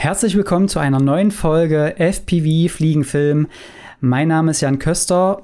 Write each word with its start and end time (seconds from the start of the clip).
Herzlich 0.00 0.34
willkommen 0.34 0.66
zu 0.66 0.78
einer 0.78 0.98
neuen 0.98 1.30
Folge 1.30 1.94
FPV 1.98 2.72
Fliegenfilm. 2.74 3.48
Mein 4.00 4.28
Name 4.28 4.52
ist 4.52 4.62
Jan 4.62 4.78
Köster 4.78 5.42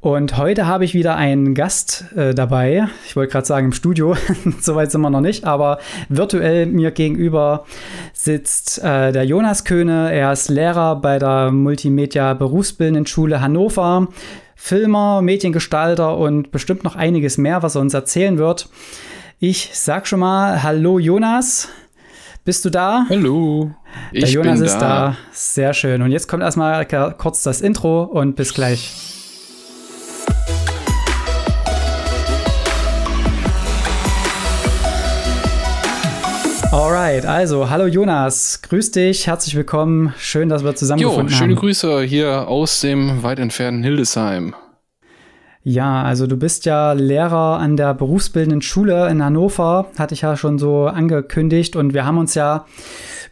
und 0.00 0.38
heute 0.38 0.66
habe 0.66 0.86
ich 0.86 0.94
wieder 0.94 1.16
einen 1.16 1.54
Gast 1.54 2.06
äh, 2.16 2.34
dabei. 2.34 2.88
Ich 3.06 3.16
wollte 3.16 3.32
gerade 3.32 3.46
sagen 3.46 3.66
im 3.66 3.72
Studio, 3.74 4.16
soweit 4.62 4.90
sind 4.90 5.02
wir 5.02 5.10
noch 5.10 5.20
nicht, 5.20 5.44
aber 5.44 5.78
virtuell 6.08 6.64
mir 6.64 6.90
gegenüber 6.90 7.66
sitzt 8.14 8.82
äh, 8.82 9.12
der 9.12 9.24
Jonas 9.24 9.64
Köhne. 9.66 10.10
Er 10.10 10.32
ist 10.32 10.48
Lehrer 10.48 10.96
bei 10.96 11.18
der 11.18 11.50
Multimedia 11.50 12.32
Berufsbildenden 12.32 13.04
Schule 13.04 13.42
Hannover, 13.42 14.08
Filmer, 14.56 15.20
Mediengestalter 15.20 16.16
und 16.16 16.50
bestimmt 16.50 16.82
noch 16.82 16.96
einiges 16.96 17.36
mehr, 17.36 17.62
was 17.62 17.74
er 17.74 17.82
uns 17.82 17.92
erzählen 17.92 18.38
wird. 18.38 18.70
Ich 19.38 19.72
sag 19.74 20.06
schon 20.06 20.20
mal 20.20 20.62
Hallo 20.62 20.98
Jonas. 20.98 21.68
Bist 22.48 22.64
du 22.64 22.70
da? 22.70 23.04
Hallo. 23.10 23.72
Der 24.10 24.22
ich 24.22 24.32
Jonas 24.32 24.60
ist 24.60 24.78
da. 24.78 24.88
da. 25.10 25.16
Sehr 25.32 25.74
schön. 25.74 26.00
Und 26.00 26.12
jetzt 26.12 26.28
kommt 26.28 26.42
erstmal 26.42 26.86
kurz 27.18 27.42
das 27.42 27.60
Intro 27.60 28.04
und 28.04 28.36
bis 28.36 28.54
gleich. 28.54 28.90
Alright, 36.72 37.26
also 37.26 37.68
hallo 37.68 37.84
Jonas, 37.84 38.62
grüß 38.62 38.92
dich, 38.92 39.26
herzlich 39.26 39.54
willkommen, 39.54 40.14
schön, 40.18 40.48
dass 40.48 40.64
wir 40.64 40.74
zusammengefunden 40.74 41.26
jo, 41.26 41.28
schöne 41.28 41.40
haben. 41.40 41.50
Schöne 41.50 41.60
Grüße 41.60 42.02
hier 42.04 42.48
aus 42.48 42.80
dem 42.80 43.22
weit 43.22 43.40
entfernten 43.40 43.82
Hildesheim. 43.82 44.54
Ja, 45.64 46.02
also 46.02 46.26
du 46.26 46.36
bist 46.36 46.64
ja 46.66 46.92
Lehrer 46.92 47.58
an 47.58 47.76
der 47.76 47.92
berufsbildenden 47.94 48.62
Schule 48.62 49.08
in 49.08 49.22
Hannover, 49.22 49.90
hatte 49.98 50.14
ich 50.14 50.22
ja 50.22 50.36
schon 50.36 50.58
so 50.58 50.86
angekündigt 50.86 51.76
und 51.76 51.94
wir 51.94 52.06
haben 52.06 52.18
uns 52.18 52.34
ja 52.34 52.64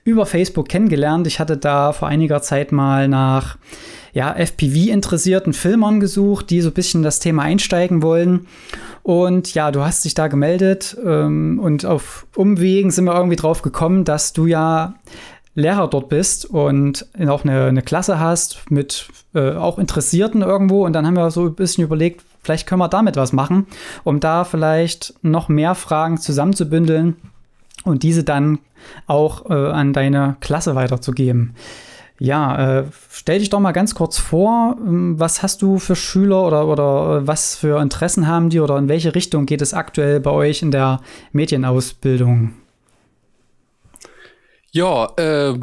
über 0.04 0.26
Facebook 0.26 0.68
kennengelernt. 0.68 1.26
Ich 1.26 1.40
hatte 1.40 1.56
da 1.56 1.92
vor 1.92 2.08
einiger 2.08 2.42
Zeit 2.42 2.72
mal 2.72 3.08
nach 3.08 3.56
ja, 4.12 4.32
FPV-interessierten 4.32 5.52
Filmern 5.52 6.00
gesucht, 6.00 6.48
die 6.50 6.62
so 6.62 6.70
ein 6.70 6.74
bisschen 6.74 7.02
das 7.02 7.20
Thema 7.20 7.42
einsteigen 7.42 8.02
wollen. 8.02 8.46
Und 9.02 9.52
ja, 9.54 9.70
du 9.70 9.84
hast 9.84 10.04
dich 10.04 10.14
da 10.14 10.28
gemeldet 10.28 10.96
ähm, 11.04 11.60
und 11.62 11.84
auf 11.84 12.26
Umwegen 12.34 12.90
sind 12.90 13.04
wir 13.04 13.14
irgendwie 13.14 13.36
drauf 13.36 13.62
gekommen, 13.62 14.04
dass 14.04 14.32
du 14.32 14.46
ja 14.46 14.94
Lehrer 15.56 15.88
dort 15.88 16.10
bist 16.10 16.44
und 16.44 17.06
auch 17.26 17.42
eine, 17.44 17.64
eine 17.64 17.82
Klasse 17.82 18.20
hast 18.20 18.70
mit 18.70 19.08
äh, 19.34 19.52
auch 19.52 19.78
Interessierten 19.78 20.42
irgendwo. 20.42 20.84
Und 20.84 20.92
dann 20.92 21.06
haben 21.06 21.16
wir 21.16 21.30
so 21.30 21.46
ein 21.46 21.54
bisschen 21.54 21.82
überlegt, 21.82 22.22
vielleicht 22.42 22.68
können 22.68 22.80
wir 22.80 22.88
damit 22.88 23.16
was 23.16 23.32
machen, 23.32 23.66
um 24.04 24.20
da 24.20 24.44
vielleicht 24.44 25.14
noch 25.22 25.48
mehr 25.48 25.74
Fragen 25.74 26.18
zusammenzubündeln 26.18 27.16
und 27.84 28.02
diese 28.02 28.22
dann 28.22 28.58
auch 29.06 29.50
äh, 29.50 29.54
an 29.54 29.94
deine 29.94 30.36
Klasse 30.40 30.74
weiterzugeben. 30.74 31.54
Ja, 32.18 32.78
äh, 32.78 32.84
stell 33.10 33.38
dich 33.38 33.50
doch 33.50 33.60
mal 33.60 33.72
ganz 33.72 33.94
kurz 33.94 34.18
vor, 34.18 34.76
ähm, 34.86 35.18
was 35.18 35.42
hast 35.42 35.62
du 35.62 35.78
für 35.78 35.96
Schüler 35.96 36.46
oder, 36.46 36.66
oder 36.66 37.18
äh, 37.22 37.26
was 37.26 37.56
für 37.56 37.80
Interessen 37.80 38.26
haben 38.26 38.50
die 38.50 38.60
oder 38.60 38.78
in 38.78 38.88
welche 38.88 39.14
Richtung 39.14 39.46
geht 39.46 39.62
es 39.62 39.74
aktuell 39.74 40.20
bei 40.20 40.30
euch 40.30 40.62
in 40.62 40.70
der 40.70 41.00
Medienausbildung? 41.32 42.52
Ja, 44.76 45.06
äh, 45.16 45.58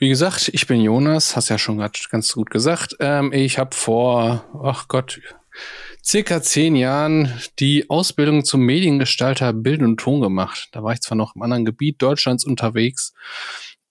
wie 0.00 0.08
gesagt, 0.08 0.50
ich 0.52 0.66
bin 0.66 0.80
Jonas, 0.80 1.36
hast 1.36 1.50
ja 1.50 1.56
schon 1.56 1.78
ganz 1.78 2.32
gut 2.32 2.50
gesagt. 2.50 2.96
Ähm, 2.98 3.32
ich 3.32 3.60
habe 3.60 3.76
vor, 3.76 4.44
ach 4.60 4.88
Gott, 4.88 5.20
circa 6.04 6.42
zehn 6.42 6.74
Jahren 6.74 7.32
die 7.60 7.88
Ausbildung 7.88 8.44
zum 8.44 8.62
Mediengestalter 8.62 9.52
Bild 9.52 9.82
und 9.82 9.98
Ton 9.98 10.20
gemacht. 10.20 10.68
Da 10.72 10.82
war 10.82 10.94
ich 10.94 11.00
zwar 11.00 11.16
noch 11.16 11.36
im 11.36 11.42
anderen 11.42 11.64
Gebiet 11.64 12.02
Deutschlands 12.02 12.44
unterwegs, 12.44 13.14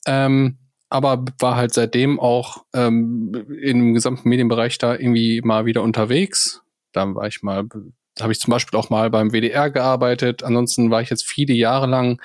ähm, 0.05 0.57
aber 0.89 1.23
war 1.39 1.55
halt 1.55 1.73
seitdem 1.73 2.19
auch 2.19 2.65
ähm, 2.73 3.31
im 3.61 3.93
gesamten 3.93 4.27
Medienbereich 4.27 4.77
da 4.77 4.93
irgendwie 4.93 5.39
mal 5.41 5.65
wieder 5.65 5.83
unterwegs. 5.83 6.63
Da 6.91 7.15
war 7.15 7.27
ich 7.27 7.43
mal, 7.43 7.63
habe 8.19 8.33
ich 8.33 8.41
zum 8.41 8.51
Beispiel 8.51 8.77
auch 8.77 8.89
mal 8.89 9.09
beim 9.09 9.31
WDR 9.31 9.69
gearbeitet. 9.69 10.43
Ansonsten 10.43 10.91
war 10.91 11.01
ich 11.01 11.09
jetzt 11.09 11.25
viele 11.25 11.53
Jahre 11.53 11.87
lang 11.87 12.19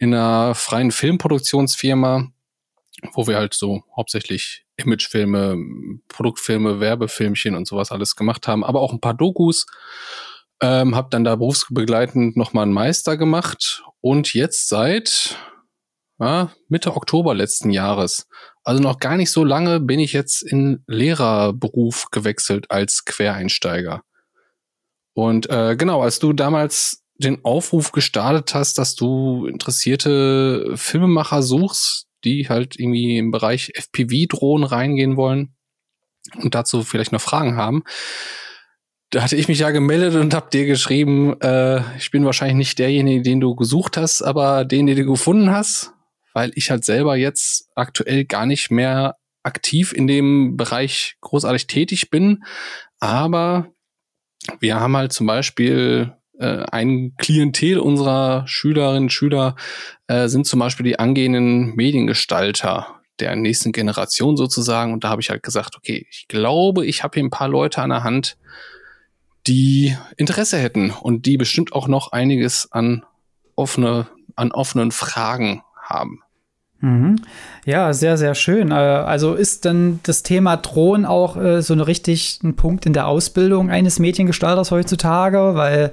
in 0.00 0.14
einer 0.14 0.54
freien 0.54 0.90
Filmproduktionsfirma, 0.90 2.32
wo 3.12 3.26
wir 3.26 3.36
halt 3.36 3.54
so 3.54 3.84
hauptsächlich 3.94 4.64
Imagefilme, 4.76 5.56
Produktfilme, 6.08 6.80
Werbefilmchen 6.80 7.54
und 7.54 7.68
sowas 7.68 7.92
alles 7.92 8.16
gemacht 8.16 8.48
haben, 8.48 8.64
aber 8.64 8.80
auch 8.80 8.92
ein 8.92 9.00
paar 9.00 9.14
Dokus. 9.14 9.66
Ähm, 10.62 10.94
habe 10.94 11.08
dann 11.10 11.24
da 11.24 11.36
berufsbegleitend 11.36 12.36
nochmal 12.36 12.64
einen 12.64 12.72
Meister 12.72 13.16
gemacht 13.16 13.82
und 14.00 14.34
jetzt 14.34 14.68
seit 14.68 15.36
ja, 16.18 16.52
Mitte 16.68 16.96
Oktober 16.96 17.34
letzten 17.34 17.70
Jahres, 17.70 18.26
also 18.64 18.82
noch 18.82 18.98
gar 18.98 19.16
nicht 19.16 19.30
so 19.30 19.44
lange, 19.44 19.80
bin 19.80 20.00
ich 20.00 20.12
jetzt 20.12 20.42
in 20.42 20.82
Lehrerberuf 20.86 22.06
gewechselt 22.10 22.70
als 22.70 23.04
Quereinsteiger. 23.04 24.02
Und 25.14 25.48
äh, 25.50 25.76
genau, 25.76 26.02
als 26.02 26.18
du 26.18 26.32
damals 26.32 26.99
den 27.20 27.44
Aufruf 27.44 27.92
gestartet 27.92 28.54
hast, 28.54 28.78
dass 28.78 28.94
du 28.94 29.46
interessierte 29.46 30.72
Filmemacher 30.76 31.42
suchst, 31.42 32.06
die 32.24 32.48
halt 32.48 32.78
irgendwie 32.78 33.18
im 33.18 33.30
Bereich 33.30 33.72
FPV-Drohnen 33.74 34.64
reingehen 34.64 35.16
wollen 35.16 35.54
und 36.36 36.54
dazu 36.54 36.82
vielleicht 36.82 37.12
noch 37.12 37.20
Fragen 37.20 37.56
haben. 37.56 37.82
Da 39.10 39.22
hatte 39.22 39.36
ich 39.36 39.48
mich 39.48 39.58
ja 39.58 39.70
gemeldet 39.70 40.14
und 40.14 40.34
hab 40.34 40.50
dir 40.50 40.66
geschrieben, 40.66 41.38
äh, 41.40 41.82
ich 41.96 42.10
bin 42.10 42.24
wahrscheinlich 42.24 42.56
nicht 42.56 42.78
derjenige, 42.78 43.22
den 43.22 43.40
du 43.40 43.56
gesucht 43.56 43.96
hast, 43.96 44.22
aber 44.22 44.64
den, 44.64 44.86
den 44.86 44.96
du 44.96 45.04
gefunden 45.04 45.50
hast, 45.50 45.92
weil 46.32 46.52
ich 46.54 46.70
halt 46.70 46.84
selber 46.84 47.16
jetzt 47.16 47.68
aktuell 47.74 48.24
gar 48.24 48.46
nicht 48.46 48.70
mehr 48.70 49.16
aktiv 49.42 49.92
in 49.92 50.06
dem 50.06 50.56
Bereich 50.56 51.16
großartig 51.22 51.66
tätig 51.66 52.10
bin. 52.10 52.44
Aber 53.00 53.72
wir 54.60 54.78
haben 54.78 54.96
halt 54.96 55.12
zum 55.12 55.26
Beispiel 55.26 56.14
äh, 56.40 56.64
ein 56.70 57.14
Klientel 57.18 57.78
unserer 57.78 58.46
Schülerinnen 58.46 59.04
und 59.04 59.12
Schüler 59.12 59.56
äh, 60.06 60.26
sind 60.28 60.46
zum 60.46 60.58
Beispiel 60.58 60.84
die 60.84 60.98
angehenden 60.98 61.76
Mediengestalter 61.76 63.00
der 63.20 63.36
nächsten 63.36 63.72
Generation 63.72 64.36
sozusagen. 64.36 64.92
Und 64.92 65.04
da 65.04 65.10
habe 65.10 65.20
ich 65.20 65.30
halt 65.30 65.42
gesagt, 65.42 65.76
okay, 65.76 66.06
ich 66.10 66.26
glaube, 66.28 66.86
ich 66.86 67.04
habe 67.04 67.14
hier 67.14 67.24
ein 67.24 67.30
paar 67.30 67.48
Leute 67.48 67.82
an 67.82 67.90
der 67.90 68.02
Hand, 68.02 68.38
die 69.46 69.96
Interesse 70.16 70.58
hätten 70.58 70.90
und 70.90 71.26
die 71.26 71.36
bestimmt 71.36 71.72
auch 71.72 71.88
noch 71.88 72.12
einiges 72.12 72.72
an 72.72 73.04
offene, 73.54 74.06
an 74.36 74.52
offenen 74.52 74.90
Fragen 74.90 75.62
haben. 75.82 76.22
Mhm. 76.80 77.16
Ja, 77.66 77.92
sehr, 77.92 78.16
sehr 78.16 78.34
schön. 78.34 78.70
Äh, 78.70 78.74
also 78.74 79.34
ist 79.34 79.64
dann 79.64 80.00
das 80.02 80.22
Thema 80.22 80.56
Drohnen 80.56 81.04
auch 81.04 81.36
äh, 81.36 81.62
so 81.62 81.74
ein 81.74 81.80
richtig 81.80 82.40
ein 82.42 82.56
Punkt 82.56 82.86
in 82.86 82.92
der 82.92 83.06
Ausbildung 83.06 83.70
eines 83.70 83.98
Mediengestalters 83.98 84.70
heutzutage, 84.70 85.54
weil 85.54 85.92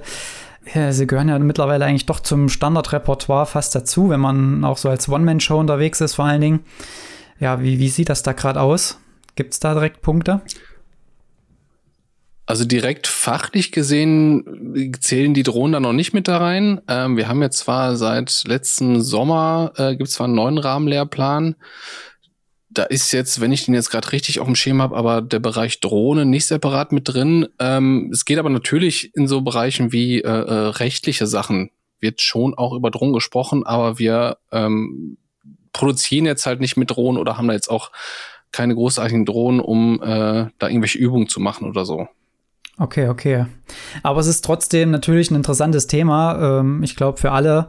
ja, 0.74 0.92
sie 0.92 1.06
gehören 1.06 1.28
ja 1.28 1.38
mittlerweile 1.38 1.84
eigentlich 1.84 2.06
doch 2.06 2.20
zum 2.20 2.48
Standardrepertoire 2.48 3.46
fast 3.46 3.74
dazu, 3.74 4.10
wenn 4.10 4.20
man 4.20 4.64
auch 4.64 4.76
so 4.76 4.88
als 4.88 5.08
One-Man-Show 5.08 5.58
unterwegs 5.58 6.00
ist, 6.00 6.14
vor 6.14 6.26
allen 6.26 6.40
Dingen. 6.40 6.60
Ja, 7.40 7.62
wie, 7.62 7.78
wie 7.78 7.88
sieht 7.88 8.08
das 8.08 8.22
da 8.22 8.32
gerade 8.32 8.60
aus? 8.60 8.98
Gibt 9.36 9.52
es 9.52 9.60
da 9.60 9.72
direkt 9.72 10.02
Punkte? 10.02 10.40
Also 12.48 12.64
direkt 12.64 13.06
fachlich 13.06 13.72
gesehen 13.72 14.96
zählen 15.02 15.34
die 15.34 15.42
Drohnen 15.42 15.74
da 15.74 15.80
noch 15.80 15.92
nicht 15.92 16.14
mit 16.14 16.28
da 16.28 16.38
rein. 16.38 16.80
Ähm, 16.88 17.18
wir 17.18 17.28
haben 17.28 17.42
jetzt 17.42 17.58
zwar 17.58 17.94
seit 17.96 18.44
letzten 18.46 19.02
Sommer, 19.02 19.74
äh, 19.76 19.96
gibt 19.96 20.08
es 20.08 20.14
zwar 20.14 20.24
einen 20.24 20.36
neuen 20.36 20.56
Rahmenlehrplan. 20.56 21.56
Da 22.70 22.84
ist 22.84 23.12
jetzt, 23.12 23.42
wenn 23.42 23.52
ich 23.52 23.66
den 23.66 23.74
jetzt 23.74 23.90
gerade 23.90 24.12
richtig 24.12 24.40
auf 24.40 24.46
dem 24.46 24.56
Schirm 24.56 24.80
habe, 24.80 24.96
aber 24.96 25.20
der 25.20 25.40
Bereich 25.40 25.80
Drohne 25.80 26.24
nicht 26.24 26.46
separat 26.46 26.90
mit 26.90 27.12
drin. 27.12 27.48
Ähm, 27.58 28.08
es 28.14 28.24
geht 28.24 28.38
aber 28.38 28.48
natürlich 28.48 29.14
in 29.14 29.28
so 29.28 29.42
Bereichen 29.42 29.92
wie 29.92 30.22
äh, 30.22 30.26
äh, 30.26 30.68
rechtliche 30.68 31.26
Sachen. 31.26 31.70
Wird 32.00 32.22
schon 32.22 32.54
auch 32.54 32.72
über 32.72 32.90
Drohnen 32.90 33.12
gesprochen, 33.12 33.66
aber 33.66 33.98
wir 33.98 34.38
ähm, 34.52 35.18
produzieren 35.74 36.24
jetzt 36.24 36.46
halt 36.46 36.62
nicht 36.62 36.78
mit 36.78 36.92
Drohnen 36.92 37.20
oder 37.20 37.36
haben 37.36 37.48
da 37.48 37.52
jetzt 37.52 37.68
auch 37.68 37.92
keine 38.52 38.74
großartigen 38.74 39.26
Drohnen, 39.26 39.60
um 39.60 40.02
äh, 40.02 40.46
da 40.58 40.68
irgendwelche 40.68 40.96
Übungen 40.96 41.28
zu 41.28 41.40
machen 41.40 41.68
oder 41.68 41.84
so. 41.84 42.08
Okay, 42.78 43.08
okay. 43.08 43.46
Aber 44.02 44.20
es 44.20 44.26
ist 44.26 44.44
trotzdem 44.44 44.90
natürlich 44.90 45.30
ein 45.30 45.34
interessantes 45.34 45.86
Thema. 45.86 46.60
Ähm, 46.60 46.82
ich 46.82 46.96
glaube, 46.96 47.18
für 47.18 47.32
alle. 47.32 47.68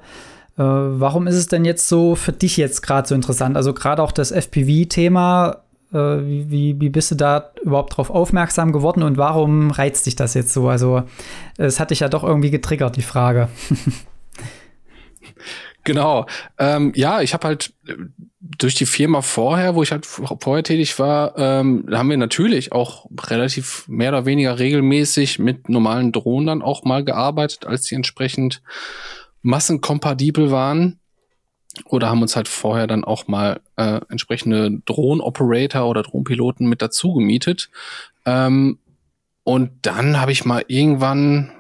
Äh, 0.58 0.62
warum 0.64 1.26
ist 1.26 1.36
es 1.36 1.48
denn 1.48 1.66
jetzt 1.66 1.88
so 1.88 2.16
für 2.16 2.32
dich 2.32 2.58
jetzt 2.58 2.82
gerade 2.82 3.08
so 3.08 3.16
interessant? 3.16 3.58
Also 3.58 3.74
gerade 3.74 4.04
auch 4.04 4.12
das 4.12 4.32
FPV-Thema. 4.32 5.64
Äh, 5.92 5.98
wie, 5.98 6.80
wie 6.80 6.90
bist 6.90 7.10
du 7.10 7.16
da 7.16 7.52
überhaupt 7.64 7.98
drauf 7.98 8.12
aufmerksam 8.12 8.72
geworden 8.72 9.02
und 9.02 9.18
warum 9.18 9.72
reizt 9.72 10.06
dich 10.06 10.16
das 10.16 10.36
jetzt 10.36 10.54
so? 10.54 10.70
Also, 10.70 11.02
es 11.58 11.80
hat 11.80 11.90
dich 11.90 12.02
ja 12.02 12.10
doch 12.10 12.24
irgendwie 12.24 12.52
getriggert, 12.52 12.96
die 12.96 13.02
Frage. 13.02 13.50
Genau. 15.84 16.26
Ähm, 16.58 16.92
ja, 16.96 17.22
ich 17.22 17.34
habe 17.34 17.48
halt 17.48 17.74
äh, 17.88 17.96
durch 18.40 18.76
die 18.76 18.86
Firma 18.86 19.22
vorher, 19.22 19.76
wo 19.76 19.84
ich 19.84 19.92
halt 19.92 20.06
vorher 20.06 20.64
tätig 20.64 20.98
war, 21.00 21.38
ähm, 21.38 21.86
haben 21.92 22.10
wir 22.10 22.18
natürlich 22.18 22.72
auch 22.72 23.08
relativ 23.28 23.88
mehr 23.88 24.10
oder 24.10 24.26
weniger 24.26 24.60
regelmäßig 24.60 25.40
mit 25.40 25.70
normalen 25.70 26.12
Drohnen 26.12 26.48
dann 26.48 26.62
auch 26.62 26.84
mal 26.84 27.04
gearbeitet, 27.04 27.66
als 27.66 27.84
die 27.84 27.96
entsprechend 27.96 28.62
massenkompatibel 29.42 30.52
waren. 30.52 31.00
oder 31.86 32.10
haben 32.10 32.22
uns 32.22 32.36
halt 32.36 32.48
vorher 32.48 32.88
dann 32.88 33.04
auch 33.04 33.28
mal 33.28 33.62
äh, 33.78 34.02
entsprechende 34.10 34.82
Drohnen-Operator 34.86 35.88
oder 35.88 36.04
Drohnenpiloten 36.04 36.68
mit 36.68 36.82
dazu 36.82 37.14
gemietet. 37.14 37.70
Ähm, 38.26 38.80
und 39.44 39.72
dann 39.84 40.20
habe 40.20 40.32
ich 40.32 40.46
mal 40.46 40.64
irgendwann, 40.68 41.52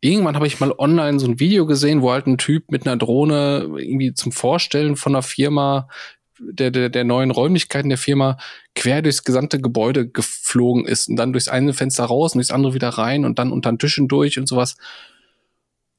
irgendwann 0.00 0.36
habe 0.36 0.46
ich 0.46 0.60
mal 0.60 0.72
online 0.72 1.18
so 1.18 1.26
ein 1.26 1.40
Video 1.40 1.66
gesehen, 1.66 2.02
wo 2.02 2.12
halt 2.12 2.26
ein 2.26 2.38
Typ 2.38 2.70
mit 2.70 2.86
einer 2.86 2.96
Drohne 2.96 3.68
irgendwie 3.76 4.14
zum 4.14 4.32
Vorstellen 4.32 4.96
von 4.96 5.14
einer 5.14 5.22
Firma, 5.22 5.88
der, 6.38 6.70
der, 6.70 6.90
der 6.90 7.04
neuen 7.04 7.30
Räumlichkeiten 7.30 7.88
der 7.88 7.98
Firma 7.98 8.36
quer 8.74 9.02
durchs 9.02 9.24
gesamte 9.24 9.60
Gebäude 9.60 10.08
geflogen 10.08 10.86
ist 10.86 11.08
und 11.08 11.16
dann 11.16 11.32
durchs 11.32 11.48
eine 11.48 11.72
Fenster 11.72 12.04
raus 12.04 12.34
und 12.34 12.38
durchs 12.38 12.50
andere 12.50 12.74
wieder 12.74 12.90
rein 12.90 13.24
und 13.24 13.38
dann 13.38 13.52
unter 13.52 13.72
den 13.72 13.78
Tischen 13.78 14.08
durch 14.08 14.38
und 14.38 14.46
sowas. 14.46 14.76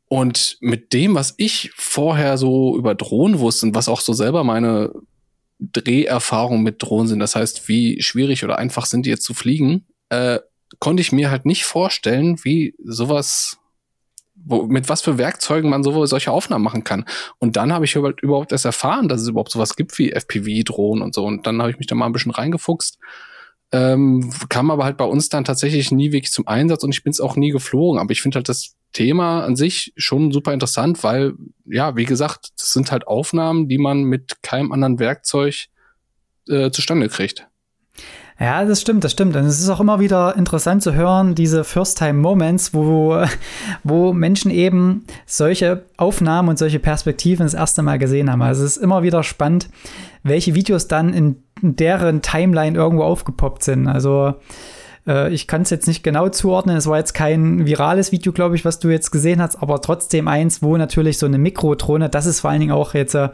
Und 0.10 0.58
mit 0.62 0.94
dem, 0.94 1.16
was 1.16 1.34
ich 1.38 1.72
vorher 1.76 2.38
so 2.38 2.78
über 2.78 2.96
Drohnen 2.96 3.40
wusste 3.40 3.66
und 3.66 3.76
was 3.76 3.90
auch 3.90 4.00
so 4.00 4.14
selber 4.14 4.44
meine 4.44 4.94
Dreherfahrungen 5.60 6.64
mit 6.64 6.82
Drohnen 6.82 7.08
sind, 7.08 7.20
das 7.20 7.36
heißt, 7.36 7.68
wie 7.68 8.02
schwierig 8.02 8.44
oder 8.44 8.58
einfach 8.58 8.86
sind 8.86 9.06
die 9.06 9.10
jetzt 9.10 9.24
zu 9.24 9.34
fliegen, 9.34 9.86
äh, 10.10 10.40
konnte 10.80 11.02
ich 11.02 11.12
mir 11.12 11.32
halt 11.32 11.46
nicht 11.46 11.66
vorstellen, 11.66 12.40
wie 12.44 12.76
sowas, 12.84 13.58
wo, 14.46 14.64
mit 14.64 14.90
was 14.90 15.02
für 15.02 15.18
Werkzeugen 15.18 15.70
man 15.70 15.84
so, 15.84 16.06
solche 16.06 16.32
Aufnahmen 16.32 16.64
machen 16.64 16.84
kann. 16.84 17.06
Und 17.40 17.56
dann 17.56 17.74
habe 17.74 17.86
ich 17.86 17.96
überhaupt 17.96 18.52
erst 18.52 18.66
erfahren, 18.66 19.08
dass 19.08 19.22
es 19.22 19.28
überhaupt 19.28 19.52
sowas 19.52 19.76
gibt 19.76 19.98
wie 20.00 20.12
FPV-Drohnen 20.12 21.04
und 21.04 21.14
so. 21.14 21.26
Und 21.26 21.48
dann 21.48 21.62
habe 21.62 21.72
ich 21.72 21.78
mich 21.78 21.88
da 21.88 21.96
mal 21.96 22.06
ein 22.06 22.14
bisschen 22.14 22.32
reingefuchst. 22.32 23.00
Ähm, 23.74 24.32
kam 24.48 24.72
aber 24.72 24.86
halt 24.86 24.96
bei 24.96 25.06
uns 25.06 25.28
dann 25.28 25.44
tatsächlich 25.44 25.92
nie 25.92 26.14
wirklich 26.14 26.32
zum 26.32 26.48
Einsatz 26.48 26.84
und 26.84 26.94
ich 26.94 27.04
bin 27.04 27.12
es 27.12 27.20
auch 27.20 27.36
nie 27.36 27.52
geflogen. 27.52 28.00
Aber 28.00 28.12
ich 28.12 28.22
finde 28.22 28.38
halt 28.38 28.48
das 28.48 28.76
Thema 28.94 29.44
an 29.44 29.56
sich 29.56 29.94
schon 29.98 30.32
super 30.32 30.54
interessant, 30.54 31.04
weil, 31.04 31.34
ja, 31.66 31.96
wie 31.96 32.06
gesagt, 32.06 32.50
das 32.58 32.72
sind 32.72 32.92
halt 32.92 33.08
Aufnahmen, 33.08 33.68
die 33.68 33.78
man 33.78 34.04
mit 34.04 34.42
keinem 34.42 34.72
anderen 34.72 35.00
Werkzeug 35.00 35.68
äh, 36.48 36.72
zustande 36.72 37.10
kriegt. 37.10 37.47
Ja, 38.40 38.64
das 38.66 38.82
stimmt, 38.82 39.04
das 39.04 39.14
stimmt. 39.14 39.36
Und 39.36 39.46
es 39.46 39.60
ist 39.60 39.70
auch 39.70 39.80
immer 39.80 40.00
wieder 40.00 40.36
interessant 40.36 40.84
zu 40.84 40.94
hören, 40.94 41.34
diese 41.34 41.64
First-Time-Moments, 41.64 42.72
wo, 42.74 43.24
wo 43.84 44.14
Menschen 44.14 44.52
eben 44.52 45.06
solche 45.26 45.86
Aufnahmen 45.98 46.50
und 46.50 46.60
solche 46.60 46.78
Perspektiven 46.80 47.46
das 47.46 47.56
erste 47.56 47.82
Mal 47.82 47.98
gesehen 47.98 48.32
haben. 48.32 48.44
Also 48.44 48.64
es 48.64 48.78
ist 48.78 48.84
immer 48.84 49.02
wieder 49.02 49.24
spannend, 49.24 49.70
welche 50.22 50.54
Videos 50.54 50.88
dann 50.88 51.14
in 51.14 51.38
deren 51.62 52.22
Timeline 52.22 52.78
irgendwo 52.78 53.04
aufgepoppt 53.04 53.64
sind. 53.64 53.88
Also 53.88 54.36
äh, 55.08 55.34
ich 55.34 55.48
kann 55.48 55.64
es 55.64 55.72
jetzt 55.72 55.88
nicht 55.88 56.04
genau 56.04 56.30
zuordnen. 56.30 56.78
Es 56.78 56.86
war 56.86 57.00
jetzt 57.00 57.14
kein 57.14 57.66
virales 57.66 58.12
Video, 58.12 58.34
glaube 58.34 58.56
ich, 58.56 58.66
was 58.66 58.78
du 58.78 58.90
jetzt 58.90 59.10
gesehen 59.10 59.42
hast, 59.42 59.56
aber 59.64 59.82
trotzdem 59.82 60.28
eins, 60.28 60.62
wo 60.62 60.78
natürlich 60.78 61.18
so 61.18 61.26
eine 61.26 61.40
Mikrodrohne, 61.40 62.08
das 62.10 62.28
ist 62.28 62.42
vor 62.42 62.52
allen 62.52 62.60
Dingen 62.60 62.72
auch 62.72 62.94
jetzt 62.94 63.16
äh, 63.16 63.30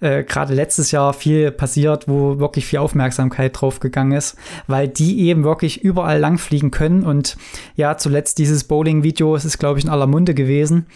äh, 0.00 0.24
gerade 0.24 0.54
letztes 0.54 0.90
Jahr 0.90 1.12
viel 1.12 1.50
passiert, 1.50 2.08
wo 2.08 2.38
wirklich 2.38 2.66
viel 2.66 2.78
Aufmerksamkeit 2.78 3.60
drauf 3.60 3.80
gegangen 3.80 4.12
ist, 4.12 4.36
weil 4.66 4.88
die 4.88 5.20
eben 5.20 5.44
wirklich 5.44 5.82
überall 5.82 6.18
langfliegen 6.18 6.70
können. 6.70 7.04
Und 7.04 7.36
ja, 7.76 7.96
zuletzt 7.96 8.38
dieses 8.38 8.64
Bowling-Video, 8.64 9.34
es 9.34 9.44
ist, 9.44 9.58
glaube 9.58 9.78
ich, 9.78 9.84
in 9.84 9.90
aller 9.90 10.06
Munde 10.06 10.34
gewesen. 10.34 10.86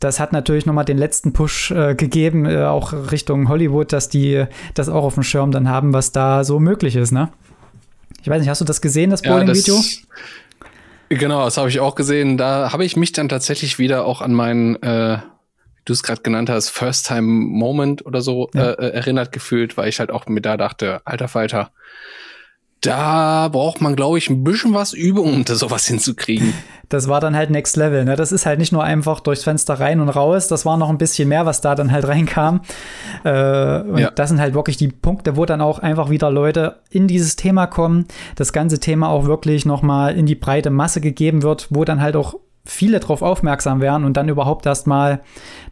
Das 0.00 0.20
hat 0.20 0.32
natürlich 0.32 0.66
nochmal 0.66 0.84
den 0.84 0.98
letzten 0.98 1.32
Push 1.32 1.70
äh, 1.70 1.94
gegeben, 1.94 2.44
äh, 2.44 2.64
auch 2.64 2.92
Richtung 2.92 3.48
Hollywood, 3.48 3.92
dass 3.92 4.08
die 4.08 4.44
das 4.74 4.88
auch 4.88 5.04
auf 5.04 5.14
dem 5.14 5.22
Schirm 5.22 5.52
dann 5.52 5.68
haben, 5.68 5.94
was 5.94 6.12
da 6.12 6.44
so 6.44 6.60
möglich 6.60 6.96
ist, 6.96 7.12
ne? 7.12 7.30
Ich 8.22 8.28
weiß 8.28 8.40
nicht, 8.40 8.48
hast 8.48 8.60
du 8.60 8.64
das 8.64 8.80
gesehen, 8.80 9.10
das 9.10 9.22
Bowling-Video? 9.22 9.76
Ja, 11.08 11.16
genau, 11.16 11.44
das 11.44 11.56
habe 11.56 11.68
ich 11.68 11.80
auch 11.80 11.94
gesehen. 11.94 12.36
Da 12.36 12.72
habe 12.72 12.84
ich 12.84 12.96
mich 12.96 13.12
dann 13.12 13.28
tatsächlich 13.28 13.78
wieder 13.78 14.04
auch 14.04 14.20
an 14.20 14.34
meinen, 14.34 14.82
äh, 14.82 15.18
du 15.86 15.92
es 15.92 16.02
gerade 16.02 16.20
genannt 16.20 16.50
hast, 16.50 16.68
First-Time-Moment 16.68 18.04
oder 18.04 18.20
so 18.20 18.50
ja. 18.52 18.72
äh, 18.72 18.90
erinnert 18.90 19.32
gefühlt, 19.32 19.78
weil 19.78 19.88
ich 19.88 19.98
halt 19.98 20.10
auch 20.10 20.26
mir 20.26 20.42
da 20.42 20.58
dachte, 20.58 21.00
alter 21.04 21.28
Falter, 21.28 21.70
da 22.82 23.48
braucht 23.48 23.80
man, 23.80 23.96
glaube 23.96 24.18
ich, 24.18 24.28
ein 24.28 24.44
bisschen 24.44 24.74
was 24.74 24.92
Übung, 24.92 25.32
um 25.32 25.46
sowas 25.46 25.86
hinzukriegen. 25.86 26.52
Das 26.88 27.08
war 27.08 27.18
dann 27.18 27.34
halt 27.34 27.50
Next 27.50 27.76
Level. 27.76 28.04
Ne? 28.04 28.14
Das 28.14 28.30
ist 28.30 28.46
halt 28.46 28.60
nicht 28.60 28.72
nur 28.72 28.84
einfach 28.84 29.18
durchs 29.18 29.42
Fenster 29.42 29.80
rein 29.80 29.98
und 29.98 30.08
raus. 30.08 30.46
Das 30.46 30.64
war 30.64 30.76
noch 30.76 30.88
ein 30.88 30.98
bisschen 30.98 31.28
mehr, 31.28 31.44
was 31.44 31.60
da 31.60 31.74
dann 31.74 31.90
halt 31.90 32.04
reinkam. 32.06 32.60
Äh, 33.24 33.80
und 33.80 33.98
ja. 33.98 34.12
das 34.12 34.28
sind 34.28 34.38
halt 34.38 34.54
wirklich 34.54 34.76
die 34.76 34.86
Punkte, 34.86 35.36
wo 35.36 35.46
dann 35.46 35.60
auch 35.60 35.80
einfach 35.80 36.10
wieder 36.10 36.30
Leute 36.30 36.76
in 36.88 37.08
dieses 37.08 37.34
Thema 37.34 37.66
kommen. 37.66 38.06
Das 38.36 38.52
ganze 38.52 38.78
Thema 38.78 39.08
auch 39.08 39.26
wirklich 39.26 39.66
noch 39.66 39.82
mal 39.82 40.16
in 40.16 40.26
die 40.26 40.36
breite 40.36 40.70
Masse 40.70 41.00
gegeben 41.00 41.42
wird, 41.42 41.66
wo 41.70 41.84
dann 41.84 42.00
halt 42.00 42.14
auch 42.14 42.36
viele 42.66 43.00
darauf 43.00 43.22
aufmerksam 43.22 43.80
werden 43.80 44.04
und 44.04 44.16
dann 44.16 44.28
überhaupt 44.28 44.66
erstmal 44.66 45.20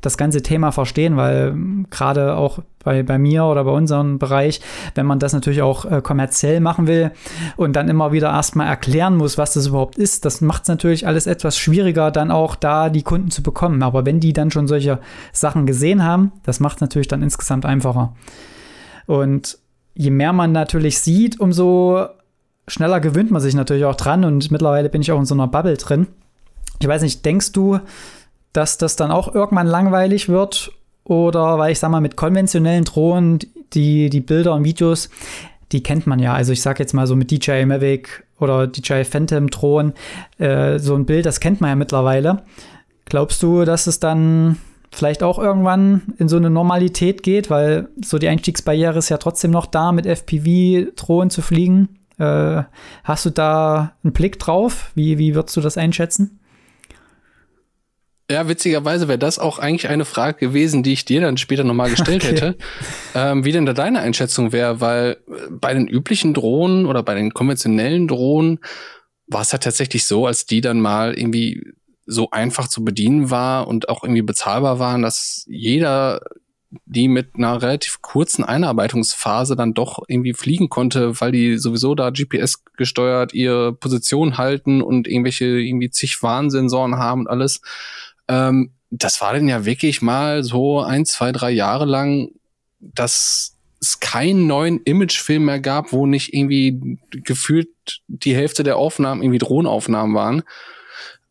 das 0.00 0.16
ganze 0.16 0.42
Thema 0.42 0.72
verstehen, 0.72 1.16
weil 1.16 1.54
gerade 1.90 2.36
auch 2.36 2.60
bei, 2.82 3.02
bei 3.02 3.18
mir 3.18 3.44
oder 3.44 3.64
bei 3.64 3.70
unserem 3.70 4.18
Bereich, 4.18 4.60
wenn 4.94 5.06
man 5.06 5.18
das 5.18 5.32
natürlich 5.32 5.62
auch 5.62 5.84
äh, 5.84 6.00
kommerziell 6.02 6.60
machen 6.60 6.86
will 6.86 7.10
und 7.56 7.74
dann 7.74 7.88
immer 7.88 8.12
wieder 8.12 8.30
erstmal 8.30 8.68
erklären 8.68 9.16
muss, 9.16 9.38
was 9.38 9.54
das 9.54 9.66
überhaupt 9.66 9.96
ist, 9.98 10.24
das 10.24 10.40
macht 10.40 10.62
es 10.62 10.68
natürlich 10.68 11.06
alles 11.06 11.26
etwas 11.26 11.58
schwieriger, 11.58 12.10
dann 12.10 12.30
auch 12.30 12.54
da 12.54 12.90
die 12.90 13.02
Kunden 13.02 13.30
zu 13.30 13.42
bekommen. 13.42 13.82
Aber 13.82 14.06
wenn 14.06 14.20
die 14.20 14.32
dann 14.32 14.50
schon 14.50 14.68
solche 14.68 15.00
Sachen 15.32 15.66
gesehen 15.66 16.04
haben, 16.04 16.32
das 16.44 16.60
macht 16.60 16.76
es 16.76 16.80
natürlich 16.82 17.08
dann 17.08 17.22
insgesamt 17.22 17.66
einfacher. 17.66 18.14
Und 19.06 19.58
je 19.94 20.10
mehr 20.10 20.32
man 20.32 20.52
natürlich 20.52 21.00
sieht, 21.00 21.40
umso 21.40 22.06
schneller 22.68 23.00
gewöhnt 23.00 23.30
man 23.30 23.42
sich 23.42 23.54
natürlich 23.54 23.84
auch 23.84 23.96
dran 23.96 24.24
und 24.24 24.50
mittlerweile 24.50 24.88
bin 24.88 25.02
ich 25.02 25.12
auch 25.12 25.18
in 25.18 25.26
so 25.26 25.34
einer 25.34 25.48
Bubble 25.48 25.76
drin. 25.76 26.06
Ich 26.80 26.88
weiß 26.88 27.02
nicht, 27.02 27.24
denkst 27.24 27.52
du, 27.52 27.78
dass 28.52 28.78
das 28.78 28.96
dann 28.96 29.10
auch 29.10 29.34
irgendwann 29.34 29.66
langweilig 29.66 30.28
wird? 30.28 30.72
Oder 31.04 31.58
weil 31.58 31.72
ich 31.72 31.78
sag 31.78 31.90
mal, 31.90 32.00
mit 32.00 32.16
konventionellen 32.16 32.84
Drohnen, 32.84 33.38
die, 33.74 34.08
die 34.08 34.20
Bilder 34.20 34.54
und 34.54 34.64
Videos, 34.64 35.10
die 35.72 35.82
kennt 35.82 36.06
man 36.06 36.18
ja. 36.18 36.32
Also 36.32 36.52
ich 36.52 36.62
sag 36.62 36.78
jetzt 36.78 36.94
mal 36.94 37.06
so 37.06 37.16
mit 37.16 37.30
DJI 37.30 37.66
Mavic 37.66 38.24
oder 38.38 38.66
DJI 38.66 39.04
Phantom 39.04 39.50
Drohnen, 39.50 39.92
äh, 40.38 40.78
so 40.78 40.94
ein 40.94 41.04
Bild, 41.04 41.26
das 41.26 41.40
kennt 41.40 41.60
man 41.60 41.70
ja 41.70 41.76
mittlerweile. 41.76 42.42
Glaubst 43.04 43.42
du, 43.42 43.64
dass 43.64 43.86
es 43.86 44.00
dann 44.00 44.56
vielleicht 44.92 45.22
auch 45.22 45.38
irgendwann 45.38 46.02
in 46.18 46.28
so 46.28 46.36
eine 46.36 46.50
Normalität 46.50 47.22
geht, 47.22 47.50
weil 47.50 47.88
so 48.02 48.18
die 48.18 48.28
Einstiegsbarriere 48.28 48.98
ist 48.98 49.08
ja 49.08 49.18
trotzdem 49.18 49.50
noch 49.50 49.66
da, 49.66 49.92
mit 49.92 50.06
FPV-Drohnen 50.06 51.30
zu 51.30 51.42
fliegen. 51.42 51.98
Äh, 52.18 52.62
hast 53.02 53.26
du 53.26 53.30
da 53.30 53.92
einen 54.04 54.12
Blick 54.12 54.38
drauf? 54.38 54.92
Wie, 54.94 55.18
wie 55.18 55.34
würdest 55.34 55.56
du 55.56 55.60
das 55.60 55.76
einschätzen? 55.76 56.38
Ja, 58.30 58.48
witzigerweise 58.48 59.06
wäre 59.06 59.18
das 59.18 59.38
auch 59.38 59.58
eigentlich 59.58 59.88
eine 59.88 60.06
Frage 60.06 60.38
gewesen, 60.38 60.82
die 60.82 60.94
ich 60.94 61.04
dir 61.04 61.20
dann 61.20 61.36
später 61.36 61.62
nochmal 61.62 61.90
gestellt 61.90 62.24
okay. 62.24 62.32
hätte, 62.32 62.56
ähm, 63.14 63.44
wie 63.44 63.52
denn 63.52 63.66
da 63.66 63.74
deine 63.74 64.00
Einschätzung 64.00 64.52
wäre, 64.52 64.80
weil 64.80 65.18
äh, 65.28 65.50
bei 65.50 65.74
den 65.74 65.86
üblichen 65.86 66.32
Drohnen 66.32 66.86
oder 66.86 67.02
bei 67.02 67.14
den 67.14 67.34
konventionellen 67.34 68.08
Drohnen 68.08 68.60
war 69.26 69.42
es 69.42 69.52
ja 69.52 69.58
tatsächlich 69.58 70.06
so, 70.06 70.26
als 70.26 70.46
die 70.46 70.62
dann 70.62 70.80
mal 70.80 71.18
irgendwie 71.18 71.74
so 72.06 72.30
einfach 72.30 72.68
zu 72.68 72.84
bedienen 72.84 73.30
war 73.30 73.66
und 73.68 73.88
auch 73.88 74.02
irgendwie 74.02 74.22
bezahlbar 74.22 74.78
waren, 74.78 75.02
dass 75.02 75.44
jeder 75.48 76.20
die 76.86 77.08
mit 77.08 77.36
einer 77.36 77.62
relativ 77.62 78.02
kurzen 78.02 78.44
Einarbeitungsphase 78.44 79.56
dann 79.56 79.74
doch 79.74 80.00
irgendwie 80.08 80.34
fliegen 80.34 80.68
konnte, 80.68 81.20
weil 81.20 81.32
die 81.32 81.56
sowieso 81.56 81.94
da 81.94 82.10
GPS 82.10 82.64
gesteuert 82.76 83.32
ihre 83.32 83.72
Position 83.72 84.38
halten 84.38 84.82
und 84.82 85.06
irgendwelche 85.06 85.44
irgendwie 85.44 85.90
zig 85.90 86.22
Warnsensoren 86.22 86.96
haben 86.96 87.20
und 87.22 87.28
alles. 87.28 87.60
Ähm, 88.28 88.72
das 88.90 89.20
war 89.20 89.32
dann 89.32 89.48
ja 89.48 89.64
wirklich 89.64 90.02
mal 90.02 90.44
so 90.44 90.80
ein, 90.80 91.04
zwei, 91.04 91.32
drei 91.32 91.50
Jahre 91.50 91.84
lang, 91.84 92.30
dass 92.80 93.56
es 93.80 94.00
keinen 94.00 94.46
neuen 94.46 94.80
Imagefilm 94.84 95.44
mehr 95.44 95.60
gab, 95.60 95.92
wo 95.92 96.06
nicht 96.06 96.32
irgendwie 96.32 96.98
gefühlt 97.10 97.68
die 98.06 98.34
Hälfte 98.34 98.62
der 98.62 98.76
Aufnahmen 98.76 99.22
irgendwie 99.22 99.38
Drohnenaufnahmen 99.38 100.14
waren. 100.14 100.42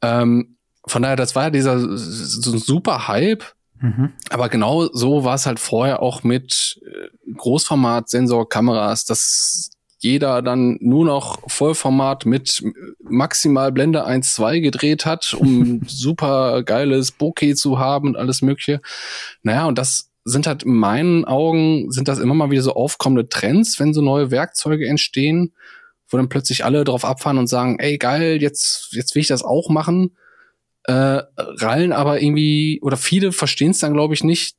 Ähm, 0.02 0.58
von 0.86 1.02
daher, 1.02 1.16
das 1.16 1.36
war 1.36 1.46
ja 1.46 1.50
dieser 1.50 1.80
so 1.80 2.52
ein 2.52 2.60
super 2.60 3.08
Hype. 3.08 3.44
Mhm. 3.80 4.14
Aber 4.30 4.50
genau 4.50 4.86
so 4.94 5.24
war 5.26 5.36
es 5.36 5.46
halt 5.46 5.60
vorher 5.60 6.02
auch 6.02 6.24
mit 6.24 6.82
äh, 6.86 7.34
Großformat-Sensorkameras. 7.36 9.06
Das 9.06 9.72
jeder 10.04 10.42
dann 10.42 10.78
nur 10.82 11.06
noch 11.06 11.40
Vollformat 11.50 12.26
mit 12.26 12.64
maximal 13.02 13.72
Blende 13.72 14.06
1.2 14.06 14.60
gedreht 14.60 15.06
hat, 15.06 15.34
um 15.34 15.82
super 15.88 16.64
geiles 16.64 17.12
Bokeh 17.12 17.56
zu 17.56 17.80
haben 17.80 18.10
und 18.10 18.18
alles 18.18 18.42
mögliche. 18.42 18.82
Naja, 19.42 19.66
und 19.66 19.78
das 19.78 20.12
sind 20.26 20.46
halt 20.46 20.64
in 20.64 20.76
meinen 20.76 21.26
Augen, 21.26 21.90
sind 21.92 22.08
das 22.08 22.20
immer 22.20 22.34
mal 22.34 22.52
wieder 22.52 22.62
so 22.62 22.74
aufkommende 22.74 23.30
Trends, 23.30 23.80
wenn 23.80 23.94
so 23.94 24.02
neue 24.02 24.30
Werkzeuge 24.30 24.88
entstehen, 24.88 25.54
wo 26.10 26.18
dann 26.18 26.30
plötzlich 26.30 26.66
alle 26.66 26.84
drauf 26.84 27.06
abfahren 27.06 27.38
und 27.38 27.48
sagen, 27.48 27.80
ey 27.80 27.98
geil, 27.98 28.42
jetzt, 28.42 28.90
jetzt 28.92 29.16
will 29.16 29.22
ich 29.22 29.28
das 29.28 29.44
auch 29.44 29.70
machen. 29.70 30.18
Äh, 30.84 31.22
rallen 31.38 31.94
aber 31.94 32.22
irgendwie, 32.22 32.80
oder 32.82 32.98
viele 32.98 33.32
verstehen 33.32 33.72
es 33.72 33.80
dann, 33.80 33.94
glaube 33.94 34.14
ich, 34.14 34.24
nicht, 34.24 34.58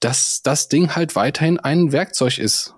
dass 0.00 0.42
das 0.42 0.68
Ding 0.68 0.96
halt 0.96 1.14
weiterhin 1.14 1.60
ein 1.60 1.92
Werkzeug 1.92 2.38
ist 2.38 2.74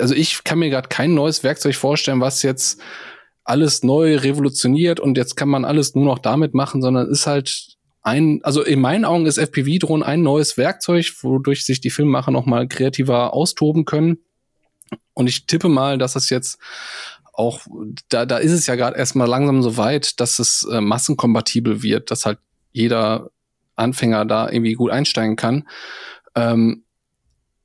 also 0.00 0.14
ich 0.14 0.44
kann 0.44 0.58
mir 0.58 0.70
gerade 0.70 0.88
kein 0.88 1.14
neues 1.14 1.44
Werkzeug 1.44 1.76
vorstellen, 1.76 2.20
was 2.20 2.42
jetzt 2.42 2.80
alles 3.44 3.82
neu 3.82 4.16
revolutioniert 4.16 5.00
und 5.00 5.16
jetzt 5.16 5.36
kann 5.36 5.48
man 5.48 5.64
alles 5.64 5.94
nur 5.94 6.04
noch 6.04 6.18
damit 6.18 6.54
machen, 6.54 6.82
sondern 6.82 7.08
ist 7.08 7.26
halt 7.26 7.76
ein, 8.02 8.40
also 8.42 8.62
in 8.62 8.80
meinen 8.80 9.04
Augen 9.04 9.26
ist 9.26 9.38
FPV-Drohnen 9.38 10.02
ein 10.02 10.22
neues 10.22 10.56
Werkzeug, 10.56 11.12
wodurch 11.22 11.64
sich 11.64 11.80
die 11.80 11.90
Filmemacher 11.90 12.30
noch 12.30 12.46
mal 12.46 12.66
kreativer 12.66 13.34
austoben 13.34 13.84
können. 13.84 14.18
Und 15.14 15.28
ich 15.28 15.46
tippe 15.46 15.68
mal, 15.68 15.98
dass 15.98 16.16
es 16.16 16.30
jetzt 16.30 16.58
auch, 17.32 17.60
da, 18.08 18.26
da 18.26 18.38
ist 18.38 18.52
es 18.52 18.66
ja 18.66 18.74
gerade 18.74 18.96
erstmal 18.96 19.28
langsam 19.28 19.62
so 19.62 19.76
weit, 19.76 20.20
dass 20.20 20.38
es 20.38 20.66
äh, 20.70 20.80
massenkompatibel 20.80 21.82
wird, 21.82 22.10
dass 22.10 22.26
halt 22.26 22.38
jeder 22.72 23.30
Anfänger 23.76 24.24
da 24.24 24.50
irgendwie 24.50 24.74
gut 24.74 24.90
einsteigen 24.90 25.36
kann. 25.36 25.68
Ähm, 26.34 26.84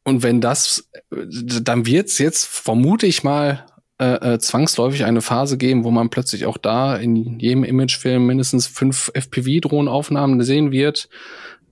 und 0.06 0.24
wenn 0.24 0.40
das, 0.40 0.90
dann 1.10 1.86
wird 1.86 2.08
es 2.08 2.20
jetzt, 2.20 2.46
vermute 2.46 3.08
ich 3.08 3.24
mal, 3.24 3.66
äh, 3.98 4.34
äh, 4.34 4.40
zwangsläufig 4.40 5.04
eine 5.04 5.22
Phase 5.22 5.58
geben, 5.58 5.84
wo 5.84 5.92
man 5.92 6.10
plötzlich 6.10 6.46
auch 6.46 6.58
da 6.58 6.96
in 6.96 7.40
jedem 7.40 7.64
Imagefilm 7.64 8.26
mindestens 8.26 8.68
fünf 8.68 9.12
FPV-Drohnenaufnahmen 9.14 10.42
sehen 10.44 10.72
wird. 10.72 11.10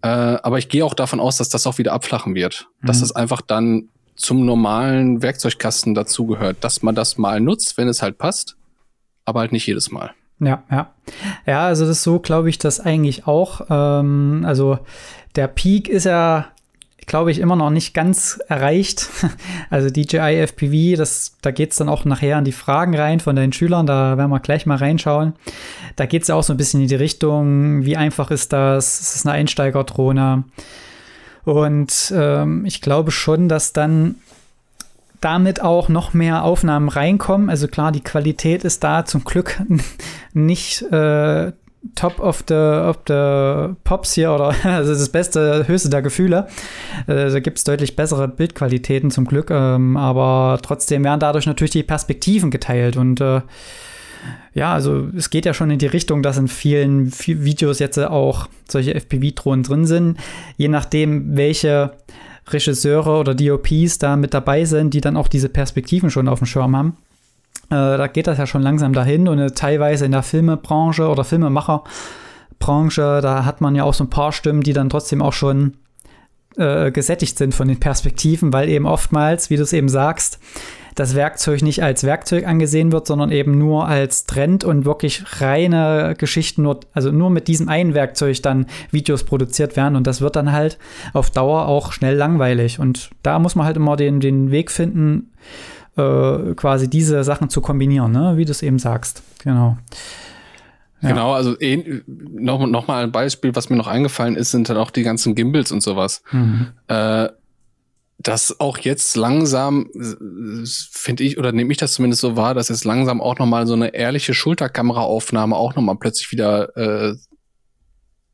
Äh, 0.02 0.08
aber 0.08 0.58
ich 0.58 0.68
gehe 0.68 0.84
auch 0.84 0.96
davon 0.96 1.20
aus, 1.20 1.38
dass 1.38 1.50
das 1.50 1.68
auch 1.68 1.78
wieder 1.78 1.94
abflachen 1.94 2.34
wird. 2.34 2.68
Mhm. 2.82 2.88
Dass 2.88 3.02
das 3.02 3.12
einfach 3.12 3.42
dann 3.42 3.90
zum 4.16 4.46
normalen 4.46 5.22
Werkzeugkasten 5.22 5.94
dazugehört, 5.94 6.58
dass 6.62 6.82
man 6.82 6.96
das 6.96 7.18
mal 7.18 7.40
nutzt, 7.40 7.78
wenn 7.78 7.88
es 7.88 8.02
halt 8.02 8.18
passt, 8.18 8.56
aber 9.26 9.42
halt 9.42 9.52
nicht 9.52 9.68
jedes 9.68 9.92
Mal. 9.92 10.12
Ja, 10.40 10.64
ja. 10.72 10.94
Ja, 11.46 11.66
also 11.68 11.86
das 11.86 11.98
ist 11.98 12.04
so, 12.04 12.20
glaube 12.20 12.50
ich, 12.50 12.58
das 12.58 12.80
eigentlich 12.80 13.28
auch. 13.28 13.68
Ähm, 13.70 14.44
also 14.46 14.80
der 15.36 15.48
Peak 15.48 15.88
ist 15.88 16.06
ja 16.06 16.48
glaube 17.08 17.32
ich, 17.32 17.40
immer 17.40 17.56
noch 17.56 17.70
nicht 17.70 17.94
ganz 17.94 18.40
erreicht. 18.48 19.10
Also 19.70 19.90
DJI 19.90 20.46
FPV, 20.46 20.98
das, 20.98 21.36
da 21.42 21.50
geht 21.50 21.72
es 21.72 21.78
dann 21.78 21.90
auch 21.90 22.06
nachher 22.06 22.38
an 22.38 22.46
die 22.46 22.52
Fragen 22.52 22.96
rein 22.96 23.20
von 23.20 23.36
deinen 23.36 23.54
Schülern, 23.54 23.88
da 23.88 24.18
werden 24.18 24.30
wir 24.30 24.40
gleich 24.40 24.66
mal 24.66 24.78
reinschauen. 24.78 25.34
Da 25.96 26.06
geht 26.06 26.22
es 26.22 26.28
ja 26.28 26.36
auch 26.36 26.44
so 26.44 26.54
ein 26.54 26.58
bisschen 26.58 26.82
in 26.82 26.88
die 26.88 26.96
Richtung, 26.96 27.84
wie 27.86 27.98
einfach 27.98 28.30
ist 28.30 28.54
das? 28.54 29.00
Ist 29.00 29.16
es 29.16 29.26
eine 29.26 29.34
Einsteigerdrohne? 29.34 30.44
Und 31.44 32.14
ähm, 32.16 32.66
ich 32.66 32.82
glaube 32.82 33.12
schon, 33.12 33.50
dass 33.50 33.74
dann 33.74 34.16
damit 35.24 35.62
auch 35.62 35.90
noch 35.90 36.14
mehr 36.14 36.44
Aufnahmen 36.44 36.90
reinkommen. 36.90 37.50
Also 37.50 37.68
klar, 37.68 37.92
die 37.92 38.04
Qualität 38.04 38.64
ist 38.64 38.84
da 38.84 39.06
zum 39.06 39.24
Glück 39.24 39.62
nicht 40.34 40.82
äh, 40.92 41.52
Top 41.96 42.20
of 42.20 42.44
the, 42.48 42.54
of 42.54 43.00
the 43.08 43.76
Pops 43.84 44.14
hier 44.14 44.32
oder 44.32 44.56
also 44.64 44.94
das 44.94 45.10
beste, 45.10 45.68
höchste 45.68 45.90
der 45.90 46.02
Gefühle. 46.02 46.48
Äh, 47.08 47.30
da 47.30 47.40
gibt 47.40 47.58
es 47.58 47.64
deutlich 47.64 47.96
bessere 47.96 48.28
Bildqualitäten 48.28 49.12
zum 49.12 49.26
Glück, 49.26 49.52
ähm, 49.52 49.98
aber 49.98 50.60
trotzdem 50.62 51.04
werden 51.04 51.20
dadurch 51.20 51.46
natürlich 51.46 51.72
die 51.72 51.84
Perspektiven 51.84 52.52
geteilt 52.52 52.98
und 52.98 53.20
äh, 53.22 53.42
ja, 54.54 54.74
also 54.74 55.08
es 55.18 55.30
geht 55.30 55.46
ja 55.46 55.54
schon 55.54 55.72
in 55.72 55.80
die 55.80 55.88
Richtung, 55.88 56.24
dass 56.24 56.38
in 56.38 56.48
vielen 56.48 57.12
Videos 57.12 57.80
jetzt 57.80 57.98
auch 58.00 58.48
solche 58.70 58.94
FPV-Drohnen 58.94 59.64
drin 59.64 59.86
sind. 59.86 60.18
Je 60.58 60.68
nachdem, 60.68 61.36
welche 61.36 61.92
Regisseure 62.48 63.18
oder 63.20 63.36
DOPs 63.36 64.00
da 64.00 64.16
mit 64.16 64.34
dabei 64.34 64.66
sind, 64.66 64.94
die 64.94 65.02
dann 65.02 65.18
auch 65.18 65.28
diese 65.28 65.50
Perspektiven 65.50 66.10
schon 66.10 66.28
auf 66.28 66.40
dem 66.40 66.46
Schirm 66.46 66.76
haben. 66.76 66.98
Äh, 67.74 67.98
da 67.98 68.08
geht 68.08 68.28
das 68.28 68.38
ja 68.38 68.46
schon 68.46 68.62
langsam 68.62 68.94
dahin 68.94 69.28
und 69.28 69.40
äh, 69.40 69.52
teilweise 69.52 70.06
in 70.06 70.12
der 70.12 70.24
Filmebranche 70.24 71.08
oder 71.08 71.24
Filmemacherbranche, 71.24 73.20
da 73.22 73.46
hat 73.46 73.62
man 73.62 73.76
ja 73.76 73.84
auch 73.84 73.94
so 73.94 74.04
ein 74.04 74.10
paar 74.10 74.32
Stimmen, 74.32 74.62
die 74.62 74.74
dann 74.74 74.90
trotzdem 74.90 75.22
auch 75.22 75.34
schon 75.34 75.74
äh, 76.58 76.92
gesättigt 76.92 77.38
sind 77.38 77.56
von 77.56 77.68
den 77.68 77.80
Perspektiven, 77.80 78.54
weil 78.54 78.70
eben 78.70 78.86
oftmals, 78.86 79.50
wie 79.50 79.58
du 79.58 79.64
es 79.64 79.74
eben 79.74 79.90
sagst, 79.90 80.40
das 80.96 81.16
Werkzeug 81.16 81.64
nicht 81.64 81.82
als 81.82 82.04
Werkzeug 82.04 82.46
angesehen 82.46 82.92
wird, 82.92 83.08
sondern 83.08 83.32
eben 83.32 83.58
nur 83.58 83.88
als 83.88 84.26
Trend 84.26 84.64
und 84.64 84.86
wirklich 84.86 85.42
reine 85.42 86.14
Geschichten, 86.16 86.62
nur, 86.62 86.82
also 86.94 87.12
nur 87.12 87.32
mit 87.32 87.48
diesem 87.48 87.68
einen 87.68 87.96
Werkzeug 87.96 88.42
dann 88.44 88.68
Videos 88.92 89.24
produziert 89.24 89.76
werden 89.76 89.96
und 89.96 90.06
das 90.06 90.22
wird 90.22 90.36
dann 90.36 90.52
halt 90.52 90.78
auf 91.14 91.32
Dauer 91.32 91.68
auch 91.68 91.92
schnell 91.92 92.16
langweilig. 92.16 92.80
Und 92.80 93.10
da 93.24 93.40
muss 93.40 93.56
man 93.56 93.66
halt 93.66 93.78
immer 93.78 93.96
den, 93.96 94.20
den 94.20 94.52
Weg 94.52 94.70
finden, 94.70 95.32
äh, 95.98 96.54
quasi 96.56 96.90
diese 96.90 97.24
Sachen 97.24 97.50
zu 97.50 97.62
kombinieren, 97.62 98.12
ne? 98.12 98.34
wie 98.38 98.46
du 98.46 98.52
es 98.52 98.62
eben 98.62 98.80
sagst. 98.80 99.24
Genau. 99.44 99.78
Ja. 101.02 101.10
Genau, 101.10 101.34
also 101.34 101.60
eh, 101.60 102.02
noch, 102.08 102.66
noch 102.66 102.88
mal 102.88 103.04
ein 103.04 103.12
Beispiel, 103.12 103.56
was 103.56 103.70
mir 103.70 103.76
noch 103.76 103.88
eingefallen 103.88 104.36
ist, 104.36 104.52
sind 104.52 104.70
dann 104.70 104.78
auch 104.78 104.90
die 104.90 105.04
ganzen 105.04 105.36
Gimbals 105.36 105.72
und 105.72 105.84
sowas. 105.84 106.24
Mhm. 106.32 106.68
Äh, 106.88 107.28
dass 108.20 108.60
auch 108.62 108.78
jetzt 108.78 109.18
langsam, 109.18 109.90
finde 110.92 111.24
ich, 111.24 111.38
oder 111.38 111.52
nehme 111.52 111.72
ich 111.72 111.78
das 111.78 111.94
zumindest 111.94 112.22
so 112.22 112.38
wahr, 112.38 112.54
dass 112.54 112.70
jetzt 112.70 112.86
langsam 112.86 113.20
auch 113.20 113.38
noch 113.38 113.46
mal 113.46 113.68
so 113.68 113.74
eine 113.74 113.94
ehrliche 113.94 114.34
Schulterkameraaufnahme 114.34 115.56
auch 115.56 115.76
noch 115.76 115.84
mal 115.84 115.96
plötzlich 115.96 116.32
wieder 116.32 116.78
äh, 116.78 117.16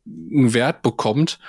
einen 0.06 0.54
Wert 0.54 0.84
bekommt 0.84 1.40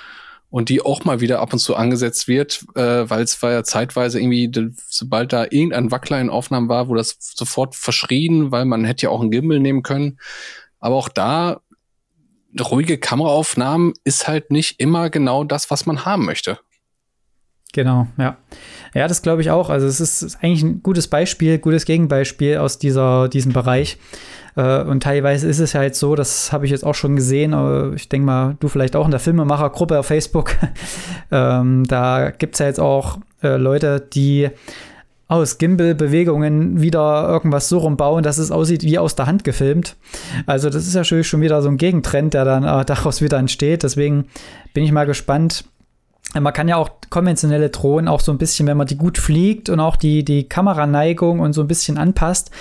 und 0.51 0.69
die 0.69 0.83
auch 0.83 1.05
mal 1.05 1.21
wieder 1.21 1.41
ab 1.41 1.53
und 1.53 1.61
zu 1.61 1.77
angesetzt 1.77 2.27
wird, 2.29 2.65
äh, 2.75 3.09
weil 3.09 3.23
es 3.23 3.41
war 3.43 3.53
ja 3.53 3.65
zeitweise 3.65 4.21
irgendwie, 4.21 4.51
sobald 4.89 5.33
da 5.33 5.45
irgendein 5.45 5.91
Wackler 5.91 6.21
in 6.21 6.29
Aufnahmen 6.29 6.69
war, 6.69 6.89
wo 6.89 6.95
das 6.95 7.17
sofort 7.21 7.77
verschrien, 7.77 8.51
weil 8.51 8.65
man 8.65 8.85
hätte 8.85 9.07
ja 9.07 9.11
auch 9.11 9.21
einen 9.21 9.31
Gimbal 9.31 9.61
nehmen 9.61 9.83
können. 9.83 10.19
Aber 10.81 10.97
auch 10.97 11.09
da, 11.09 11.61
ruhige 12.59 12.99
Kameraaufnahmen 12.99 13.93
ist 14.03 14.27
halt 14.27 14.51
nicht 14.51 14.81
immer 14.81 15.09
genau 15.09 15.45
das, 15.45 15.71
was 15.71 15.87
man 15.87 16.05
haben 16.05 16.25
möchte. 16.25 16.59
Genau, 17.73 18.09
ja. 18.19 18.37
Ja, 18.95 19.07
das 19.07 19.23
glaube 19.23 19.43
ich 19.43 19.51
auch. 19.51 19.71
Also 19.71 19.87
es 19.87 20.01
ist 20.01 20.39
eigentlich 20.43 20.63
ein 20.63 20.83
gutes 20.83 21.07
Beispiel, 21.07 21.59
gutes 21.59 21.85
Gegenbeispiel 21.85 22.57
aus 22.57 22.79
dieser, 22.79 23.29
diesem 23.29 23.53
Bereich. 23.53 23.99
Äh, 24.57 24.83
und 24.83 25.03
teilweise 25.03 25.49
ist 25.49 25.61
es 25.61 25.73
ja 25.73 25.83
jetzt 25.83 26.01
so, 26.01 26.17
das 26.17 26.53
habe 26.53 26.65
ich 26.65 26.73
jetzt 26.73 26.85
auch 26.85 26.95
schon 26.95 27.15
gesehen, 27.15 27.55
aber 27.55 27.93
ich 27.95 28.09
denke 28.09 28.27
mal, 28.27 28.57
du 28.59 28.69
vielleicht 28.69 28.97
auch 28.97 29.05
in 29.05 29.13
der 29.13 29.21
Filmemachergruppe 29.21 29.99
auf 29.99 30.07
Facebook. 30.07 30.57
ähm, 31.31 31.85
da 31.85 32.31
gibt 32.31 32.55
es 32.57 32.59
ja 32.59 32.67
jetzt 32.67 32.81
auch 32.81 33.19
äh, 33.43 33.57
Leute, 33.57 34.01
die 34.01 34.51
aus 35.29 35.59
Gimbal-Bewegungen 35.59 36.83
wieder 36.83 37.29
irgendwas 37.29 37.69
so 37.69 37.79
rumbauen, 37.79 38.25
dass 38.25 38.39
es 38.39 38.51
aussieht 38.51 38.83
wie 38.83 38.99
aus 38.99 39.15
der 39.15 39.27
Hand 39.27 39.45
gefilmt. 39.45 39.95
Also 40.47 40.71
das 40.71 40.89
ist 40.89 40.95
ja 40.95 41.05
schon 41.05 41.41
wieder 41.41 41.63
so 41.63 41.69
ein 41.69 41.77
Gegentrend, 41.77 42.35
der 42.35 42.45
dann 42.45 42.65
äh, 42.65 42.85
daraus 42.85 43.23
wieder 43.23 43.39
entsteht. 43.39 43.85
Deswegen 43.85 44.25
bin 44.75 44.83
ich 44.83 44.91
mal 44.91 45.07
gespannt, 45.07 45.65
man 46.39 46.53
kann 46.53 46.69
ja 46.69 46.77
auch 46.77 46.91
konventionelle 47.11 47.71
Drohnen 47.71 48.07
auch 48.07 48.21
so 48.21 48.31
ein 48.31 48.39
bisschen, 48.39 48.69
wenn 48.69 48.77
man 48.77 48.87
die 48.87 48.97
gut 48.97 49.19
fliegt 49.19 49.69
und 49.69 49.81
auch 49.81 49.97
die, 49.97 50.25
die 50.25 50.49
Kameraneigung 50.49 51.41
und 51.41 51.55
so 51.55 51.61
ein 51.61 51.67
bisschen 51.67 51.99
anpasst 51.99 52.53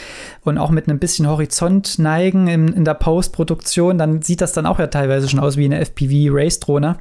und 0.44 0.58
auch 0.58 0.72
mit 0.72 0.88
einem 0.88 0.98
bisschen 0.98 1.28
Horizont 1.28 2.00
neigen 2.00 2.48
in, 2.48 2.70
in 2.70 2.84
der 2.84 2.96
Postproduktion, 2.96 4.00
dann 4.00 4.24
sieht 4.24 4.42
das 4.42 4.54
dann 4.54 4.66
auch 4.66 4.80
ja 4.80 4.88
teilweise 4.88 5.30
schon 5.30 5.40
aus 5.40 5.56
wie 5.56 5.66
eine 5.66 5.80
FPV-Race-Drohne, 5.86 6.98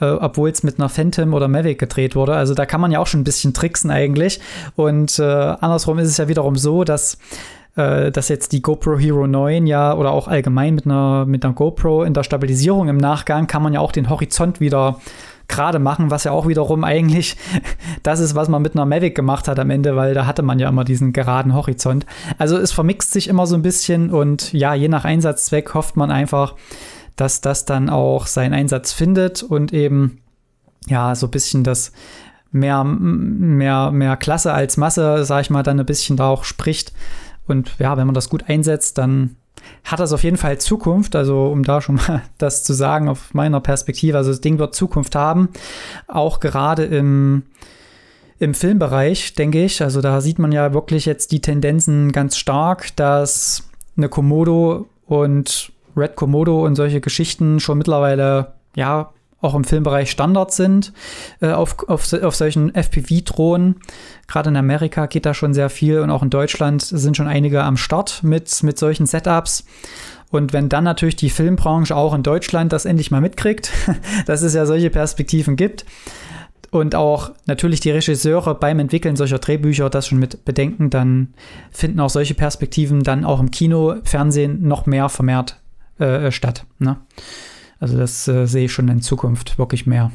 äh, 0.00 0.04
obwohl 0.06 0.50
es 0.50 0.62
mit 0.62 0.78
einer 0.78 0.88
Phantom 0.88 1.34
oder 1.34 1.48
Mavic 1.48 1.80
gedreht 1.80 2.14
wurde. 2.14 2.36
Also 2.36 2.54
da 2.54 2.66
kann 2.66 2.80
man 2.80 2.92
ja 2.92 3.00
auch 3.00 3.08
schon 3.08 3.20
ein 3.20 3.24
bisschen 3.24 3.52
tricksen 3.52 3.90
eigentlich. 3.90 4.38
Und 4.76 5.18
äh, 5.18 5.24
andersrum 5.24 5.98
ist 5.98 6.08
es 6.08 6.18
ja 6.18 6.28
wiederum 6.28 6.54
so, 6.54 6.84
dass 6.84 7.18
äh, 7.76 8.10
dass 8.10 8.28
jetzt 8.28 8.52
die 8.52 8.62
GoPro 8.62 8.96
Hero 8.98 9.26
9 9.26 9.66
ja 9.66 9.94
oder 9.94 10.12
auch 10.12 10.28
allgemein 10.28 10.76
mit 10.76 10.86
einer, 10.86 11.26
mit 11.26 11.44
einer 11.44 11.54
GoPro 11.54 12.04
in 12.04 12.14
der 12.14 12.22
Stabilisierung 12.22 12.88
im 12.88 12.96
Nachgang 12.96 13.46
kann 13.46 13.62
man 13.62 13.72
ja 13.72 13.80
auch 13.80 13.92
den 13.92 14.08
Horizont 14.08 14.60
wieder 14.60 15.00
gerade 15.48 15.78
machen, 15.78 16.10
was 16.10 16.24
ja 16.24 16.32
auch 16.32 16.46
wiederum 16.46 16.84
eigentlich 16.84 17.36
das 18.02 18.20
ist, 18.20 18.34
was 18.34 18.48
man 18.48 18.62
mit 18.62 18.74
einer 18.74 18.86
Mavic 18.86 19.14
gemacht 19.14 19.48
hat 19.48 19.58
am 19.58 19.70
Ende, 19.70 19.96
weil 19.96 20.14
da 20.14 20.26
hatte 20.26 20.42
man 20.42 20.58
ja 20.58 20.68
immer 20.68 20.84
diesen 20.84 21.12
geraden 21.12 21.54
Horizont. 21.54 22.06
Also 22.38 22.56
es 22.56 22.72
vermixt 22.72 23.12
sich 23.12 23.28
immer 23.28 23.46
so 23.46 23.54
ein 23.54 23.62
bisschen 23.62 24.10
und 24.10 24.52
ja, 24.52 24.74
je 24.74 24.88
nach 24.88 25.04
Einsatzzweck 25.04 25.74
hofft 25.74 25.96
man 25.96 26.10
einfach, 26.10 26.54
dass 27.16 27.40
das 27.40 27.64
dann 27.64 27.88
auch 27.88 28.26
seinen 28.26 28.52
Einsatz 28.52 28.92
findet 28.92 29.42
und 29.42 29.72
eben 29.72 30.20
ja, 30.88 31.14
so 31.14 31.26
ein 31.26 31.30
bisschen 31.30 31.64
das 31.64 31.92
mehr, 32.52 32.84
mehr, 32.84 33.90
mehr 33.90 34.16
Klasse 34.16 34.52
als 34.52 34.76
Masse, 34.76 35.24
sag 35.24 35.42
ich 35.42 35.50
mal, 35.50 35.62
dann 35.62 35.80
ein 35.80 35.86
bisschen 35.86 36.16
da 36.16 36.28
auch 36.28 36.44
spricht. 36.44 36.92
Und 37.46 37.78
ja, 37.78 37.96
wenn 37.96 38.06
man 38.06 38.14
das 38.14 38.28
gut 38.28 38.48
einsetzt, 38.48 38.98
dann 38.98 39.36
hat 39.84 40.00
das 40.00 40.12
auf 40.12 40.22
jeden 40.22 40.36
Fall 40.36 40.58
Zukunft. 40.58 41.16
Also, 41.16 41.46
um 41.46 41.64
da 41.64 41.80
schon 41.80 41.96
mal 41.96 42.22
das 42.38 42.64
zu 42.64 42.72
sagen, 42.72 43.08
auf 43.08 43.34
meiner 43.34 43.60
Perspektive. 43.60 44.16
Also, 44.16 44.30
das 44.30 44.40
Ding 44.40 44.58
wird 44.58 44.74
Zukunft 44.74 45.14
haben. 45.14 45.48
Auch 46.08 46.40
gerade 46.40 46.84
im, 46.84 47.44
im 48.38 48.54
Filmbereich, 48.54 49.34
denke 49.34 49.64
ich. 49.64 49.82
Also, 49.82 50.00
da 50.00 50.20
sieht 50.20 50.38
man 50.38 50.52
ja 50.52 50.72
wirklich 50.72 51.06
jetzt 51.06 51.32
die 51.32 51.40
Tendenzen 51.40 52.12
ganz 52.12 52.36
stark, 52.36 52.94
dass 52.96 53.68
eine 53.96 54.08
Komodo 54.08 54.88
und 55.06 55.72
Red 55.96 56.16
Komodo 56.16 56.64
und 56.64 56.74
solche 56.74 57.00
Geschichten 57.00 57.60
schon 57.60 57.78
mittlerweile 57.78 58.52
ja 58.74 59.12
auch 59.40 59.54
im 59.54 59.64
Filmbereich 59.64 60.10
Standard 60.10 60.52
sind 60.52 60.92
äh, 61.40 61.50
auf, 61.50 61.88
auf, 61.88 62.12
auf 62.12 62.34
solchen 62.34 62.74
FPV-Drohnen. 62.74 63.76
Gerade 64.26 64.50
in 64.50 64.56
Amerika 64.56 65.06
geht 65.06 65.26
da 65.26 65.34
schon 65.34 65.54
sehr 65.54 65.70
viel 65.70 66.00
und 66.00 66.10
auch 66.10 66.22
in 66.22 66.30
Deutschland 66.30 66.82
sind 66.82 67.16
schon 67.16 67.28
einige 67.28 67.62
am 67.62 67.76
Start 67.76 68.22
mit, 68.22 68.62
mit 68.62 68.78
solchen 68.78 69.06
Setups. 69.06 69.64
Und 70.30 70.52
wenn 70.52 70.68
dann 70.68 70.84
natürlich 70.84 71.16
die 71.16 71.30
Filmbranche 71.30 71.94
auch 71.94 72.12
in 72.14 72.22
Deutschland 72.22 72.72
das 72.72 72.84
endlich 72.84 73.10
mal 73.10 73.20
mitkriegt, 73.20 73.70
dass 74.26 74.42
es 74.42 74.54
ja 74.54 74.66
solche 74.66 74.90
Perspektiven 74.90 75.56
gibt 75.56 75.84
und 76.70 76.94
auch 76.94 77.30
natürlich 77.46 77.80
die 77.80 77.90
Regisseure 77.90 78.54
beim 78.54 78.78
Entwickeln 78.78 79.16
solcher 79.16 79.38
Drehbücher 79.38 79.88
das 79.90 80.08
schon 80.08 80.18
mit 80.18 80.44
bedenken, 80.44 80.90
dann 80.90 81.34
finden 81.70 82.00
auch 82.00 82.10
solche 82.10 82.34
Perspektiven 82.34 83.02
dann 83.02 83.24
auch 83.24 83.40
im 83.40 83.50
Kino, 83.50 83.96
Fernsehen 84.04 84.66
noch 84.66 84.86
mehr 84.86 85.08
vermehrt 85.08 85.60
äh, 85.98 86.30
statt. 86.30 86.64
Ne? 86.78 86.96
Also 87.80 87.98
das 87.98 88.26
äh, 88.28 88.46
sehe 88.46 88.66
ich 88.66 88.72
schon 88.72 88.88
in 88.88 89.02
Zukunft 89.02 89.58
wirklich 89.58 89.86
mehr. 89.86 90.10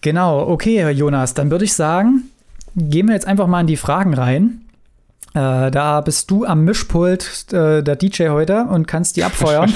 Genau, 0.00 0.46
okay, 0.48 0.90
Jonas, 0.90 1.34
dann 1.34 1.50
würde 1.50 1.64
ich 1.64 1.72
sagen, 1.72 2.30
gehen 2.76 3.08
wir 3.08 3.14
jetzt 3.14 3.26
einfach 3.26 3.46
mal 3.46 3.60
in 3.60 3.66
die 3.66 3.76
Fragen 3.76 4.14
rein. 4.14 4.62
Äh, 5.34 5.70
da 5.70 6.00
bist 6.00 6.30
du 6.30 6.44
am 6.44 6.64
Mischpult 6.64 7.52
äh, 7.52 7.82
der 7.82 7.96
DJ 7.96 8.28
heute 8.28 8.64
und 8.64 8.86
kannst 8.86 9.16
die 9.16 9.24
abfeuern. 9.24 9.72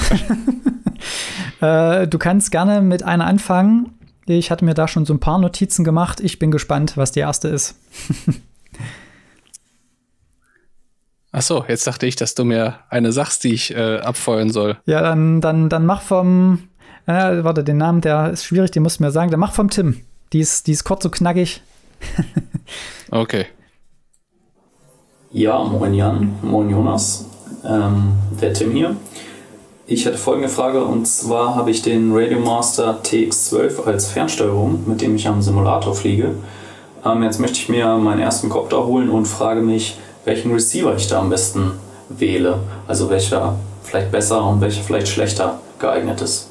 äh, 1.61 2.07
du 2.07 2.17
kannst 2.17 2.51
gerne 2.51 2.81
mit 2.81 3.03
einer 3.03 3.25
anfangen. 3.25 3.91
Ich 4.25 4.51
hatte 4.51 4.63
mir 4.63 4.73
da 4.73 4.87
schon 4.87 5.05
so 5.05 5.13
ein 5.13 5.19
paar 5.19 5.39
Notizen 5.39 5.83
gemacht. 5.83 6.21
Ich 6.21 6.39
bin 6.39 6.51
gespannt, 6.51 6.95
was 6.95 7.11
die 7.11 7.19
erste 7.19 7.49
ist. 7.49 7.75
Ach 11.35 11.41
so, 11.41 11.65
jetzt 11.67 11.87
dachte 11.87 12.05
ich, 12.05 12.15
dass 12.15 12.35
du 12.35 12.45
mir 12.45 12.75
eine 12.89 13.11
sagst, 13.11 13.43
die 13.43 13.53
ich 13.53 13.75
äh, 13.75 13.97
abfeuern 13.97 14.51
soll. 14.51 14.77
Ja, 14.85 15.01
dann, 15.01 15.41
dann, 15.41 15.67
dann 15.67 15.83
mach 15.83 16.03
vom. 16.03 16.69
Äh, 17.07 17.43
warte, 17.43 17.63
den 17.63 17.77
Namen, 17.77 18.01
der 18.01 18.29
ist 18.29 18.45
schwierig, 18.45 18.69
den 18.69 18.83
musst 18.83 18.99
du 18.99 19.03
mir 19.03 19.11
sagen. 19.11 19.31
Dann 19.31 19.39
mach 19.39 19.51
vom 19.51 19.71
Tim. 19.71 20.01
Die 20.31 20.39
ist, 20.39 20.67
die 20.67 20.73
ist 20.73 20.83
kurz 20.83 21.01
so 21.01 21.09
knackig. 21.09 21.61
okay. 23.11 23.47
Ja, 25.31 25.63
moin 25.63 25.95
Jan, 25.95 26.35
moin 26.43 26.69
Jonas. 26.69 27.25
Ähm, 27.65 28.13
der 28.39 28.53
Tim 28.53 28.71
hier. 28.71 28.95
Ich 29.87 30.05
hätte 30.05 30.19
folgende 30.19 30.49
Frage 30.49 30.85
und 30.85 31.07
zwar 31.07 31.55
habe 31.55 31.71
ich 31.71 31.81
den 31.81 32.15
Radiomaster 32.15 33.01
TX12 33.03 33.83
als 33.85 34.07
Fernsteuerung, 34.07 34.83
mit 34.87 35.01
dem 35.01 35.15
ich 35.15 35.27
am 35.27 35.41
Simulator 35.41 35.95
fliege. 35.95 36.35
Ähm, 37.03 37.23
jetzt 37.23 37.39
möchte 37.39 37.57
ich 37.57 37.69
mir 37.69 37.97
meinen 37.97 38.19
ersten 38.19 38.49
Copter 38.49 38.85
holen 38.85 39.09
und 39.09 39.25
frage 39.25 39.61
mich, 39.61 39.97
welchen 40.25 40.51
Receiver 40.51 40.95
ich 40.95 41.07
da 41.07 41.19
am 41.19 41.29
besten 41.29 41.71
wähle. 42.09 42.59
Also 42.87 43.09
welcher 43.09 43.57
vielleicht 43.83 44.11
besser 44.11 44.45
und 44.45 44.61
welcher 44.61 44.83
vielleicht 44.83 45.07
schlechter 45.07 45.59
geeignet 45.79 46.21
ist. 46.21 46.49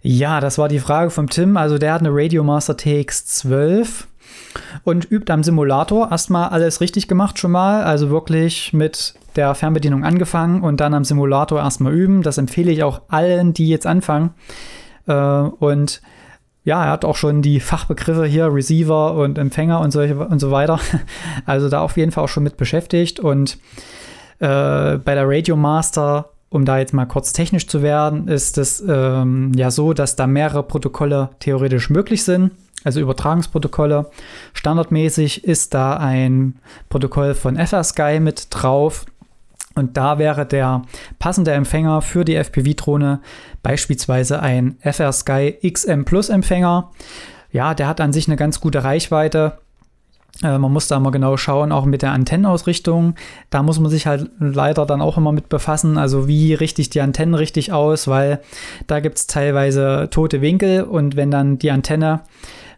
Ja, 0.00 0.40
das 0.40 0.58
war 0.58 0.68
die 0.68 0.78
Frage 0.78 1.10
vom 1.10 1.28
Tim. 1.28 1.56
Also 1.56 1.78
der 1.78 1.92
hat 1.92 2.00
eine 2.00 2.10
Radiomaster 2.12 2.74
TX12 2.74 4.04
und 4.84 5.10
übt 5.10 5.32
am 5.32 5.42
Simulator. 5.42 6.10
Erstmal 6.10 6.50
alles 6.50 6.80
richtig 6.80 7.08
gemacht 7.08 7.38
schon 7.38 7.50
mal. 7.50 7.82
Also 7.82 8.10
wirklich 8.10 8.72
mit 8.72 9.14
der 9.36 9.54
Fernbedienung 9.54 10.04
angefangen 10.04 10.62
und 10.62 10.80
dann 10.80 10.94
am 10.94 11.04
Simulator 11.04 11.60
erstmal 11.60 11.92
üben. 11.92 12.22
Das 12.22 12.38
empfehle 12.38 12.70
ich 12.70 12.82
auch 12.82 13.02
allen, 13.08 13.54
die 13.54 13.68
jetzt 13.68 13.86
anfangen. 13.86 14.30
Äh, 15.06 15.14
und 15.14 16.00
ja, 16.68 16.84
er 16.84 16.90
hat 16.90 17.06
auch 17.06 17.16
schon 17.16 17.40
die 17.40 17.60
Fachbegriffe 17.60 18.26
hier, 18.26 18.52
Receiver 18.52 19.14
und 19.14 19.38
Empfänger 19.38 19.80
und, 19.80 19.90
solche, 19.90 20.16
und 20.16 20.38
so 20.38 20.50
weiter. 20.50 20.78
Also 21.46 21.70
da 21.70 21.80
auf 21.80 21.96
jeden 21.96 22.12
Fall 22.12 22.24
auch 22.24 22.28
schon 22.28 22.42
mit 22.42 22.58
beschäftigt. 22.58 23.20
Und 23.20 23.56
äh, 24.38 24.98
bei 24.98 25.14
der 25.14 25.26
Radio 25.26 25.56
Master, 25.56 26.28
um 26.50 26.66
da 26.66 26.78
jetzt 26.78 26.92
mal 26.92 27.06
kurz 27.06 27.32
technisch 27.32 27.68
zu 27.68 27.80
werden, 27.80 28.28
ist 28.28 28.58
es 28.58 28.84
ähm, 28.86 29.52
ja 29.56 29.70
so, 29.70 29.94
dass 29.94 30.14
da 30.14 30.26
mehrere 30.26 30.62
Protokolle 30.62 31.30
theoretisch 31.40 31.88
möglich 31.88 32.22
sind. 32.22 32.50
Also 32.84 33.00
Übertragungsprotokolle. 33.00 34.10
Standardmäßig 34.52 35.44
ist 35.44 35.72
da 35.72 35.96
ein 35.96 36.56
Protokoll 36.90 37.32
von 37.32 37.56
FrSky 37.56 38.20
mit 38.20 38.48
drauf. 38.50 39.06
Und 39.78 39.96
da 39.96 40.18
wäre 40.18 40.44
der 40.44 40.82
passende 41.18 41.52
Empfänger 41.52 42.02
für 42.02 42.24
die 42.24 42.34
FPV-Drohne 42.34 43.20
beispielsweise 43.62 44.40
ein 44.40 44.76
FR-Sky 44.80 45.58
XM 45.72 46.04
Plus 46.04 46.28
Empfänger. 46.28 46.90
Ja, 47.50 47.74
der 47.74 47.88
hat 47.88 48.00
an 48.00 48.12
sich 48.12 48.28
eine 48.28 48.36
ganz 48.36 48.60
gute 48.60 48.84
Reichweite. 48.84 49.58
Äh, 50.42 50.58
man 50.58 50.72
muss 50.72 50.88
da 50.88 51.00
mal 51.00 51.10
genau 51.10 51.36
schauen, 51.36 51.72
auch 51.72 51.84
mit 51.84 52.02
der 52.02 52.12
Antennenausrichtung. 52.12 53.14
Da 53.50 53.62
muss 53.62 53.80
man 53.80 53.90
sich 53.90 54.06
halt 54.06 54.30
leider 54.38 54.86
dann 54.86 55.00
auch 55.00 55.16
immer 55.16 55.32
mit 55.32 55.48
befassen. 55.48 55.98
Also 55.98 56.28
wie 56.28 56.54
richte 56.54 56.82
ich 56.82 56.90
die 56.90 57.00
Antennen 57.00 57.34
richtig 57.34 57.72
aus, 57.72 58.08
weil 58.08 58.40
da 58.86 59.00
gibt 59.00 59.18
es 59.18 59.26
teilweise 59.26 60.08
tote 60.10 60.40
Winkel 60.40 60.82
und 60.82 61.16
wenn 61.16 61.30
dann 61.30 61.58
die 61.58 61.70
Antenne 61.70 62.20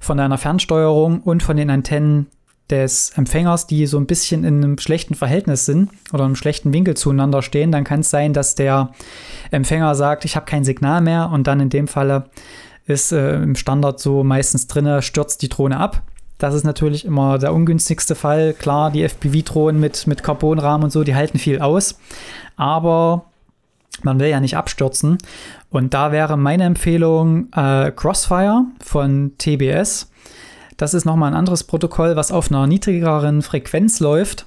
von 0.01 0.19
einer 0.21 0.39
Fernsteuerung 0.39 1.21
und 1.21 1.43
von 1.43 1.57
den 1.57 1.71
Antennen 1.71 2.29
des 2.71 3.11
Empfängers, 3.17 3.67
die 3.67 3.87
so 3.87 3.99
ein 3.99 4.07
bisschen 4.07 4.45
in 4.45 4.63
einem 4.63 4.79
schlechten 4.79 5.15
Verhältnis 5.15 5.67
sind 5.67 5.91
oder 6.13 6.25
einem 6.25 6.37
schlechten 6.37 6.73
Winkel 6.73 6.97
zueinander 6.97 7.43
stehen, 7.43 7.73
dann 7.73 7.85
kann 7.85 8.01
es 8.01 8.11
sein, 8.11 8.33
dass 8.33 8.55
der 8.55 8.93
Empfänger 9.51 9.95
sagt, 9.95 10.25
ich 10.25 10.37
habe 10.37 10.47
kein 10.47 10.65
Signal 10.65 11.01
mehr 11.01 11.31
und 11.33 11.47
dann 11.47 11.61
in 11.61 11.71
dem 11.71 11.89
Falle 11.89 12.27
ist 12.87 13.13
äh, 13.13 13.37
im 13.37 13.55
Standard 13.55 14.01
so 14.01 14.25
meistens 14.25 14.67
drinne, 14.67 15.03
stürzt 15.03 15.43
die 15.43 15.49
Drohne 15.49 15.79
ab. 15.79 16.03
Das 16.39 16.55
ist 16.55 16.65
natürlich 16.65 17.05
immer 17.05 17.39
der 17.39 17.53
ungünstigste 17.53 18.15
Fall. 18.15 18.55
Klar, 18.55 18.91
die 18.91 19.07
FPV-Drohnen 19.07 19.79
mit, 19.79 20.07
mit 20.07 20.23
Carbonrahmen 20.23 20.85
und 20.85 20.91
so, 20.91 21.05
die 21.05 21.15
halten 21.15 21.39
viel 21.39 21.61
aus. 21.61 21.99
Aber 22.57 23.27
man 24.03 24.19
will 24.19 24.29
ja 24.29 24.41
nicht 24.41 24.57
abstürzen. 24.57 25.19
Und 25.69 25.93
da 25.93 26.13
wäre 26.13 26.39
meine 26.39 26.65
Empfehlung 26.65 27.53
äh, 27.53 27.93
Crossfire 27.95 28.65
von 28.83 29.33
TBS. 29.37 30.11
Das 30.81 30.95
ist 30.95 31.05
nochmal 31.05 31.33
ein 31.33 31.37
anderes 31.37 31.65
Protokoll, 31.65 32.17
was 32.17 32.33
auf 32.33 32.51
einer 32.51 32.67
niedrigeren 32.67 33.43
Frequenz 33.43 34.01
läuft 34.01 34.47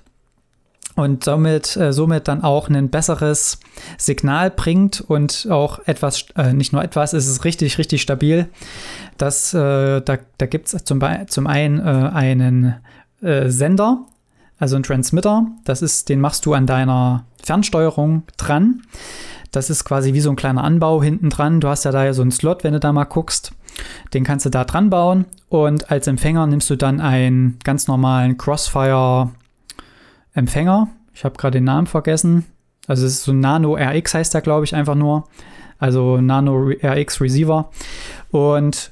und 0.95 1.23
somit, 1.23 1.77
äh, 1.77 1.93
somit 1.93 2.27
dann 2.27 2.43
auch 2.43 2.69
ein 2.69 2.89
besseres 2.89 3.59
Signal 3.99 4.49
bringt 4.49 4.99
und 4.99 5.47
auch 5.51 5.85
etwas, 5.85 6.25
äh, 6.35 6.51
nicht 6.51 6.73
nur 6.73 6.83
etwas, 6.83 7.13
es 7.13 7.27
ist 7.27 7.45
richtig, 7.45 7.77
richtig 7.77 8.01
stabil. 8.01 8.47
Das, 9.19 9.53
äh, 9.53 10.01
da 10.01 10.17
da 10.39 10.45
gibt 10.47 10.73
es 10.73 10.83
zum, 10.83 11.03
zum 11.27 11.45
einen 11.45 11.79
äh, 11.79 11.83
einen 11.83 12.77
äh, 13.21 13.49
Sender, 13.49 13.99
also 14.57 14.75
einen 14.75 14.83
Transmitter, 14.83 15.45
das 15.65 15.83
ist, 15.83 16.09
den 16.09 16.19
machst 16.19 16.47
du 16.47 16.55
an 16.55 16.65
deiner 16.65 17.25
Fernsteuerung 17.43 18.23
dran. 18.37 18.81
Das 19.51 19.69
ist 19.69 19.83
quasi 19.83 20.13
wie 20.13 20.21
so 20.21 20.31
ein 20.31 20.35
kleiner 20.35 20.63
Anbau 20.63 21.03
hinten 21.03 21.29
dran. 21.29 21.59
Du 21.59 21.67
hast 21.67 21.85
ja 21.85 21.91
da 21.91 22.11
so 22.11 22.23
einen 22.23 22.31
Slot, 22.31 22.63
wenn 22.63 22.73
du 22.73 22.79
da 22.79 22.91
mal 22.91 23.03
guckst. 23.03 23.53
Den 24.13 24.23
kannst 24.23 24.45
du 24.45 24.49
da 24.49 24.63
dran 24.63 24.89
bauen 24.89 25.25
und 25.49 25.91
als 25.91 26.07
Empfänger 26.07 26.47
nimmst 26.47 26.69
du 26.69 26.75
dann 26.75 27.01
einen 27.01 27.57
ganz 27.63 27.87
normalen 27.87 28.37
Crossfire-Empfänger. 28.37 30.87
Ich 31.13 31.23
habe 31.23 31.37
gerade 31.37 31.59
den 31.59 31.65
Namen 31.65 31.87
vergessen. 31.87 32.45
Also 32.87 33.05
es 33.05 33.13
ist 33.13 33.23
so 33.23 33.31
ein 33.31 33.39
Nano 33.39 33.75
RX 33.75 34.13
heißt 34.13 34.33
der, 34.33 34.41
glaube 34.41 34.65
ich, 34.65 34.75
einfach 34.75 34.95
nur. 34.95 35.29
Also 35.79 36.19
Nano 36.21 36.69
RX 36.83 37.21
Receiver. 37.21 37.71
Und 38.31 38.91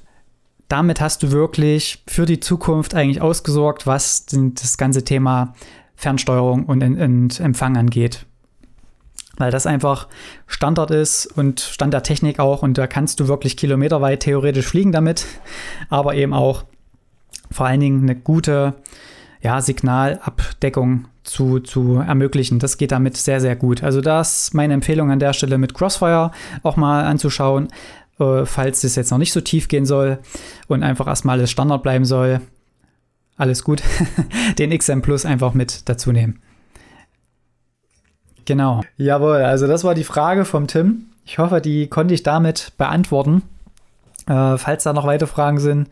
damit 0.67 1.01
hast 1.01 1.23
du 1.23 1.31
wirklich 1.31 2.03
für 2.07 2.25
die 2.25 2.39
Zukunft 2.39 2.95
eigentlich 2.95 3.21
ausgesorgt, 3.21 3.87
was 3.87 4.25
das 4.27 4.77
ganze 4.77 5.03
Thema 5.03 5.53
Fernsteuerung 5.95 6.65
und, 6.65 6.81
und 6.81 7.39
Empfang 7.39 7.77
angeht 7.77 8.25
weil 9.41 9.51
das 9.51 9.65
einfach 9.65 10.07
Standard 10.47 10.91
ist 10.91 11.25
und 11.25 11.59
Stand 11.59 11.93
der 11.93 12.03
Technik 12.03 12.39
auch 12.39 12.61
und 12.61 12.77
da 12.77 12.87
kannst 12.87 13.19
du 13.19 13.27
wirklich 13.27 13.57
kilometerweit 13.57 14.21
theoretisch 14.21 14.67
fliegen 14.67 14.91
damit, 14.91 15.25
aber 15.89 16.15
eben 16.15 16.33
auch 16.33 16.63
vor 17.49 17.65
allen 17.65 17.79
Dingen 17.79 18.03
eine 18.03 18.15
gute 18.15 18.75
ja, 19.41 19.59
Signalabdeckung 19.59 21.07
zu, 21.23 21.59
zu 21.59 21.95
ermöglichen. 21.95 22.59
Das 22.59 22.77
geht 22.77 22.91
damit 22.91 23.17
sehr, 23.17 23.41
sehr 23.41 23.55
gut. 23.55 23.83
Also 23.83 23.99
das 23.99 24.43
ist 24.43 24.53
meine 24.53 24.73
Empfehlung 24.73 25.11
an 25.11 25.19
der 25.19 25.33
Stelle 25.33 25.57
mit 25.57 25.73
Crossfire 25.73 26.31
auch 26.63 26.77
mal 26.77 27.03
anzuschauen, 27.03 27.67
äh, 28.19 28.45
falls 28.45 28.83
es 28.83 28.95
jetzt 28.95 29.11
noch 29.11 29.17
nicht 29.17 29.33
so 29.33 29.41
tief 29.41 29.67
gehen 29.67 29.85
soll 29.85 30.19
und 30.67 30.83
einfach 30.83 31.07
erstmal 31.07 31.39
alles 31.39 31.51
Standard 31.51 31.83
bleiben 31.83 32.05
soll. 32.05 32.41
Alles 33.37 33.63
gut. 33.63 33.81
Den 34.59 34.77
XM 34.77 35.01
Plus 35.01 35.25
einfach 35.25 35.55
mit 35.55 35.89
dazu 35.89 36.11
nehmen. 36.11 36.39
Genau. 38.45 38.81
Jawohl, 38.97 39.37
also 39.37 39.67
das 39.67 39.83
war 39.83 39.95
die 39.95 40.03
Frage 40.03 40.45
vom 40.45 40.67
Tim. 40.67 41.05
Ich 41.25 41.37
hoffe, 41.37 41.61
die 41.61 41.87
konnte 41.87 42.13
ich 42.13 42.23
damit 42.23 42.73
beantworten. 42.77 43.43
Äh, 44.27 44.57
falls 44.57 44.83
da 44.83 44.93
noch 44.93 45.05
weitere 45.05 45.27
Fragen 45.27 45.59
sind, 45.59 45.87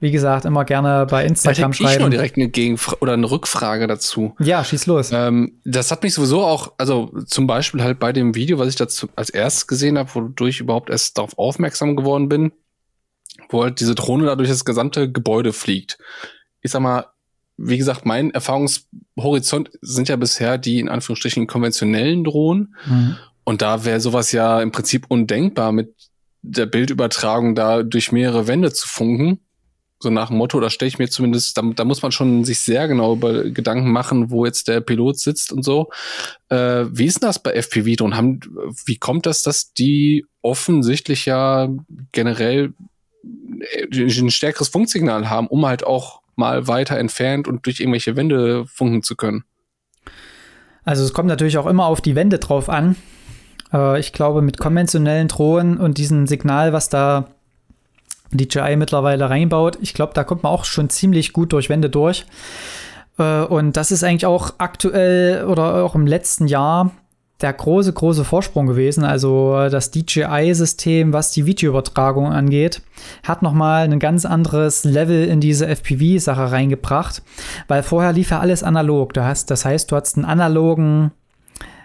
wie 0.00 0.10
gesagt, 0.10 0.46
immer 0.46 0.64
gerne 0.64 1.06
bei 1.06 1.24
Instagram 1.24 1.74
schreiben. 1.74 1.92
Ich 1.92 1.98
noch 1.98 2.08
direkt 2.08 2.36
eine 2.36 2.48
Gegenfrage 2.48 3.00
oder 3.00 3.12
eine 3.12 3.30
Rückfrage 3.30 3.86
dazu. 3.86 4.34
Ja, 4.38 4.64
schieß 4.64 4.86
los. 4.86 5.10
Ähm, 5.12 5.60
das 5.64 5.90
hat 5.90 6.02
mich 6.02 6.14
sowieso 6.14 6.42
auch, 6.42 6.72
also 6.78 7.12
zum 7.26 7.46
Beispiel 7.46 7.82
halt 7.82 7.98
bei 7.98 8.12
dem 8.12 8.34
Video, 8.34 8.58
was 8.58 8.68
ich 8.68 8.76
dazu 8.76 9.08
als 9.14 9.28
erstes 9.28 9.66
gesehen 9.66 9.98
habe, 9.98 10.14
wodurch 10.14 10.56
ich 10.56 10.60
überhaupt 10.60 10.88
erst 10.88 11.18
darauf 11.18 11.38
aufmerksam 11.38 11.96
geworden 11.96 12.30
bin, 12.30 12.52
wo 13.50 13.62
halt 13.62 13.80
diese 13.80 13.94
Drohne 13.94 14.24
da 14.24 14.36
durch 14.36 14.48
das 14.48 14.64
gesamte 14.64 15.12
Gebäude 15.12 15.52
fliegt. 15.52 15.98
Ich 16.62 16.70
sag 16.70 16.80
mal, 16.80 17.06
wie 17.62 17.78
gesagt, 17.78 18.06
mein 18.06 18.30
Erfahrungshorizont 18.30 19.70
sind 19.82 20.08
ja 20.08 20.16
bisher 20.16 20.56
die 20.56 20.80
in 20.80 20.88
Anführungsstrichen 20.88 21.46
konventionellen 21.46 22.24
Drohnen. 22.24 22.74
Mhm. 22.86 23.16
Und 23.44 23.62
da 23.62 23.84
wäre 23.84 24.00
sowas 24.00 24.32
ja 24.32 24.62
im 24.62 24.72
Prinzip 24.72 25.06
undenkbar, 25.08 25.72
mit 25.72 25.94
der 26.42 26.66
Bildübertragung 26.66 27.54
da 27.54 27.82
durch 27.82 28.12
mehrere 28.12 28.46
Wände 28.46 28.72
zu 28.72 28.88
funken. 28.88 29.40
So 30.02 30.08
nach 30.08 30.28
dem 30.28 30.38
Motto, 30.38 30.58
da 30.60 30.70
stelle 30.70 30.88
ich 30.88 30.98
mir 30.98 31.10
zumindest, 31.10 31.58
da, 31.58 31.62
da, 31.76 31.84
muss 31.84 32.00
man 32.00 32.10
schon 32.10 32.44
sich 32.44 32.60
sehr 32.60 32.88
genau 32.88 33.12
über 33.12 33.44
Gedanken 33.50 33.92
machen, 33.92 34.30
wo 34.30 34.46
jetzt 34.46 34.66
der 34.68 34.80
Pilot 34.80 35.18
sitzt 35.18 35.52
und 35.52 35.62
so. 35.62 35.90
Äh, 36.48 36.86
wie 36.90 37.04
ist 37.04 37.20
denn 37.20 37.28
das 37.28 37.42
bei 37.42 37.52
FPV-Drohnen? 37.52 38.40
Wie 38.86 38.96
kommt 38.96 39.26
das, 39.26 39.42
dass 39.42 39.74
die 39.74 40.24
offensichtlich 40.40 41.26
ja 41.26 41.68
generell 42.12 42.72
ein 43.92 44.30
stärkeres 44.30 44.68
Funksignal 44.68 45.28
haben, 45.28 45.48
um 45.48 45.66
halt 45.66 45.84
auch 45.84 46.19
mal 46.40 46.66
weiter 46.66 46.98
entfernt 46.98 47.46
und 47.46 47.66
durch 47.66 47.78
irgendwelche 47.78 48.16
Wände 48.16 48.66
funken 48.66 49.04
zu 49.04 49.14
können. 49.14 49.44
Also 50.84 51.04
es 51.04 51.12
kommt 51.12 51.28
natürlich 51.28 51.58
auch 51.58 51.66
immer 51.66 51.86
auf 51.86 52.00
die 52.00 52.16
Wände 52.16 52.40
drauf 52.40 52.68
an. 52.68 52.96
Äh, 53.72 54.00
ich 54.00 54.12
glaube, 54.12 54.42
mit 54.42 54.58
konventionellen 54.58 55.28
Drohnen 55.28 55.78
und 55.78 55.98
diesem 55.98 56.26
Signal, 56.26 56.72
was 56.72 56.88
da 56.88 57.28
DJI 58.32 58.76
mittlerweile 58.76 59.30
reinbaut, 59.30 59.78
ich 59.80 59.94
glaube, 59.94 60.14
da 60.14 60.24
kommt 60.24 60.42
man 60.42 60.52
auch 60.52 60.64
schon 60.64 60.90
ziemlich 60.90 61.32
gut 61.32 61.52
durch 61.52 61.68
Wände 61.68 61.90
durch. 61.90 62.26
Äh, 63.18 63.42
und 63.42 63.76
das 63.76 63.92
ist 63.92 64.02
eigentlich 64.02 64.26
auch 64.26 64.54
aktuell 64.58 65.44
oder 65.44 65.84
auch 65.84 65.94
im 65.94 66.06
letzten 66.06 66.46
Jahr 66.46 66.90
der 67.40 67.52
große, 67.52 67.92
große 67.92 68.24
Vorsprung 68.24 68.66
gewesen. 68.66 69.04
Also 69.04 69.68
das 69.70 69.90
DJI-System, 69.90 71.12
was 71.12 71.30
die 71.30 71.46
Videoübertragung 71.46 72.26
angeht, 72.26 72.82
hat 73.22 73.42
nochmal 73.42 73.84
ein 73.84 73.98
ganz 73.98 74.24
anderes 74.24 74.84
Level 74.84 75.24
in 75.26 75.40
diese 75.40 75.66
FPV-Sache 75.66 76.52
reingebracht, 76.52 77.22
weil 77.68 77.82
vorher 77.82 78.12
lief 78.12 78.30
ja 78.30 78.40
alles 78.40 78.62
analog. 78.62 79.14
Das 79.14 79.64
heißt, 79.64 79.90
du 79.90 79.96
hast 79.96 80.16
einen 80.16 80.26
analogen 80.26 81.12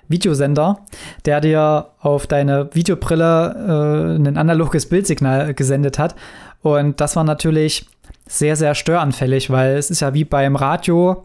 Videosender, 0.08 0.80
der 1.26 1.42
dir 1.42 1.88
auf 2.00 2.28
deine 2.28 2.70
Videobrille 2.74 4.18
äh, 4.18 4.28
ein 4.28 4.38
analoges 4.38 4.88
Bildsignal 4.88 5.54
gesendet 5.54 5.98
hat. 5.98 6.16
Und 6.62 7.02
das 7.02 7.16
war 7.16 7.24
natürlich 7.24 7.88
sehr, 8.28 8.56
sehr 8.56 8.74
störanfällig, 8.74 9.50
weil 9.50 9.78
es 9.78 9.92
ist 9.92 10.00
ja 10.00 10.14
wie 10.14 10.24
beim 10.26 10.56
Radio, 10.56 11.24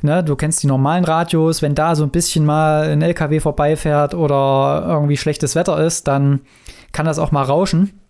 ne, 0.00 0.24
du 0.24 0.34
kennst 0.34 0.62
die 0.62 0.66
normalen 0.66 1.04
Radios, 1.04 1.60
wenn 1.60 1.74
da 1.74 1.94
so 1.94 2.04
ein 2.04 2.10
bisschen 2.10 2.46
mal 2.46 2.88
ein 2.88 3.02
LKW 3.02 3.40
vorbeifährt 3.40 4.14
oder 4.14 4.84
irgendwie 4.86 5.16
schlechtes 5.16 5.54
Wetter 5.54 5.78
ist, 5.84 6.08
dann 6.08 6.40
kann 6.92 7.06
das 7.06 7.18
auch 7.18 7.32
mal 7.32 7.42
rauschen. 7.42 8.00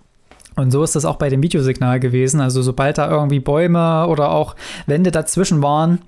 Und 0.59 0.73
so 0.73 0.83
ist 0.83 0.97
das 0.97 1.05
auch 1.05 1.17
bei 1.17 1.29
dem 1.29 1.43
Videosignal 1.43 2.01
gewesen. 2.01 2.41
Also 2.41 2.63
sobald 2.63 2.99
da 2.99 3.09
irgendwie 3.09 3.39
Bäume 3.39 4.09
oder 4.09 4.31
auch 4.31 4.57
Wände 4.87 5.13
dazwischen 5.13 5.63
waren, 5.63 6.01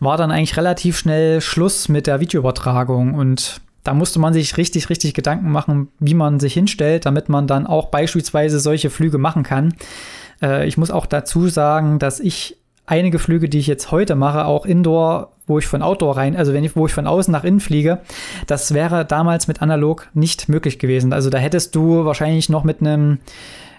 war 0.00 0.16
dann 0.16 0.30
eigentlich 0.30 0.56
relativ 0.56 0.96
schnell 0.96 1.42
Schluss 1.42 1.90
mit 1.90 2.06
der 2.06 2.18
Videoübertragung. 2.18 3.14
Und 3.14 3.60
da 3.84 3.92
musste 3.92 4.18
man 4.18 4.32
sich 4.32 4.56
richtig, 4.56 4.88
richtig 4.88 5.12
Gedanken 5.12 5.50
machen, 5.50 5.88
wie 5.98 6.14
man 6.14 6.40
sich 6.40 6.54
hinstellt, 6.54 7.04
damit 7.04 7.28
man 7.28 7.46
dann 7.46 7.66
auch 7.66 7.90
beispielsweise 7.90 8.60
solche 8.60 8.88
Flüge 8.88 9.18
machen 9.18 9.42
kann. 9.42 9.74
Äh, 10.42 10.66
ich 10.66 10.76
muss 10.76 10.90
auch 10.90 11.06
dazu 11.06 11.48
sagen, 11.48 11.98
dass 11.98 12.20
ich 12.20 12.58
einige 12.86 13.18
Flüge, 13.18 13.48
die 13.48 13.58
ich 13.58 13.66
jetzt 13.66 13.90
heute 13.90 14.14
mache, 14.14 14.44
auch 14.44 14.66
Indoor, 14.66 15.32
wo 15.46 15.58
ich 15.58 15.66
von 15.66 15.82
Outdoor 15.82 16.16
rein, 16.16 16.36
also 16.36 16.52
wenn 16.52 16.64
ich, 16.64 16.76
wo 16.76 16.86
ich 16.86 16.92
von 16.92 17.06
außen 17.06 17.32
nach 17.32 17.44
innen 17.44 17.60
fliege, 17.60 18.00
das 18.46 18.74
wäre 18.74 19.04
damals 19.04 19.48
mit 19.48 19.62
analog 19.62 20.08
nicht 20.14 20.48
möglich 20.48 20.78
gewesen. 20.78 21.12
Also 21.12 21.30
da 21.30 21.38
hättest 21.38 21.74
du 21.74 22.04
wahrscheinlich 22.04 22.48
noch 22.48 22.64
mit 22.64 22.80
einem 22.80 23.18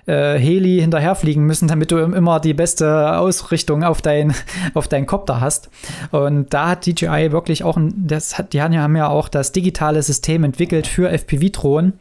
äh, 0.06 0.38
Heli 0.38 0.80
hinterherfliegen 0.80 1.46
müssen, 1.46 1.68
damit 1.68 1.92
du 1.92 1.98
immer 1.98 2.40
die 2.40 2.54
beste 2.54 3.18
Ausrichtung 3.18 3.84
auf 3.84 4.02
dein, 4.02 4.34
auf 4.74 4.88
deinen 4.88 5.06
Copter 5.06 5.42
hast. 5.42 5.70
Und 6.12 6.54
da 6.54 6.70
hat 6.70 6.86
DJI 6.86 7.32
wirklich 7.32 7.64
auch, 7.64 7.78
ein, 7.78 7.94
das 8.08 8.38
hat, 8.38 8.54
die 8.54 8.62
haben 8.62 8.96
ja 8.96 9.08
auch 9.08 9.30
das 9.30 9.52
digitale 9.52 10.02
System 10.04 10.44
entwickelt 10.44 10.88
für 10.88 11.10
FPV-Drohnen. 11.10 11.94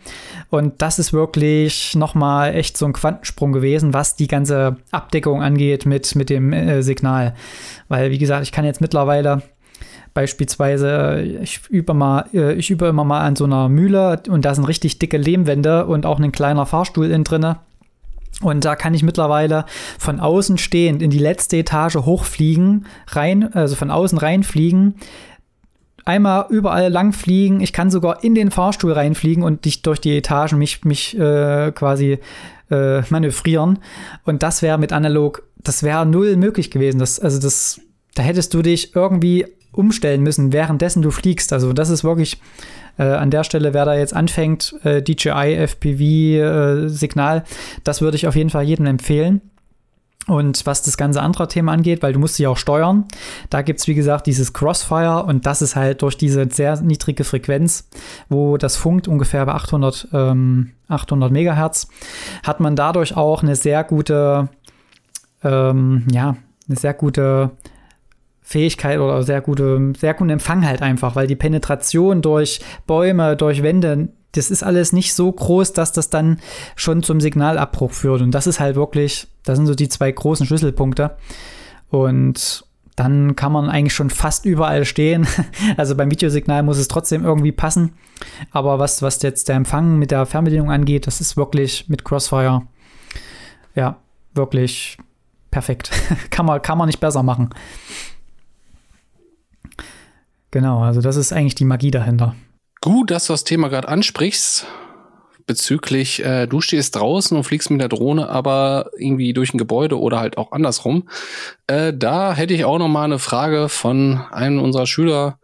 Und 0.51 0.83
das 0.83 0.99
ist 0.99 1.12
wirklich 1.12 1.95
nochmal 1.95 2.55
echt 2.55 2.77
so 2.77 2.87
ein 2.87 2.93
Quantensprung 2.93 3.53
gewesen, 3.53 3.95
was 3.95 4.17
die 4.17 4.29
ganze 4.29 4.77
Abdeckung 4.91 5.43
angeht 5.43 5.87
mit, 5.87 6.15
mit 6.15 6.31
dem 6.31 6.53
äh, 6.53 6.83
Signal. 6.83 7.35
Weil, 7.88 8.11
wie 8.11 8.19
gesagt, 8.19 8.43
ich 8.43 8.53
kann 8.53 8.65
jetzt 8.65 8.81
mittlerweile 8.81 9.43
Beispielsweise, 10.15 11.23
ich 11.43 11.61
übe, 11.71 11.95
mal, 11.95 12.27
äh, 12.35 12.53
ich 12.53 12.71
übe 12.71 12.87
immer 12.87 13.05
mal 13.05 13.23
an 13.23 13.35
so 13.35 13.45
einer 13.45 13.71
Mühle 13.71 14.23
und 14.29 14.45
da 14.45 14.55
sind 14.55 14.65
richtig 14.65 14.99
dicke 14.99 15.17
Lehmwände 15.17 15.87
und 15.87 16.05
auch 16.05 16.21
ein 16.21 16.33
kleiner 16.33 16.67
Fahrstuhl 16.67 17.07
innen 17.07 17.25
drinne. 17.25 17.61
Und 18.43 18.65
da 18.65 18.77
kann 18.77 18.95
ich 18.95 19.03
mittlerweile 19.03 19.65
von 19.99 20.21
außen 20.21 20.59
stehend 20.59 21.03
in 21.03 21.11
die 21.11 21.19
letzte 21.19 21.57
Etage 21.59 21.97
hochfliegen, 21.97 22.87
rein, 23.09 23.53
also 23.55 23.77
von 23.77 23.91
außen 23.91 24.19
reinfliegen, 24.19 24.97
einmal 26.05 26.47
überall 26.51 26.91
lang 26.91 27.13
fliegen. 27.13 27.61
Ich 27.61 27.73
kann 27.73 27.91
sogar 27.91 28.25
in 28.25 28.35
den 28.35 28.51
Fahrstuhl 28.51 28.93
reinfliegen 28.93 29.43
und 29.43 29.65
dich 29.65 29.83
durch 29.83 30.01
die 30.01 30.17
Etagen 30.17 30.59
mich, 30.59 30.85
mich 30.85 31.19
äh, 31.19 31.73
quasi 31.73 32.19
äh, 32.71 33.03
manövrieren. 33.11 33.79
Und 34.25 34.43
das 34.43 34.63
wäre 34.63 34.79
mit 34.79 34.93
analog, 34.93 35.43
das 35.59 35.83
wäre 35.83 36.07
null 36.07 36.37
möglich 36.37 36.71
gewesen. 36.71 36.99
Das, 36.99 37.21
also 37.21 37.41
das, 37.41 37.81
da 38.15 38.23
hättest 38.23 38.55
du 38.55 38.63
dich 38.63 38.97
irgendwie 38.97 39.47
umstellen 39.73 40.23
müssen, 40.23 40.53
währenddessen 40.53 41.03
du 41.03 41.11
fliegst. 41.11 41.53
Also 41.53 41.73
das 41.73 41.89
ist 41.89 42.05
wirklich 42.05 42.41
äh, 42.99 43.05
an 43.05 43.31
der 43.31 43.45
Stelle, 43.45 43.75
wer 43.75 43.85
da 43.85 43.95
jetzt 43.95 44.15
anfängt, 44.15 44.75
äh, 44.85 45.03
DJI 45.03 45.57
FPV 45.67 46.03
äh, 46.03 46.89
Signal, 46.89 47.45
das 47.85 48.01
würde 48.01 48.17
ich 48.17 48.27
auf 48.27 48.37
jeden 48.37 48.51
Fall 48.51 48.65
jedem 48.65 48.87
empfehlen. 48.87 49.41
Und 50.29 50.67
was 50.67 50.83
das 50.83 50.97
ganze 50.97 51.21
andere 51.21 51.49
Thema 51.49 51.73
angeht, 51.73 52.01
weil 52.03 52.13
du 52.13 52.21
musst 52.21 52.37
sie 52.37 52.47
auch 52.47 52.57
steuern, 52.57 53.07
da 53.51 53.63
gibt 53.63 53.81
es 53.81 53.89
wie 53.89 53.95
gesagt 53.95 54.29
dieses 54.29 54.53
Crossfire 54.53 55.25
und 55.25 55.47
das 55.47 55.63
ist 55.63 55.75
halt 55.75 56.03
durch 56.03 56.17
diese 56.17 56.49
sehr 56.49 56.81
niedrige 56.81 57.25
Frequenz, 57.25 57.89
wo 58.29 58.57
das 58.57 58.77
funkt 58.77 59.09
ungefähr 59.09 59.45
bei 59.47 59.53
800, 59.53 60.09
ähm, 60.13 60.71
800 60.87 61.33
Megahertz, 61.33 61.89
hat 62.45 62.61
man 62.61 62.77
dadurch 62.77 63.17
auch 63.17 63.43
eine 63.43 63.57
sehr 63.57 63.83
gute, 63.83 64.49
ähm, 65.43 66.07
ja, 66.13 66.37
eine 66.69 66.77
sehr 66.77 66.95
gute 66.95 67.51
Fähigkeit 68.43 68.99
oder 68.99 69.23
sehr 69.23 69.41
gute, 69.41 69.93
sehr 69.99 70.15
guten 70.15 70.31
Empfang 70.31 70.67
halt 70.67 70.83
einfach, 70.83 71.17
weil 71.17 71.27
die 71.27 71.37
Penetration 71.37 72.23
durch 72.23 72.61
Bäume, 72.87 73.37
durch 73.37 73.63
Wände, 73.63 74.09
das 74.33 74.51
ist 74.51 74.63
alles 74.63 74.93
nicht 74.93 75.15
so 75.15 75.31
groß, 75.31 75.73
dass 75.73 75.93
das 75.93 76.11
dann 76.11 76.39
schon 76.75 77.03
zum 77.03 77.21
Signalabbruch 77.21 77.93
führt. 77.93 78.23
Und 78.23 78.33
das 78.33 78.47
ist 78.47 78.61
halt 78.61 78.77
wirklich, 78.77 79.29
das 79.45 79.57
sind 79.57 79.67
so 79.67 79.75
die 79.75 79.89
zwei 79.89 80.11
großen 80.11 80.47
Schlüsselpunkte. 80.47 81.17
Und 81.91 82.65
dann 82.97 83.37
kann 83.37 83.53
man 83.53 83.71
eigentlich 83.71 83.95
schon 83.95 84.11
fast 84.11 84.45
überall 84.45 84.85
stehen. 84.85 85.27
Also 85.77 85.95
beim 85.95 86.11
Videosignal 86.11 86.63
muss 86.63 86.79
es 86.79 86.89
trotzdem 86.89 87.25
irgendwie 87.25 87.53
passen. 87.53 87.93
Aber 88.51 88.79
was, 88.79 89.03
was 89.03 89.23
jetzt 89.23 89.49
der 89.49 89.57
Empfang 89.57 89.99
mit 89.99 90.11
der 90.11 90.27
Fernbedienung 90.27 90.71
angeht, 90.71 91.07
das 91.07 91.21
ist 91.21 91.37
wirklich 91.37 91.89
mit 91.89 92.05
Crossfire, 92.05 92.63
ja, 93.75 93.97
wirklich 94.35 94.99
perfekt. 95.51 95.91
kann, 96.31 96.47
man, 96.47 96.61
kann 96.61 96.79
man 96.79 96.87
nicht 96.87 97.01
besser 97.01 97.23
machen. 97.23 97.51
Genau, 100.53 100.83
also 100.83 101.01
das 101.01 101.17
ist 101.17 101.33
eigentlich 101.33 101.57
die 101.57 101.65
Magie 101.65 101.91
dahinter. 101.91 102.37
Gut, 102.81 103.11
dass 103.11 103.27
du 103.27 103.33
das 103.33 103.45
Thema 103.45 103.69
gerade 103.69 103.88
ansprichst. 103.88 104.67
Bezüglich, 105.47 106.25
äh, 106.25 106.47
du 106.47 106.61
stehst 106.61 106.95
draußen 106.95 107.37
und 107.37 107.43
fliegst 107.43 107.71
mit 107.71 107.81
der 107.81 107.88
Drohne, 107.88 108.29
aber 108.29 108.91
irgendwie 108.97 109.33
durch 109.33 109.53
ein 109.53 109.59
Gebäude 109.59 109.99
oder 109.99 110.21
halt 110.21 110.38
auch 110.38 110.53
andersrum. 110.53 111.09
Äh, 111.67 111.93
da 111.97 112.35
hätte 112.35 112.55
ich 112.55 112.65
auch 112.65 112.79
noch 112.79 112.88
mal 112.88 113.05
eine 113.05 113.19
Frage 113.19 113.69
von 113.69 114.21
einem 114.31 114.61
unserer 114.61 114.87
Schüler 114.87 115.41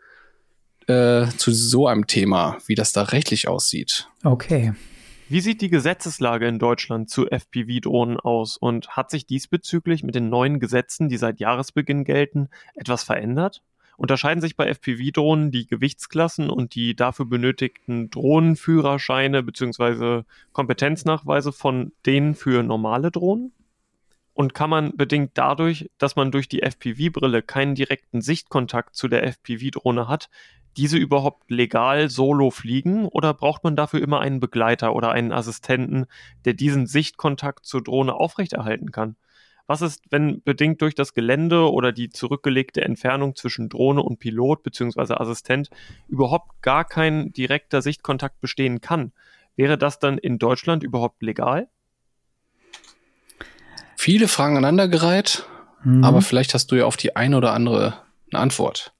äh, 0.87 1.27
zu 1.37 1.53
so 1.53 1.89
einem 1.89 2.07
Thema, 2.07 2.59
wie 2.67 2.75
das 2.75 2.93
da 2.93 3.03
rechtlich 3.03 3.49
aussieht. 3.49 4.09
Okay. 4.25 4.75
Wie 5.31 5.41
sieht 5.41 5.61
die 5.63 5.71
Gesetzeslage 5.71 6.47
in 6.47 6.59
Deutschland 6.59 7.11
zu 7.11 7.27
FPV-Drohnen 7.27 8.19
aus 8.21 8.57
und 8.57 8.91
hat 8.91 9.11
sich 9.11 9.27
diesbezüglich 9.27 10.03
mit 10.03 10.15
den 10.15 10.29
neuen 10.29 10.61
Gesetzen, 10.61 11.09
die 11.09 11.19
seit 11.19 11.41
Jahresbeginn 11.41 12.05
gelten, 12.05 12.49
etwas 12.75 13.05
verändert? 13.05 13.63
Unterscheiden 13.99 14.41
sich 14.41 14.57
bei 14.57 14.73
FPV-Drohnen 14.73 15.51
die 15.51 15.67
Gewichtsklassen 15.67 16.51
und 16.51 16.77
die 16.77 16.95
dafür 16.95 17.27
benötigten 17.27 18.11
Drohnenführerscheine 18.11 19.43
bzw. 19.43 20.23
Kompetenznachweise 20.53 21.53
von 21.53 21.91
denen 22.07 22.37
für 22.37 22.63
normale 22.63 23.11
Drohnen? 23.11 23.53
Und 24.35 24.55
kann 24.55 24.71
man 24.71 24.97
bedingt 24.97 25.33
dadurch, 25.35 25.91
dass 25.99 26.15
man 26.15 26.31
durch 26.31 26.49
die 26.49 26.63
FPV-Brille 26.63 27.43
keinen 27.43 27.75
direkten 27.75 28.21
Sichtkontakt 28.21 28.95
zu 28.95 29.09
der 29.09 29.25
FPV-Drohne 29.25 30.07
hat, 30.07 30.31
diese 30.77 30.97
überhaupt 30.97 31.51
legal 31.51 32.09
solo 32.09 32.51
fliegen 32.51 33.05
oder 33.07 33.35
braucht 33.35 33.65
man 33.65 33.75
dafür 33.75 34.01
immer 34.01 34.21
einen 34.21 34.39
Begleiter 34.39 34.95
oder 34.95 35.11
einen 35.11 35.33
Assistenten, 35.33 36.07
der 36.45 36.53
diesen 36.53 36.87
Sichtkontakt 36.87 37.67
zur 37.67 37.83
Drohne 37.83 38.15
aufrechterhalten 38.15 38.93
kann? 38.93 39.17
Was 39.69 39.83
ist, 39.83 40.03
wenn 40.09 40.43
bedingt 40.43 40.81
durch 40.81 40.95
das 40.95 41.13
Gelände 41.13 41.71
oder 41.71 41.93
die 41.93 42.09
zurückgelegte 42.09 42.81
Entfernung 42.81 43.37
zwischen 43.37 43.69
Drohne 43.69 44.03
und 44.03 44.19
Pilot 44.19 44.63
bzw. 44.63 45.13
Assistent 45.13 45.69
überhaupt 46.09 46.63
gar 46.63 46.87
kein 46.87 47.33
direkter 47.35 47.83
Sichtkontakt 47.83 48.41
bestehen 48.41 48.81
kann? 48.81 49.13
Wäre 49.57 49.77
das 49.77 49.99
dann 49.99 50.17
in 50.17 50.39
Deutschland 50.39 50.83
überhaupt 50.83 51.23
legal? 51.23 51.69
Viele 53.99 54.27
Fragen 54.27 54.57
aneinandergereiht, 54.57 55.45
mhm. 55.85 56.03
aber 56.03 56.23
vielleicht 56.23 56.55
hast 56.55 56.73
du 56.73 56.77
ja 56.77 56.87
auf 56.87 56.97
die 56.97 57.15
eine 57.15 57.37
oder 57.37 57.53
andere 57.53 58.03
eine 58.33 58.41
Antwort. 58.41 58.95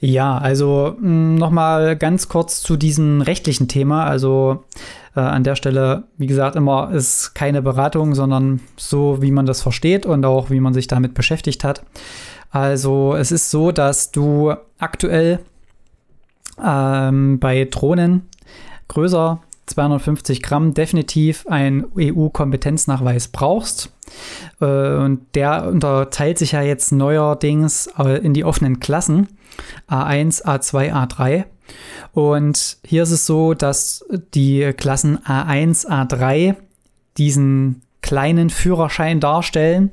Ja, 0.00 0.38
also 0.38 0.96
mm, 0.98 1.34
nochmal 1.36 1.96
ganz 1.96 2.28
kurz 2.28 2.62
zu 2.62 2.76
diesem 2.76 3.20
rechtlichen 3.20 3.68
Thema. 3.68 4.04
Also 4.04 4.64
äh, 5.14 5.20
an 5.20 5.44
der 5.44 5.56
Stelle, 5.56 6.04
wie 6.16 6.26
gesagt, 6.26 6.56
immer 6.56 6.90
ist 6.90 7.34
keine 7.34 7.60
Beratung, 7.60 8.14
sondern 8.14 8.60
so, 8.76 9.20
wie 9.20 9.30
man 9.30 9.46
das 9.46 9.60
versteht 9.60 10.06
und 10.06 10.24
auch 10.24 10.50
wie 10.50 10.60
man 10.60 10.72
sich 10.72 10.86
damit 10.86 11.12
beschäftigt 11.12 11.64
hat. 11.64 11.82
Also 12.50 13.14
es 13.14 13.30
ist 13.30 13.50
so, 13.50 13.72
dass 13.72 14.10
du 14.10 14.54
aktuell 14.78 15.40
ähm, 16.64 17.38
bei 17.38 17.66
Drohnen 17.66 18.28
größer 18.88 19.40
250 19.66 20.42
Gramm 20.42 20.74
definitiv 20.74 21.46
einen 21.46 21.86
EU-Kompetenznachweis 21.96 23.28
brauchst. 23.28 23.92
Äh, 24.60 24.96
und 24.96 25.20
der 25.34 25.68
unterteilt 25.68 26.38
sich 26.38 26.52
ja 26.52 26.62
jetzt 26.62 26.92
neuerdings 26.92 27.88
äh, 27.98 28.18
in 28.24 28.34
die 28.34 28.44
offenen 28.44 28.80
Klassen 28.80 29.28
A1, 29.88 30.44
A2, 30.44 30.92
A3. 30.92 31.44
Und 32.12 32.78
hier 32.84 33.04
ist 33.04 33.12
es 33.12 33.26
so, 33.26 33.54
dass 33.54 34.04
die 34.34 34.72
Klassen 34.76 35.18
A1, 35.18 35.86
A3 35.86 36.56
diesen 37.16 37.82
kleinen 38.02 38.50
Führerschein 38.50 39.20
darstellen. 39.20 39.90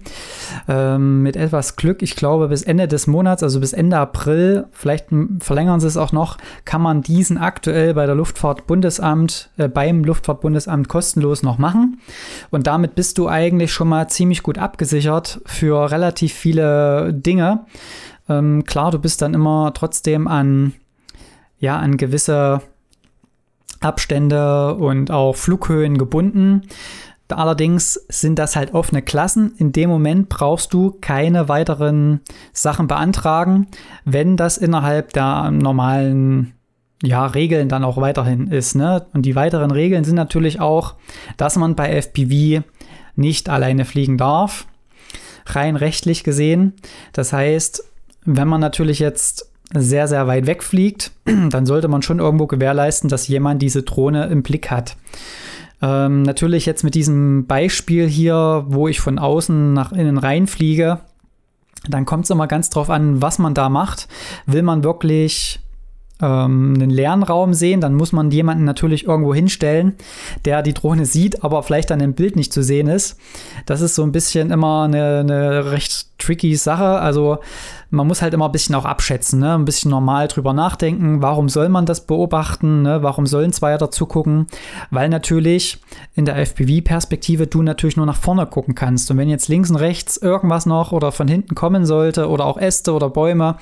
Ähm, 0.67 1.23
mit 1.23 1.35
etwas 1.35 1.75
Glück, 1.75 2.01
ich 2.01 2.15
glaube, 2.15 2.47
bis 2.47 2.63
Ende 2.63 2.87
des 2.87 3.07
Monats, 3.07 3.43
also 3.43 3.59
bis 3.59 3.73
Ende 3.73 3.97
April, 3.97 4.65
vielleicht 4.71 5.07
verlängern 5.39 5.79
sie 5.79 5.87
es 5.87 5.97
auch 5.97 6.11
noch, 6.11 6.37
kann 6.65 6.81
man 6.81 7.01
diesen 7.01 7.37
aktuell 7.37 7.93
bei 7.93 8.05
der 8.05 8.15
Luftfahrtbundesamt, 8.15 9.49
äh, 9.57 9.67
beim 9.67 10.03
Luftfahrtbundesamt 10.03 10.87
kostenlos 10.87 11.43
noch 11.43 11.57
machen. 11.57 11.99
Und 12.49 12.67
damit 12.67 12.95
bist 12.95 13.17
du 13.17 13.27
eigentlich 13.27 13.73
schon 13.73 13.89
mal 13.89 14.07
ziemlich 14.07 14.43
gut 14.43 14.57
abgesichert 14.57 15.41
für 15.45 15.91
relativ 15.91 16.33
viele 16.33 17.13
Dinge. 17.13 17.65
Ähm, 18.29 18.63
klar, 18.63 18.91
du 18.91 18.99
bist 18.99 19.21
dann 19.21 19.33
immer 19.33 19.71
trotzdem 19.73 20.27
an, 20.27 20.73
ja, 21.59 21.77
an 21.77 21.97
gewisse 21.97 22.61
Abstände 23.79 24.73
und 24.75 25.11
auch 25.11 25.35
Flughöhen 25.35 25.97
gebunden. 25.97 26.63
Allerdings 27.29 27.93
sind 28.07 28.39
das 28.39 28.55
halt 28.55 28.73
offene 28.73 29.01
Klassen. 29.01 29.53
In 29.57 29.71
dem 29.71 29.89
Moment 29.89 30.29
brauchst 30.29 30.73
du 30.73 30.97
keine 31.01 31.49
weiteren 31.49 32.21
Sachen 32.53 32.87
beantragen, 32.87 33.67
wenn 34.05 34.37
das 34.37 34.57
innerhalb 34.57 35.13
der 35.13 35.51
normalen 35.51 36.53
ja, 37.03 37.25
Regeln 37.25 37.69
dann 37.69 37.83
auch 37.83 37.97
weiterhin 37.97 38.47
ist. 38.47 38.75
Ne? 38.75 39.05
Und 39.13 39.23
die 39.23 39.35
weiteren 39.35 39.71
Regeln 39.71 40.03
sind 40.03 40.15
natürlich 40.15 40.59
auch, 40.59 40.95
dass 41.35 41.57
man 41.57 41.75
bei 41.75 41.89
FPV 41.89 42.63
nicht 43.15 43.49
alleine 43.49 43.85
fliegen 43.85 44.17
darf, 44.17 44.65
rein 45.45 45.75
rechtlich 45.75 46.23
gesehen. 46.23 46.73
Das 47.13 47.33
heißt, 47.33 47.83
wenn 48.25 48.47
man 48.47 48.61
natürlich 48.61 48.99
jetzt 48.99 49.51
sehr, 49.73 50.07
sehr 50.07 50.27
weit 50.27 50.47
weg 50.47 50.63
fliegt, 50.63 51.11
dann 51.25 51.65
sollte 51.65 51.87
man 51.87 52.01
schon 52.01 52.19
irgendwo 52.19 52.47
gewährleisten, 52.47 53.09
dass 53.09 53.27
jemand 53.27 53.61
diese 53.61 53.83
Drohne 53.83 54.27
im 54.27 54.43
Blick 54.43 54.71
hat. 54.71 54.95
Ähm, 55.81 56.23
natürlich 56.23 56.65
jetzt 56.65 56.83
mit 56.83 56.95
diesem 56.95 57.45
Beispiel 57.45 58.07
hier, 58.07 58.65
wo 58.67 58.87
ich 58.87 58.99
von 58.99 59.19
außen 59.19 59.73
nach 59.73 59.91
innen 59.91 60.17
reinfliege, 60.17 60.99
dann 61.87 62.05
kommt 62.05 62.25
es 62.25 62.29
immer 62.31 62.47
ganz 62.47 62.69
drauf 62.69 62.89
an, 62.89 63.21
was 63.21 63.39
man 63.39 63.53
da 63.53 63.69
macht. 63.69 64.07
Will 64.45 64.63
man 64.63 64.83
wirklich 64.83 65.59
ähm, 66.21 66.73
einen 66.75 66.89
leeren 66.89 67.23
Raum 67.23 67.53
sehen, 67.53 67.81
dann 67.81 67.93
muss 67.93 68.11
man 68.11 68.31
jemanden 68.31 68.63
natürlich 68.63 69.05
irgendwo 69.05 69.33
hinstellen, 69.33 69.93
der 70.45 70.63
die 70.63 70.73
Drohne 70.73 71.05
sieht, 71.05 71.43
aber 71.43 71.61
vielleicht 71.63 71.91
dann 71.91 71.99
im 71.99 72.13
Bild 72.13 72.35
nicht 72.35 72.51
zu 72.51 72.63
sehen 72.63 72.87
ist. 72.87 73.19
Das 73.65 73.81
ist 73.81 73.95
so 73.95 74.03
ein 74.03 74.11
bisschen 74.11 74.51
immer 74.51 74.83
eine, 74.83 75.19
eine 75.19 75.71
recht 75.71 76.16
tricky 76.17 76.55
Sache. 76.55 76.99
Also 76.99 77.39
man 77.89 78.07
muss 78.07 78.21
halt 78.21 78.33
immer 78.33 78.45
ein 78.45 78.51
bisschen 78.51 78.75
auch 78.75 78.85
abschätzen, 78.85 79.39
ne? 79.39 79.53
ein 79.53 79.65
bisschen 79.65 79.91
normal 79.91 80.27
drüber 80.27 80.53
nachdenken, 80.53 81.21
warum 81.21 81.47
soll 81.49 81.69
man 81.69 81.85
das 81.85 82.05
beobachten, 82.05 82.81
ne? 82.81 83.01
warum 83.01 83.25
sollen 83.25 83.53
zwei 83.53 83.77
dazu 83.77 84.05
gucken, 84.05 84.47
weil 84.91 85.09
natürlich 85.09 85.79
in 86.15 86.25
der 86.25 86.37
FPV-Perspektive 86.37 87.47
du 87.47 87.61
natürlich 87.61 87.97
nur 87.97 88.05
nach 88.05 88.17
vorne 88.17 88.45
gucken 88.45 88.75
kannst 88.75 89.09
und 89.09 89.17
wenn 89.17 89.29
jetzt 89.29 89.47
links 89.47 89.69
und 89.69 89.77
rechts 89.77 90.17
irgendwas 90.17 90.65
noch 90.65 90.91
oder 90.91 91.11
von 91.11 91.27
hinten 91.27 91.55
kommen 91.55 91.85
sollte 91.85 92.29
oder 92.29 92.45
auch 92.45 92.57
Äste 92.57 92.93
oder 92.93 93.09
Bäume, 93.09 93.57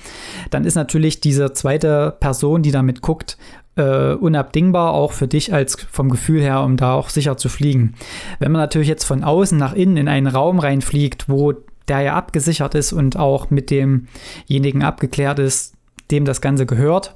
dann 0.50 0.66
ist 0.66 0.76
natürlich 0.76 1.20
diese 1.20 1.54
zweite 1.54 2.16
Person, 2.20 2.64
die 2.64 2.72
damit 2.72 3.02
guckt, 3.02 3.38
äh, 3.76 4.14
unabdingbar, 4.14 4.94
auch 4.94 5.12
für 5.12 5.28
dich 5.28 5.54
als 5.54 5.76
vom 5.92 6.10
Gefühl 6.10 6.42
her, 6.42 6.62
um 6.62 6.78
da 6.78 6.94
auch 6.94 7.10
sicher 7.10 7.38
zu 7.38 7.50
fliegen. 7.50 7.96
Wenn 8.40 8.52
man 8.52 8.62
natürlich 8.62 8.88
jetzt 8.88 9.04
von 9.04 9.24
außen 9.24 9.58
nach 9.58 9.74
innen 9.74 9.98
in 9.98 10.08
einen 10.08 10.28
Raum 10.28 10.60
reinfliegt, 10.60 11.30
wo 11.30 11.54
der 11.88 12.02
ja 12.02 12.16
abgesichert 12.16 12.76
ist 12.76 12.94
und 12.94 13.18
auch 13.18 13.50
mit 13.50 13.70
demjenigen 13.70 14.84
abgeklärt 14.84 15.40
ist, 15.40 15.74
dem 16.12 16.26
das 16.26 16.42
Ganze 16.42 16.66
gehört, 16.66 17.16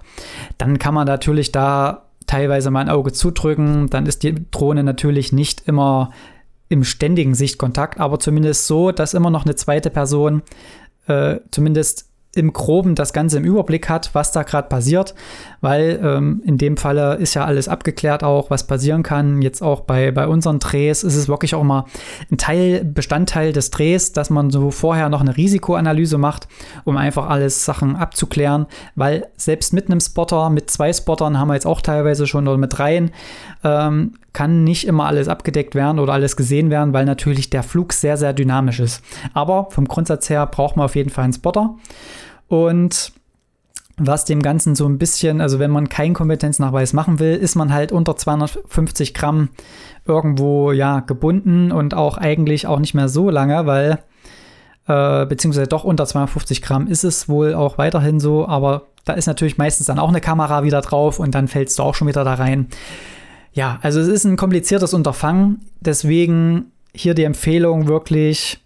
dann 0.58 0.80
kann 0.80 0.94
man 0.94 1.08
natürlich 1.08 1.52
da 1.52 2.06
teilweise 2.26 2.72
mal 2.72 2.82
ein 2.82 2.90
Auge 2.90 3.12
zudrücken. 3.12 3.90
Dann 3.90 4.06
ist 4.06 4.24
die 4.24 4.36
Drohne 4.52 4.84
natürlich 4.84 5.32
nicht 5.32 5.68
immer 5.68 6.12
im 6.70 6.84
ständigen 6.84 7.34
Sichtkontakt, 7.34 8.00
aber 8.00 8.20
zumindest 8.20 8.68
so, 8.68 8.92
dass 8.92 9.16
immer 9.16 9.32
noch 9.32 9.46
eine 9.46 9.56
zweite 9.56 9.90
Person 9.90 10.44
äh, 11.08 11.38
zumindest 11.52 12.09
im 12.36 12.54
Groben 12.54 12.94
das 12.94 13.12
Ganze 13.12 13.38
im 13.38 13.44
Überblick 13.44 13.90
hat, 13.90 14.12
was 14.14 14.32
da 14.32 14.44
gerade 14.44 14.70
passiert, 14.70 15.16
weil 15.62 16.00
ähm, 16.04 16.44
in 16.46 16.60
dem 16.60 16.78
Falle 16.78 17.16
ist 17.16 17.34
ja 17.34 17.44
alles 17.44 17.68
abgeklärt 17.68 18.24
auch, 18.24 18.52
was 18.52 18.68
passieren 18.68 19.02
kann. 19.02 19.42
Jetzt 19.42 19.64
auch 19.64 19.82
bei, 19.82 20.12
bei 20.12 20.28
unseren 20.28 20.60
Drehs 20.60 21.04
ist 21.04 21.16
es 21.16 21.28
wirklich 21.28 21.56
auch 21.56 21.64
mal 21.64 21.86
ein 22.32 22.38
Teil, 22.38 22.86
Bestandteil 22.86 23.52
des 23.52 23.72
Drehs, 23.72 24.12
dass 24.12 24.30
man 24.30 24.52
so 24.52 24.70
vorher 24.70 25.10
noch 25.10 25.22
eine 25.22 25.36
Risikoanalyse 25.36 26.20
macht, 26.20 26.48
um 26.84 26.98
einfach 26.98 27.28
alles 27.28 27.66
Sachen 27.66 27.96
abzuklären, 27.96 28.68
weil 28.96 29.28
selbst 29.36 29.74
mit 29.74 29.88
einem 29.88 30.00
Spotter, 30.00 30.52
mit 30.52 30.70
zwei 30.70 30.94
Spottern 30.94 31.40
haben 31.40 31.48
wir 31.48 31.56
jetzt 31.56 31.66
auch 31.68 31.82
teilweise 31.82 32.28
schon 32.28 32.48
oder 32.48 32.58
mit 32.58 32.78
dreien, 32.78 33.10
ähm, 33.64 34.14
kann 34.40 34.64
nicht 34.64 34.88
immer 34.88 35.06
alles 35.06 35.28
abgedeckt 35.28 35.76
werden 35.76 36.00
oder 36.00 36.14
alles 36.14 36.38
gesehen 36.38 36.70
werden, 36.70 36.94
weil 36.94 37.04
natürlich 37.04 37.50
der 37.50 37.62
Flug 37.62 37.92
sehr, 37.92 38.16
sehr 38.16 38.32
dynamisch 38.32 38.80
ist. 38.80 39.04
Aber 39.34 39.68
vom 39.70 39.86
Grundsatz 39.86 40.30
her 40.30 40.46
braucht 40.46 40.78
man 40.78 40.86
auf 40.86 40.96
jeden 40.96 41.10
Fall 41.10 41.26
einen 41.26 41.34
Spotter. 41.34 41.76
Und 42.48 43.12
was 43.98 44.24
dem 44.24 44.42
Ganzen 44.42 44.76
so 44.76 44.88
ein 44.88 44.98
bisschen, 44.98 45.42
also 45.42 45.60
wenn 45.60 45.72
man 45.72 45.90
keinen 45.90 46.14
Kompetenznachweis 46.14 46.94
machen 46.94 47.20
will, 47.20 47.36
ist 47.36 47.56
man 47.56 47.74
halt 47.74 47.92
unter 47.92 48.16
250 48.16 49.14
Gramm 49.14 49.50
irgendwo 50.06 50.72
ja 50.72 51.02
gebunden 51.02 51.74
und 51.74 51.94
auch 51.94 52.18
eigentlich 52.18 52.66
auch 52.66 52.80
nicht 52.80 52.94
mehr 52.94 53.10
so 53.10 53.30
lange, 53.30 53.66
weil 53.66 54.00
äh, 54.88 55.26
beziehungsweise 55.26 55.68
doch 55.68 55.84
unter 55.84 56.06
250 56.06 56.62
Gramm 56.62 56.88
ist 56.88 57.04
es 57.04 57.28
wohl 57.28 57.54
auch 57.54 57.78
weiterhin 57.78 58.22
so, 58.22 58.48
aber 58.48 58.84
da 59.04 59.12
ist 59.16 59.28
natürlich 59.28 59.58
meistens 59.58 59.88
dann 59.88 60.00
auch 60.00 60.08
eine 60.08 60.22
Kamera 60.22 60.64
wieder 60.64 60.80
drauf 60.80 61.20
und 61.20 61.36
dann 61.36 61.50
fällst 61.50 61.78
du 61.78 61.84
auch 61.84 61.94
schon 61.94 62.08
wieder 62.08 62.24
da 62.24 62.36
rein. 62.36 62.70
Ja, 63.54 63.80
also 63.82 64.00
es 64.00 64.08
ist 64.08 64.26
ein 64.26 64.38
kompliziertes 64.38 64.94
Unterfangen, 64.94 65.66
deswegen 65.80 66.72
hier 66.94 67.14
die 67.14 67.24
Empfehlung 67.24 67.88
wirklich 67.88 68.60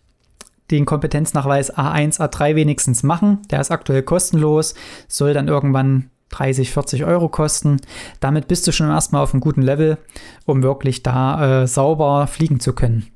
den 0.72 0.86
Kompetenznachweis 0.86 1.74
A1, 1.76 2.19
A3 2.19 2.56
wenigstens 2.56 3.04
machen. 3.04 3.39
Der 3.52 3.62
ist 3.62 3.72
aktuell 3.72 4.04
kostenlos, 4.04 4.76
soll 5.08 5.34
dann 5.34 5.48
irgendwann 5.48 6.10
30, 6.30 6.72
40 6.72 7.06
Euro 7.06 7.30
kosten. 7.30 7.80
Damit 8.19 8.48
bist 8.48 8.65
du 8.65 8.72
schon 8.72 8.89
erstmal 8.89 9.22
auf 9.22 9.34
einem 9.34 9.41
guten 9.41 9.62
Level, 9.62 9.98
um 10.46 10.63
wirklich 10.63 11.04
da 11.04 11.63
äh, 11.63 11.67
sauber 11.67 12.28
fliegen 12.28 12.60
zu 12.60 12.74
können. 12.74 13.08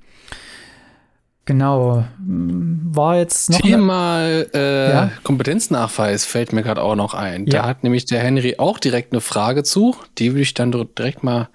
Genau. 1.48 2.06
War 2.20 3.16
jetzt 3.16 3.50
noch. 3.50 3.62
Thema 3.62 4.22
äh, 4.22 4.92
ja? 4.92 5.12
Kompetenznachweis 5.24 6.26
fällt 6.26 6.52
mir 6.52 6.62
gerade 6.62 6.84
auch 6.84 6.96
noch 6.96 7.14
ein. 7.14 7.46
Ja. 7.46 7.62
Da 7.62 7.68
hat 7.68 7.84
nämlich 7.84 8.04
der 8.06 8.20
Henry 8.20 8.56
auch 8.58 8.80
direkt 8.80 9.14
eine 9.14 9.22
Frage 9.22 9.64
zu. 9.64 9.96
Die 10.18 10.34
würde 10.34 10.42
ich 10.42 10.54
dann 10.54 10.74
direkt 10.74 11.24
mal 11.24 11.48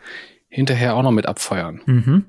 hinterher 0.49 0.97
auch 0.97 1.03
noch 1.03 1.11
mit 1.11 1.27
abfeuern. 1.27 1.83
Mhm. 1.85 2.25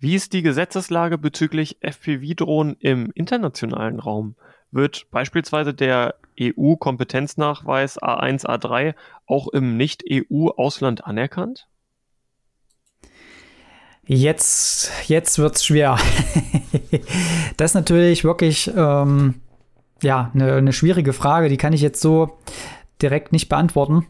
Wie 0.00 0.14
ist 0.14 0.34
die 0.34 0.42
Gesetzeslage 0.42 1.16
bezüglich 1.16 1.78
FPV-Drohnen 1.80 2.76
im 2.80 3.10
internationalen 3.14 3.98
Raum? 3.98 4.36
Wird 4.70 5.06
beispielsweise 5.10 5.72
der 5.72 6.16
EU-Kompetenznachweis 6.38 8.02
A1, 8.02 8.44
A3 8.44 8.94
auch 9.26 9.48
im 9.48 9.78
Nicht-EU-Ausland 9.78 11.06
anerkannt? 11.06 11.68
Jetzt, 14.14 14.90
jetzt 15.06 15.38
es 15.38 15.64
schwer. 15.64 15.96
das 17.56 17.70
ist 17.70 17.74
natürlich 17.74 18.24
wirklich 18.24 18.70
ähm, 18.76 19.36
ja, 20.02 20.30
eine, 20.34 20.52
eine 20.52 20.74
schwierige 20.74 21.14
Frage. 21.14 21.48
Die 21.48 21.56
kann 21.56 21.72
ich 21.72 21.80
jetzt 21.80 22.02
so 22.02 22.36
direkt 23.00 23.32
nicht 23.32 23.48
beantworten, 23.48 24.06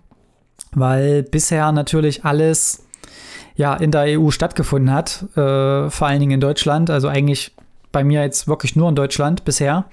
weil 0.72 1.22
bisher 1.22 1.70
natürlich 1.70 2.24
alles 2.24 2.84
ja, 3.54 3.74
in 3.74 3.92
der 3.92 4.18
EU 4.18 4.30
stattgefunden 4.30 4.92
hat, 4.92 5.22
äh, 5.36 5.88
vor 5.88 6.08
allen 6.08 6.18
Dingen 6.18 6.32
in 6.32 6.40
Deutschland, 6.40 6.90
also 6.90 7.06
eigentlich 7.06 7.54
bei 7.92 8.02
mir 8.02 8.22
jetzt 8.22 8.48
wirklich 8.48 8.74
nur 8.74 8.88
in 8.88 8.96
Deutschland 8.96 9.44
bisher. 9.44 9.84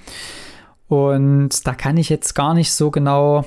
Und 0.87 1.67
da 1.67 1.75
kann 1.75 1.97
ich 1.97 2.09
jetzt 2.09 2.33
gar 2.33 2.55
nicht 2.55 2.73
so 2.73 2.89
genau 2.89 3.45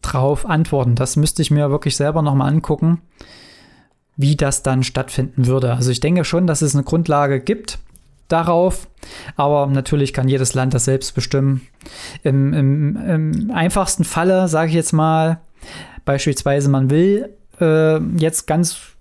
drauf 0.00 0.46
antworten. 0.48 0.94
Das 0.94 1.16
müsste 1.16 1.42
ich 1.42 1.50
mir 1.50 1.70
wirklich 1.70 1.94
selber 1.94 2.22
nochmal 2.22 2.50
angucken, 2.50 3.02
wie 4.22 4.36
das 4.36 4.62
dann 4.62 4.82
stattfinden 4.82 5.46
würde. 5.46 5.74
Also 5.74 5.90
ich 5.90 6.00
denke 6.00 6.24
schon, 6.24 6.46
dass 6.46 6.62
es 6.62 6.74
eine 6.74 6.84
Grundlage 6.84 7.40
gibt 7.40 7.78
darauf, 8.28 8.88
aber 9.36 9.66
natürlich 9.66 10.14
kann 10.14 10.28
jedes 10.28 10.54
Land 10.54 10.72
das 10.72 10.86
selbst 10.86 11.14
bestimmen. 11.14 11.66
Im, 12.22 12.54
im, 12.54 12.96
im 12.96 13.50
einfachsten 13.50 14.04
Falle, 14.04 14.48
sage 14.48 14.70
ich 14.70 14.74
jetzt 14.74 14.92
mal, 14.92 15.40
beispielsweise 16.06 16.70
man 16.70 16.88
will 16.88 17.28
äh, 17.60 17.98
jetzt 18.16 18.46
ganz 18.46 18.92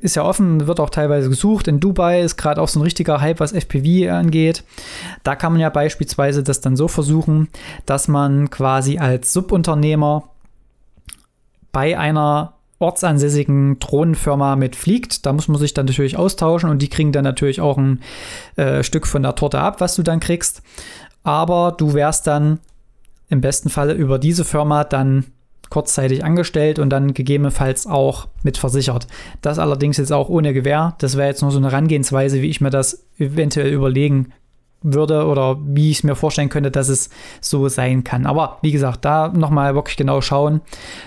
ist 0.00 0.16
ja 0.16 0.24
offen, 0.24 0.66
wird 0.66 0.80
auch 0.80 0.90
teilweise 0.90 1.28
gesucht. 1.28 1.68
In 1.68 1.78
Dubai 1.80 2.20
ist 2.20 2.36
gerade 2.36 2.60
auch 2.60 2.68
so 2.68 2.80
ein 2.80 2.82
richtiger 2.82 3.20
Hype, 3.20 3.38
was 3.40 3.52
FPV 3.52 4.10
angeht. 4.10 4.64
Da 5.22 5.36
kann 5.36 5.52
man 5.52 5.60
ja 5.60 5.70
beispielsweise 5.70 6.42
das 6.42 6.60
dann 6.60 6.76
so 6.76 6.88
versuchen, 6.88 7.48
dass 7.86 8.08
man 8.08 8.50
quasi 8.50 8.98
als 8.98 9.32
Subunternehmer 9.32 10.28
bei 11.70 11.98
einer 11.98 12.54
ortsansässigen 12.84 13.78
Drohnenfirma 13.78 14.56
mitfliegt. 14.56 15.26
Da 15.26 15.32
muss 15.32 15.48
man 15.48 15.58
sich 15.58 15.74
dann 15.74 15.86
natürlich 15.86 16.16
austauschen 16.16 16.70
und 16.70 16.80
die 16.82 16.88
kriegen 16.88 17.12
dann 17.12 17.24
natürlich 17.24 17.60
auch 17.60 17.78
ein 17.78 18.00
äh, 18.56 18.82
Stück 18.82 19.06
von 19.06 19.22
der 19.22 19.34
Torte 19.34 19.58
ab, 19.58 19.80
was 19.80 19.96
du 19.96 20.02
dann 20.02 20.20
kriegst. 20.20 20.62
Aber 21.22 21.74
du 21.76 21.94
wärst 21.94 22.26
dann 22.26 22.60
im 23.28 23.40
besten 23.40 23.70
Falle 23.70 23.94
über 23.94 24.18
diese 24.18 24.44
Firma 24.44 24.84
dann 24.84 25.24
kurzzeitig 25.70 26.22
angestellt 26.22 26.78
und 26.78 26.90
dann 26.90 27.14
gegebenenfalls 27.14 27.86
auch 27.86 28.28
mit 28.42 28.58
versichert. 28.58 29.06
Das 29.42 29.58
allerdings 29.58 29.96
jetzt 29.96 30.12
auch 30.12 30.28
ohne 30.28 30.52
Gewähr. 30.52 30.94
Das 30.98 31.16
wäre 31.16 31.28
jetzt 31.28 31.42
nur 31.42 31.50
so 31.50 31.58
eine 31.58 31.70
Herangehensweise, 31.70 32.42
wie 32.42 32.50
ich 32.50 32.60
mir 32.60 32.70
das 32.70 33.06
eventuell 33.18 33.72
überlegen 33.72 34.32
würde 34.84 35.26
oder 35.26 35.58
wie 35.64 35.90
ich 35.90 35.98
es 35.98 36.04
mir 36.04 36.14
vorstellen 36.14 36.50
könnte, 36.50 36.70
dass 36.70 36.88
es 36.88 37.10
so 37.40 37.68
sein 37.68 38.04
kann. 38.04 38.26
Aber 38.26 38.58
wie 38.62 38.70
gesagt, 38.70 39.04
da 39.04 39.28
nochmal 39.28 39.74
wirklich 39.74 39.96
genau 39.96 40.20
schauen 40.20 40.60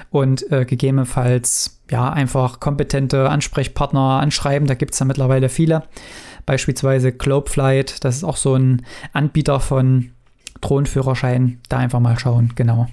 und 0.10 0.52
äh, 0.52 0.66
gegebenenfalls 0.66 1.80
ja 1.90 2.10
einfach 2.10 2.60
kompetente 2.60 3.30
Ansprechpartner 3.30 4.20
anschreiben. 4.20 4.68
Da 4.68 4.74
gibt 4.74 4.94
es 4.94 5.00
ja 5.00 5.06
mittlerweile 5.06 5.48
viele. 5.48 5.84
Beispielsweise 6.46 7.12
Globeflight, 7.12 8.04
das 8.04 8.18
ist 8.18 8.24
auch 8.24 8.38
so 8.38 8.56
ein 8.56 8.86
Anbieter 9.14 9.60
von 9.60 10.12
Drohnenführerschein. 10.62 11.60
Da 11.70 11.78
einfach 11.78 12.00
mal 12.00 12.18
schauen, 12.20 12.54
genau. 12.56 12.88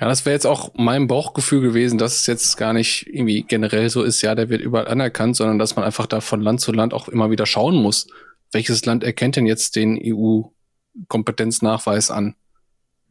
Ja, 0.00 0.08
das 0.08 0.26
wäre 0.26 0.34
jetzt 0.34 0.46
auch 0.46 0.70
mein 0.74 1.06
Bauchgefühl 1.06 1.60
gewesen, 1.60 1.98
dass 1.98 2.16
es 2.16 2.26
jetzt 2.26 2.56
gar 2.56 2.72
nicht 2.72 3.06
irgendwie 3.06 3.42
generell 3.42 3.88
so 3.90 4.02
ist, 4.02 4.22
ja, 4.22 4.34
der 4.34 4.48
wird 4.48 4.60
überall 4.60 4.88
anerkannt, 4.88 5.36
sondern 5.36 5.58
dass 5.58 5.76
man 5.76 5.84
einfach 5.84 6.06
da 6.06 6.20
von 6.20 6.40
Land 6.40 6.60
zu 6.60 6.72
Land 6.72 6.92
auch 6.92 7.08
immer 7.08 7.30
wieder 7.30 7.46
schauen 7.46 7.76
muss, 7.76 8.08
welches 8.54 8.86
Land 8.86 9.04
erkennt 9.04 9.36
denn 9.36 9.46
jetzt 9.46 9.76
den 9.76 10.00
EU-Kompetenznachweis 10.02 12.10
an? 12.10 12.34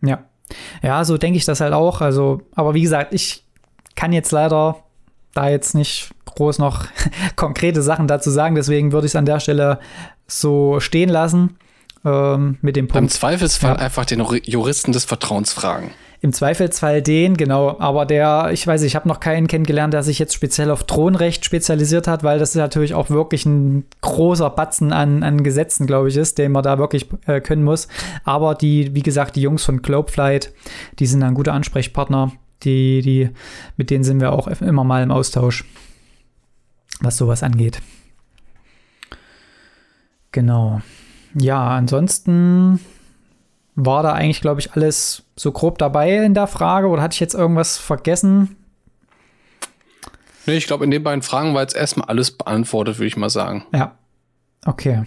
Ja. 0.02 0.26
Ja, 0.82 1.06
so 1.06 1.18
denke 1.18 1.38
ich 1.38 1.46
das 1.46 1.62
halt 1.62 1.74
auch. 1.74 2.02
Also, 2.02 2.42
aber 2.54 2.74
wie 2.74 2.82
gesagt, 2.82 3.14
ich 3.14 3.46
kann 3.96 4.14
jetzt 4.14 4.32
leider 4.32 4.84
da 5.34 5.50
jetzt 5.50 5.76
nicht 5.76 6.12
groß 6.26 6.60
noch 6.60 6.86
konkrete 7.36 7.82
Sachen 7.82 8.08
dazu 8.08 8.30
sagen, 8.30 8.56
deswegen 8.56 8.92
würde 8.92 9.06
ich 9.06 9.12
es 9.12 9.16
an 9.16 9.26
der 9.26 9.40
Stelle 9.40 9.80
so 10.28 10.80
stehen 10.80 11.10
lassen 11.10 11.58
ähm, 12.06 12.58
mit 12.62 12.76
dem 12.76 12.88
Punkt. 12.88 13.04
Im 13.04 13.10
Zweifelsfall 13.10 13.76
ja. 13.76 13.80
einfach 13.80 14.06
den 14.06 14.24
Juristen 14.44 14.92
des 14.92 15.06
Vertrauens 15.06 15.54
fragen. 15.54 15.92
Im 16.24 16.32
Zweifelsfall 16.32 17.02
den, 17.02 17.36
genau. 17.36 17.78
Aber 17.82 18.06
der, 18.06 18.52
ich 18.54 18.66
weiß, 18.66 18.84
ich 18.84 18.96
habe 18.96 19.10
noch 19.10 19.20
keinen 19.20 19.48
kennengelernt, 19.48 19.94
der 19.94 20.04
sich 20.04 20.20
jetzt 20.20 20.34
speziell 20.34 20.72
auf 20.72 20.86
Thronrecht 20.86 21.44
spezialisiert 21.44 22.08
hat, 22.08 22.24
weil 22.24 22.40
das 22.40 22.56
natürlich 22.56 22.94
auch 22.94 23.10
wirklich 23.10 23.46
ein 23.46 23.84
großer 24.00 24.50
Batzen 24.50 24.94
an, 24.94 25.22
an 25.22 25.44
Gesetzen, 25.44 25.86
glaube 25.86 26.08
ich, 26.08 26.16
ist, 26.16 26.38
den 26.38 26.54
man 26.54 26.64
da 26.64 26.78
wirklich 26.78 27.10
äh, 27.26 27.42
können 27.42 27.66
muss. 27.66 27.90
Aber 28.24 28.56
die, 28.56 28.96
wie 28.96 29.02
gesagt, 29.02 29.36
die 29.36 29.42
Jungs 29.42 29.66
von 29.66 29.82
Globeflight, 29.82 30.54
die 31.00 31.08
sind 31.08 31.22
ein 31.24 31.34
guter 31.34 31.52
Ansprechpartner. 31.52 32.32
Die, 32.64 33.02
die, 33.02 33.30
mit 33.76 33.90
denen 33.90 34.06
sind 34.06 34.22
wir 34.22 34.32
auch 34.32 34.48
immer 34.48 34.86
mal 34.86 35.04
im 35.04 35.12
Austausch, 35.12 35.66
was 37.02 37.18
sowas 37.18 37.44
angeht. 37.44 37.82
Genau. 40.32 40.80
Ja, 41.36 41.68
ansonsten 41.68 42.80
war 43.76 44.04
da 44.04 44.14
eigentlich, 44.14 44.42
glaube 44.42 44.62
ich, 44.62 44.74
alles 44.74 45.24
so 45.36 45.52
grob 45.52 45.78
dabei 45.78 46.18
in 46.18 46.34
der 46.34 46.48
Frage 46.48 46.88
oder 46.88 47.02
hatte 47.02 47.14
ich 47.14 47.20
jetzt 47.20 47.34
irgendwas 47.34 47.78
vergessen? 47.78 48.56
Nee, 50.46 50.58
ich 50.58 50.68
glaube, 50.68 50.84
in 50.84 50.92
den 50.92 51.04
beiden 51.04 51.22
Fragen 51.22 51.54
war 51.54 51.62
jetzt 51.62 51.76
erstmal 51.76 52.08
alles 52.08 52.32
beantwortet, 52.32 52.98
würde 52.98 53.08
ich 53.08 53.18
mal 53.18 53.30
sagen. 53.30 53.66
Ja. 53.74 53.96
Okay. 54.66 55.04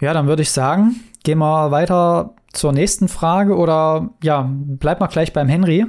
Ja, 0.00 0.12
dann 0.12 0.26
würde 0.26 0.42
ich 0.42 0.50
sagen, 0.50 0.96
gehen 1.24 1.38
wir 1.38 1.70
weiter 1.70 2.34
zur 2.52 2.72
nächsten 2.72 3.08
Frage 3.08 3.56
oder 3.56 4.10
ja, 4.22 4.48
bleib 4.50 5.00
mal 5.00 5.06
gleich 5.06 5.32
beim 5.32 5.48
Henry 5.48 5.86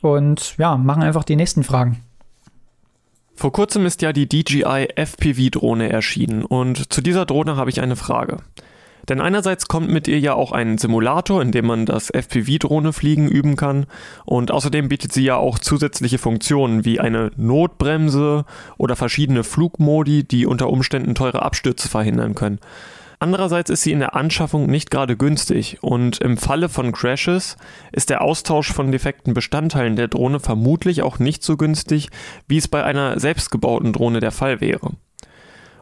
und 0.00 0.56
ja, 0.58 0.76
machen 0.76 1.02
einfach 1.02 1.24
die 1.24 1.36
nächsten 1.36 1.64
Fragen. 1.64 2.02
Vor 3.34 3.52
kurzem 3.52 3.84
ist 3.84 4.00
ja 4.02 4.12
die 4.12 4.28
DJI 4.28 4.88
FPV-Drohne 4.94 5.90
erschienen 5.90 6.44
und 6.44 6.92
zu 6.92 7.00
dieser 7.00 7.26
Drohne 7.26 7.56
habe 7.56 7.70
ich 7.70 7.80
eine 7.80 7.96
Frage. 7.96 8.38
Denn 9.08 9.20
einerseits 9.20 9.68
kommt 9.68 9.90
mit 9.90 10.08
ihr 10.08 10.18
ja 10.18 10.34
auch 10.34 10.52
ein 10.52 10.78
Simulator, 10.78 11.42
in 11.42 11.52
dem 11.52 11.66
man 11.66 11.86
das 11.86 12.10
FPV-Drohne 12.10 12.92
fliegen 12.92 13.28
üben 13.28 13.56
kann. 13.56 13.86
Und 14.24 14.50
außerdem 14.50 14.88
bietet 14.88 15.12
sie 15.12 15.24
ja 15.24 15.36
auch 15.36 15.58
zusätzliche 15.58 16.18
Funktionen 16.18 16.84
wie 16.84 17.00
eine 17.00 17.30
Notbremse 17.36 18.44
oder 18.78 18.96
verschiedene 18.96 19.44
Flugmodi, 19.44 20.24
die 20.24 20.46
unter 20.46 20.70
Umständen 20.70 21.14
teure 21.14 21.42
Abstürze 21.42 21.88
verhindern 21.88 22.34
können. 22.34 22.60
Andererseits 23.24 23.70
ist 23.70 23.82
sie 23.82 23.92
in 23.92 24.00
der 24.00 24.14
Anschaffung 24.16 24.66
nicht 24.66 24.90
gerade 24.90 25.16
günstig 25.16 25.78
und 25.80 26.18
im 26.18 26.36
Falle 26.36 26.68
von 26.68 26.92
Crashes 26.92 27.56
ist 27.92 28.10
der 28.10 28.22
Austausch 28.22 28.72
von 28.72 28.92
defekten 28.92 29.32
Bestandteilen 29.32 29.96
der 29.96 30.08
Drohne 30.08 30.40
vermutlich 30.40 31.00
auch 31.02 31.18
nicht 31.18 31.42
so 31.42 31.56
günstig, 31.56 32.10
wie 32.48 32.58
es 32.58 32.68
bei 32.68 32.84
einer 32.84 33.18
selbstgebauten 33.18 33.92
Drohne 33.94 34.20
der 34.20 34.32
Fall 34.32 34.60
wäre. 34.60 34.90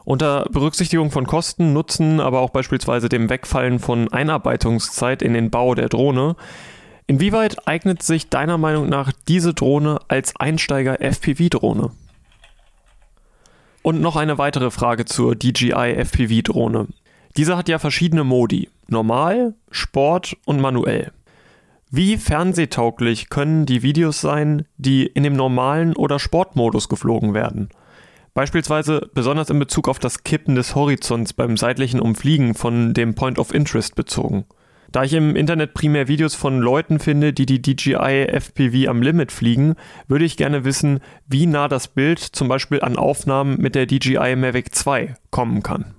Unter 0.05 0.45
Berücksichtigung 0.51 1.11
von 1.11 1.25
Kosten, 1.25 1.71
Nutzen, 1.71 2.19
aber 2.19 2.41
auch 2.41 2.49
beispielsweise 2.49 3.07
dem 3.07 3.29
Wegfallen 3.29 3.79
von 3.79 4.11
Einarbeitungszeit 4.11 5.21
in 5.21 5.33
den 5.33 5.49
Bau 5.49 5.75
der 5.75 5.87
Drohne, 5.87 6.35
inwieweit 7.07 7.67
eignet 7.67 8.03
sich 8.03 8.29
deiner 8.29 8.57
Meinung 8.57 8.89
nach 8.89 9.13
diese 9.27 9.53
Drohne 9.53 9.99
als 10.09 10.35
Einsteiger-FPV-Drohne? 10.35 11.91
Und 13.81 14.01
noch 14.01 14.15
eine 14.15 14.37
weitere 14.37 14.71
Frage 14.71 15.05
zur 15.05 15.35
DJI 15.35 15.95
FPV-Drohne. 15.95 16.87
Diese 17.35 17.57
hat 17.57 17.69
ja 17.69 17.79
verschiedene 17.79 18.23
Modi: 18.23 18.69
Normal, 18.87 19.55
Sport 19.71 20.37
und 20.45 20.61
manuell. 20.61 21.11
Wie 21.89 22.17
fernsehtauglich 22.17 23.29
können 23.29 23.65
die 23.65 23.83
Videos 23.83 24.19
sein, 24.19 24.65
die 24.77 25.05
in 25.05 25.23
dem 25.23 25.35
normalen 25.35 25.95
oder 25.95 26.17
Sportmodus 26.17 26.89
geflogen 26.89 27.33
werden? 27.33 27.69
Beispielsweise 28.33 29.09
besonders 29.13 29.49
in 29.49 29.59
Bezug 29.59 29.87
auf 29.87 29.99
das 29.99 30.23
Kippen 30.23 30.55
des 30.55 30.73
Horizonts 30.73 31.33
beim 31.33 31.55
seitlichen 31.55 31.99
Umfliegen 31.99 32.55
von 32.55 32.93
dem 32.93 33.13
Point 33.13 33.37
of 33.37 33.53
Interest 33.53 33.95
bezogen. 33.95 34.45
Da 34.91 35.03
ich 35.03 35.13
im 35.13 35.35
Internet 35.35 35.73
primär 35.73 36.07
Videos 36.07 36.35
von 36.35 36.59
Leuten 36.59 36.99
finde, 36.99 37.33
die 37.33 37.45
die 37.45 37.61
DJI 37.61 38.27
FPV 38.27 38.89
am 38.89 39.01
Limit 39.01 39.31
fliegen, 39.31 39.75
würde 40.07 40.25
ich 40.25 40.37
gerne 40.37 40.65
wissen, 40.65 40.99
wie 41.27 41.47
nah 41.47 41.67
das 41.67 41.87
Bild 41.87 42.19
zum 42.19 42.47
Beispiel 42.47 42.81
an 42.81 42.95
Aufnahmen 42.95 43.59
mit 43.59 43.75
der 43.75 43.87
DJI 43.87 44.35
Mavic 44.35 44.73
2 44.73 45.15
kommen 45.31 45.63
kann. 45.63 45.95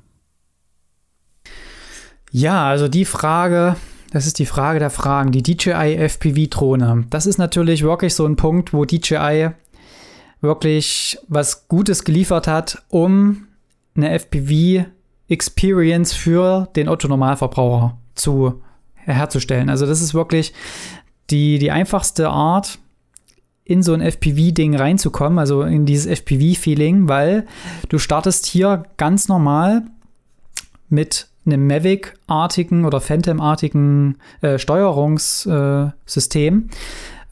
Ja, 2.30 2.68
also 2.68 2.88
die 2.88 3.04
Frage, 3.04 3.76
das 4.12 4.26
ist 4.26 4.38
die 4.38 4.46
Frage 4.46 4.78
der 4.78 4.90
Fragen. 4.90 5.32
Die 5.32 5.42
DJI 5.42 5.96
FPV-Drohne. 5.96 7.06
Das 7.10 7.26
ist 7.26 7.38
natürlich 7.38 7.82
wirklich 7.82 8.14
so 8.14 8.24
ein 8.26 8.36
Punkt, 8.36 8.72
wo 8.72 8.84
DJI 8.84 9.50
wirklich 10.44 11.18
was 11.26 11.66
Gutes 11.66 12.04
geliefert 12.04 12.46
hat, 12.46 12.84
um 12.88 13.48
eine 13.96 14.16
FPV-Experience 14.18 16.12
für 16.12 16.68
den 16.76 16.88
Otto-Normalverbraucher 16.88 17.98
zu 18.14 18.62
herzustellen. 18.94 19.68
Also 19.68 19.86
das 19.86 20.00
ist 20.00 20.14
wirklich 20.14 20.52
die, 21.30 21.58
die 21.58 21.72
einfachste 21.72 22.28
Art, 22.28 22.78
in 23.64 23.82
so 23.82 23.94
ein 23.94 24.02
FPV-Ding 24.02 24.76
reinzukommen, 24.76 25.38
also 25.38 25.62
in 25.62 25.86
dieses 25.86 26.04
FPV-Feeling, 26.06 27.08
weil 27.08 27.46
du 27.88 27.98
startest 27.98 28.44
hier 28.44 28.82
ganz 28.98 29.28
normal 29.28 29.84
mit 30.90 31.28
einem 31.46 31.66
Mavic-artigen 31.66 32.84
oder 32.84 33.00
Phantom-artigen 33.00 34.18
äh, 34.42 34.58
Steuerungssystem 34.58 36.68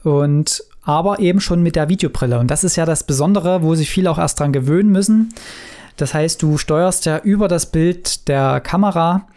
äh, 0.04 0.08
und 0.08 0.62
aber 0.82 1.20
eben 1.20 1.40
schon 1.40 1.62
mit 1.62 1.76
der 1.76 1.88
Videobrille. 1.88 2.38
Und 2.38 2.50
das 2.50 2.64
ist 2.64 2.76
ja 2.76 2.84
das 2.84 3.04
Besondere, 3.04 3.62
wo 3.62 3.74
sich 3.74 3.90
viele 3.90 4.10
auch 4.10 4.18
erst 4.18 4.40
dran 4.40 4.52
gewöhnen 4.52 4.90
müssen. 4.90 5.32
Das 5.96 6.14
heißt, 6.14 6.42
du 6.42 6.58
steuerst 6.58 7.04
ja 7.06 7.18
über 7.18 7.48
das 7.48 7.70
Bild 7.70 8.28
der 8.28 8.60
Kamera 8.60 9.28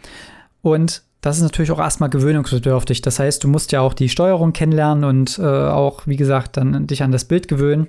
und 0.62 1.02
das 1.20 1.38
ist 1.38 1.42
natürlich 1.42 1.72
auch 1.72 1.78
erstmal 1.78 2.08
gewöhnungsbedürftig. 2.08 3.02
Das 3.02 3.18
heißt, 3.18 3.42
du 3.42 3.48
musst 3.48 3.72
ja 3.72 3.80
auch 3.80 3.94
die 3.94 4.08
Steuerung 4.08 4.52
kennenlernen 4.52 5.04
und 5.04 5.38
äh, 5.38 5.42
auch, 5.42 6.06
wie 6.06 6.16
gesagt, 6.16 6.56
dann 6.56 6.86
dich 6.86 7.02
an 7.02 7.10
das 7.10 7.24
Bild 7.24 7.48
gewöhnen. 7.48 7.88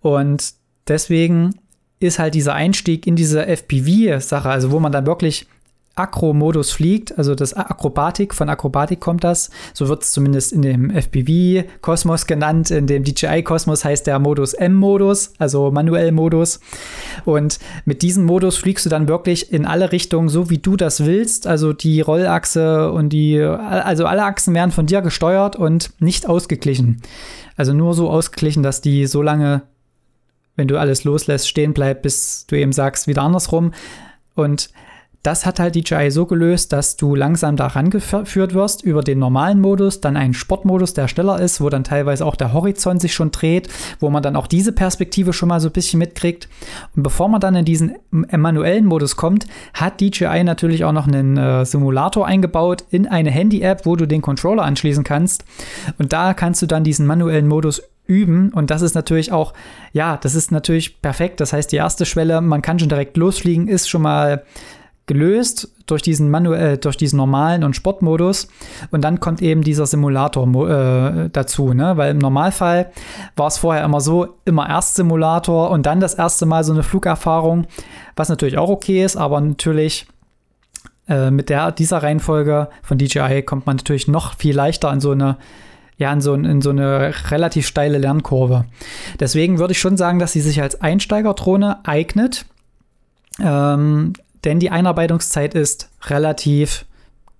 Und 0.00 0.54
deswegen 0.86 1.54
ist 2.00 2.18
halt 2.18 2.34
dieser 2.34 2.54
Einstieg 2.54 3.06
in 3.06 3.16
diese 3.16 3.46
FPV-Sache, 3.46 4.48
also 4.48 4.70
wo 4.70 4.80
man 4.80 4.92
dann 4.92 5.06
wirklich 5.06 5.48
Akro-Modus 5.98 6.70
fliegt, 6.70 7.18
also 7.18 7.34
das 7.34 7.54
Akrobatik, 7.54 8.34
von 8.34 8.48
Akrobatik 8.48 9.00
kommt 9.00 9.24
das, 9.24 9.50
so 9.74 9.88
wird 9.88 10.02
es 10.02 10.12
zumindest 10.12 10.52
in 10.52 10.62
dem 10.62 10.90
FPV-Kosmos 10.90 12.26
genannt, 12.26 12.70
in 12.70 12.86
dem 12.86 13.04
DJI-Kosmos 13.04 13.84
heißt 13.84 14.06
der 14.06 14.18
Modus 14.18 14.54
M-Modus, 14.54 15.32
also 15.38 15.70
manuell 15.70 16.12
Modus. 16.12 16.60
Und 17.24 17.58
mit 17.84 18.02
diesem 18.02 18.24
Modus 18.24 18.56
fliegst 18.56 18.86
du 18.86 18.90
dann 18.90 19.08
wirklich 19.08 19.52
in 19.52 19.66
alle 19.66 19.92
Richtungen, 19.92 20.28
so 20.28 20.50
wie 20.50 20.58
du 20.58 20.76
das 20.76 21.04
willst, 21.04 21.46
also 21.46 21.72
die 21.72 22.00
Rollachse 22.00 22.90
und 22.92 23.10
die, 23.10 23.40
also 23.40 24.06
alle 24.06 24.24
Achsen 24.24 24.54
werden 24.54 24.70
von 24.70 24.86
dir 24.86 25.00
gesteuert 25.00 25.56
und 25.56 25.90
nicht 26.00 26.28
ausgeglichen. 26.28 27.02
Also 27.56 27.72
nur 27.72 27.94
so 27.94 28.08
ausgeglichen, 28.08 28.62
dass 28.62 28.80
die 28.80 29.06
so 29.06 29.20
lange, 29.20 29.62
wenn 30.54 30.68
du 30.68 30.78
alles 30.78 31.04
loslässt, 31.04 31.48
stehen 31.48 31.74
bleibt, 31.74 32.02
bis 32.02 32.46
du 32.46 32.56
eben 32.56 32.72
sagst, 32.72 33.08
wieder 33.08 33.22
andersrum. 33.22 33.72
Und 34.34 34.70
das 35.22 35.44
hat 35.44 35.58
halt 35.58 35.74
DJI 35.74 36.10
so 36.10 36.26
gelöst, 36.26 36.72
dass 36.72 36.96
du 36.96 37.14
langsam 37.14 37.56
da 37.56 37.66
rangeführt 37.66 38.54
wirst 38.54 38.82
über 38.82 39.02
den 39.02 39.18
normalen 39.18 39.60
Modus, 39.60 40.00
dann 40.00 40.16
einen 40.16 40.32
Sportmodus, 40.32 40.94
der 40.94 41.08
schneller 41.08 41.40
ist, 41.40 41.60
wo 41.60 41.68
dann 41.68 41.84
teilweise 41.84 42.24
auch 42.24 42.36
der 42.36 42.52
Horizont 42.52 43.00
sich 43.00 43.14
schon 43.14 43.32
dreht, 43.32 43.68
wo 43.98 44.10
man 44.10 44.22
dann 44.22 44.36
auch 44.36 44.46
diese 44.46 44.72
Perspektive 44.72 45.32
schon 45.32 45.48
mal 45.48 45.60
so 45.60 45.68
ein 45.68 45.72
bisschen 45.72 45.98
mitkriegt. 45.98 46.48
Und 46.94 47.02
bevor 47.02 47.28
man 47.28 47.40
dann 47.40 47.56
in 47.56 47.64
diesen 47.64 47.96
manuellen 48.10 48.86
Modus 48.86 49.16
kommt, 49.16 49.46
hat 49.74 50.00
DJI 50.00 50.44
natürlich 50.44 50.84
auch 50.84 50.92
noch 50.92 51.08
einen 51.08 51.36
äh, 51.36 51.64
Simulator 51.64 52.26
eingebaut 52.26 52.84
in 52.90 53.08
eine 53.08 53.30
Handy-App, 53.30 53.86
wo 53.86 53.96
du 53.96 54.06
den 54.06 54.22
Controller 54.22 54.62
anschließen 54.62 55.04
kannst. 55.04 55.44
Und 55.98 56.12
da 56.12 56.32
kannst 56.32 56.62
du 56.62 56.66
dann 56.66 56.84
diesen 56.84 57.06
manuellen 57.06 57.48
Modus 57.48 57.82
üben. 58.06 58.50
Und 58.52 58.70
das 58.70 58.82
ist 58.82 58.94
natürlich 58.94 59.32
auch, 59.32 59.52
ja, 59.92 60.16
das 60.16 60.34
ist 60.34 60.52
natürlich 60.52 61.02
perfekt. 61.02 61.40
Das 61.40 61.52
heißt, 61.52 61.70
die 61.70 61.76
erste 61.76 62.06
Schwelle, 62.06 62.40
man 62.40 62.62
kann 62.62 62.78
schon 62.78 62.88
direkt 62.88 63.16
losfliegen, 63.16 63.68
ist 63.68 63.88
schon 63.88 64.02
mal 64.02 64.44
gelöst 65.08 65.68
durch 65.86 66.02
diesen 66.02 66.30
manuell, 66.30 66.74
äh, 66.74 66.78
durch 66.78 66.96
diesen 66.96 67.16
normalen 67.16 67.64
und 67.64 67.74
Sportmodus. 67.74 68.46
Und 68.92 69.02
dann 69.02 69.18
kommt 69.18 69.42
eben 69.42 69.62
dieser 69.62 69.86
Simulator 69.86 70.46
äh, 70.68 71.28
dazu, 71.30 71.74
ne? 71.74 71.96
Weil 71.96 72.12
im 72.12 72.18
Normalfall 72.18 72.92
war 73.34 73.48
es 73.48 73.58
vorher 73.58 73.84
immer 73.84 74.00
so, 74.00 74.36
immer 74.44 74.68
erst 74.68 74.94
Simulator 74.94 75.70
und 75.70 75.86
dann 75.86 75.98
das 75.98 76.14
erste 76.14 76.46
Mal 76.46 76.62
so 76.62 76.72
eine 76.72 76.84
Flugerfahrung, 76.84 77.66
was 78.14 78.28
natürlich 78.28 78.58
auch 78.58 78.70
okay 78.70 79.04
ist, 79.04 79.16
aber 79.16 79.40
natürlich 79.40 80.06
äh, 81.08 81.32
mit 81.32 81.48
der, 81.48 81.72
dieser 81.72 82.02
Reihenfolge 82.02 82.68
von 82.82 82.98
DJI 82.98 83.42
kommt 83.42 83.66
man 83.66 83.76
natürlich 83.76 84.06
noch 84.06 84.36
viel 84.36 84.54
leichter 84.54 84.90
an 84.90 85.00
so 85.00 85.10
eine 85.10 85.38
ja, 85.98 86.12
in 86.12 86.20
so, 86.20 86.32
in 86.32 86.62
so 86.62 86.70
eine 86.70 87.12
relativ 87.30 87.66
steile 87.66 87.98
Lernkurve. 87.98 88.66
Deswegen 89.18 89.58
würde 89.58 89.72
ich 89.72 89.80
schon 89.80 89.96
sagen, 89.96 90.20
dass 90.20 90.32
sie 90.32 90.40
sich 90.40 90.62
als 90.62 90.80
Einsteigerdrohne 90.80 91.84
eignet. 91.84 92.46
Ähm, 93.40 94.12
denn 94.44 94.60
die 94.60 94.70
Einarbeitungszeit 94.70 95.54
ist 95.54 95.90
relativ 96.06 96.84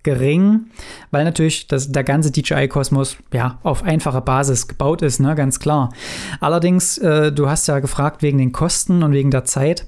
gering, 0.03 0.67
weil 1.11 1.25
natürlich 1.25 1.67
das, 1.67 1.91
der 1.91 2.03
ganze 2.03 2.31
DJI-Kosmos 2.31 3.17
ja 3.33 3.59
auf 3.63 3.83
einfache 3.83 4.21
Basis 4.21 4.67
gebaut 4.67 5.01
ist, 5.01 5.19
ne, 5.19 5.35
ganz 5.35 5.59
klar. 5.59 5.91
Allerdings, 6.39 6.97
äh, 6.97 7.31
du 7.31 7.49
hast 7.49 7.67
ja 7.67 7.79
gefragt 7.79 8.21
wegen 8.21 8.37
den 8.37 8.51
Kosten 8.51 9.03
und 9.03 9.11
wegen 9.11 9.31
der 9.31 9.45
Zeit. 9.45 9.87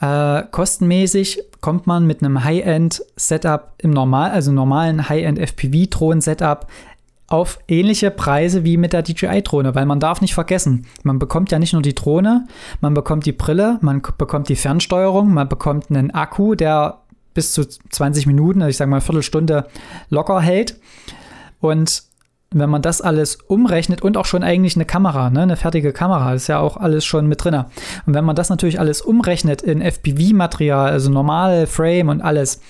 Äh, 0.00 0.42
kostenmäßig 0.50 1.42
kommt 1.60 1.86
man 1.86 2.06
mit 2.06 2.22
einem 2.22 2.44
High-End-Setup 2.44 3.74
im 3.78 3.90
Normal, 3.90 4.32
also 4.32 4.52
normalen 4.52 5.08
High-End 5.08 5.38
FPV-Drohnen-Setup 5.38 6.66
auf 7.32 7.58
ähnliche 7.66 8.10
Preise 8.10 8.64
wie 8.64 8.76
mit 8.76 8.92
der 8.92 9.02
DJI-Drohne, 9.02 9.74
weil 9.74 9.86
man 9.86 10.00
darf 10.00 10.20
nicht 10.20 10.34
vergessen, 10.34 10.86
man 11.02 11.18
bekommt 11.18 11.50
ja 11.50 11.58
nicht 11.58 11.72
nur 11.72 11.82
die 11.82 11.94
Drohne, 11.94 12.46
man 12.80 12.94
bekommt 12.94 13.26
die 13.26 13.32
Brille, 13.32 13.78
man 13.80 14.02
bekommt 14.18 14.48
die 14.48 14.56
Fernsteuerung, 14.56 15.32
man 15.32 15.48
bekommt 15.48 15.90
einen 15.90 16.10
Akku, 16.10 16.54
der 16.54 16.98
bis 17.34 17.52
zu 17.52 17.66
20 17.66 18.26
Minuten, 18.26 18.60
also 18.60 18.70
ich 18.70 18.76
sage 18.76 18.90
mal 18.90 18.96
eine 18.96 19.04
Viertelstunde 19.04 19.66
locker 20.10 20.40
hält. 20.40 20.78
Und 21.60 22.02
wenn 22.50 22.68
man 22.68 22.82
das 22.82 23.00
alles 23.00 23.36
umrechnet 23.36 24.02
und 24.02 24.18
auch 24.18 24.26
schon 24.26 24.42
eigentlich 24.42 24.76
eine 24.76 24.84
Kamera, 24.84 25.30
ne, 25.30 25.40
eine 25.42 25.56
fertige 25.56 25.92
Kamera, 25.92 26.34
ist 26.34 26.48
ja 26.48 26.58
auch 26.58 26.76
alles 26.76 27.04
schon 27.04 27.26
mit 27.26 27.42
drin. 27.42 27.64
Und 28.06 28.14
wenn 28.14 28.26
man 28.26 28.36
das 28.36 28.50
natürlich 28.50 28.78
alles 28.78 29.00
umrechnet 29.00 29.62
in 29.62 29.80
FPV-Material, 29.80 30.90
also 30.90 31.10
normale 31.10 31.66
Frame 31.66 32.08
und 32.08 32.20
alles, 32.20 32.60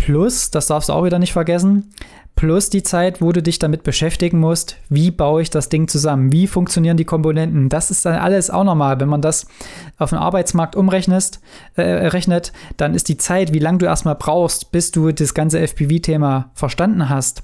plus, 0.00 0.50
das 0.50 0.66
darfst 0.66 0.88
du 0.88 0.94
auch 0.94 1.04
wieder 1.04 1.18
nicht 1.18 1.34
vergessen, 1.34 1.92
plus 2.34 2.70
die 2.70 2.82
Zeit, 2.82 3.20
wo 3.20 3.32
du 3.32 3.42
dich 3.42 3.58
damit 3.58 3.82
beschäftigen 3.82 4.40
musst, 4.40 4.78
wie 4.88 5.10
baue 5.10 5.42
ich 5.42 5.50
das 5.50 5.68
Ding 5.68 5.88
zusammen, 5.88 6.32
wie 6.32 6.46
funktionieren 6.46 6.96
die 6.96 7.04
Komponenten. 7.04 7.68
Das 7.68 7.90
ist 7.90 8.06
dann 8.06 8.14
alles 8.14 8.48
auch 8.48 8.64
normal. 8.64 8.98
Wenn 8.98 9.10
man 9.10 9.20
das 9.20 9.46
auf 9.98 10.10
den 10.10 10.18
Arbeitsmarkt 10.18 10.74
umrechnet, 10.74 11.38
äh, 11.76 11.82
rechnet, 11.82 12.52
dann 12.78 12.94
ist 12.94 13.10
die 13.10 13.18
Zeit, 13.18 13.52
wie 13.52 13.58
lange 13.58 13.78
du 13.78 13.86
erstmal 13.86 14.14
brauchst, 14.14 14.72
bis 14.72 14.90
du 14.90 15.12
das 15.12 15.34
ganze 15.34 15.60
FPV-Thema 15.60 16.50
verstanden 16.54 17.10
hast, 17.10 17.42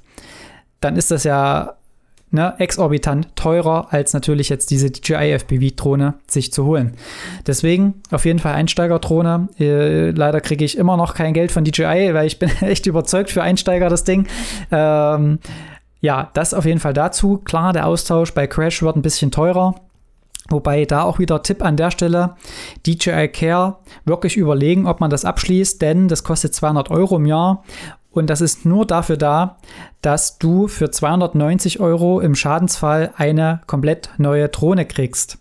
dann 0.81 0.97
ist 0.97 1.11
das 1.11 1.25
ja 1.25 1.75
ne, 2.31 2.55
exorbitant 2.59 3.35
teurer, 3.37 3.89
als 3.91 4.13
natürlich 4.13 4.49
jetzt 4.49 4.71
diese 4.71 4.91
DJI 4.91 5.33
FPV-Drohne 5.39 6.15
sich 6.27 6.53
zu 6.53 6.65
holen. 6.65 6.95
Deswegen 7.47 8.03
auf 8.11 8.25
jeden 8.25 8.39
Fall 8.39 8.55
Einsteigerdrohne. 8.55 9.49
Äh, 9.59 10.11
leider 10.11 10.41
kriege 10.41 10.65
ich 10.65 10.77
immer 10.77 10.97
noch 10.97 11.15
kein 11.15 11.35
Geld 11.35 11.53
von 11.53 11.65
DJI, 11.65 12.15
weil 12.15 12.27
ich 12.27 12.39
bin 12.39 12.51
echt 12.61 12.87
überzeugt 12.87 13.31
für 13.31 13.43
Einsteiger 13.43 13.89
das 13.89 14.05
Ding. 14.05 14.27
Ähm, 14.71 15.39
ja, 16.01 16.31
das 16.35 16.55
auf 16.55 16.65
jeden 16.65 16.81
Fall 16.81 16.93
dazu. 16.93 17.39
Klar, 17.39 17.73
der 17.73 17.87
Austausch 17.87 18.33
bei 18.33 18.47
Crash 18.47 18.83
wird 18.83 18.97
ein 18.97 19.03
bisschen 19.03 19.31
teurer. 19.31 19.75
Wobei 20.49 20.85
da 20.85 21.03
auch 21.03 21.19
wieder 21.19 21.43
Tipp 21.43 21.65
an 21.65 21.77
der 21.77 21.91
Stelle, 21.91 22.37
DJI 22.87 23.29
Care 23.29 23.79
wirklich 24.05 24.37
überlegen, 24.37 24.87
ob 24.87 25.01
man 25.01 25.11
das 25.11 25.25
abschließt, 25.25 25.83
denn 25.83 26.07
das 26.07 26.23
kostet 26.23 26.55
200 26.55 26.91
Euro 26.91 27.17
im 27.17 27.27
Jahr 27.27 27.65
und 28.17 28.29
das 28.29 28.41
ist 28.41 28.65
nur 28.65 28.87
dafür 28.87 29.17
da, 29.17 29.59
dass 30.03 30.39
du 30.39 30.69
für 30.69 30.91
290 30.91 31.81
Euro 31.81 32.21
im 32.21 32.35
Schadensfall 32.35 33.13
eine 33.17 33.61
komplett 33.67 34.11
neue 34.19 34.49
Drohne 34.49 34.87
kriegst. 34.87 35.39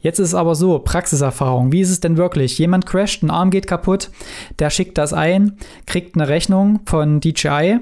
Jetzt 0.00 0.18
ist 0.18 0.28
es 0.28 0.34
aber 0.34 0.54
so, 0.54 0.78
Praxiserfahrung. 0.78 1.72
Wie 1.72 1.80
ist 1.80 1.90
es 1.90 2.00
denn 2.00 2.16
wirklich? 2.16 2.58
Jemand 2.58 2.86
crasht, 2.86 3.22
ein 3.22 3.30
Arm 3.30 3.50
geht 3.50 3.66
kaputt, 3.66 4.10
der 4.58 4.70
schickt 4.70 4.96
das 4.96 5.12
ein, 5.12 5.58
kriegt 5.86 6.14
eine 6.14 6.28
Rechnung 6.28 6.80
von 6.86 7.20
DJI. 7.20 7.80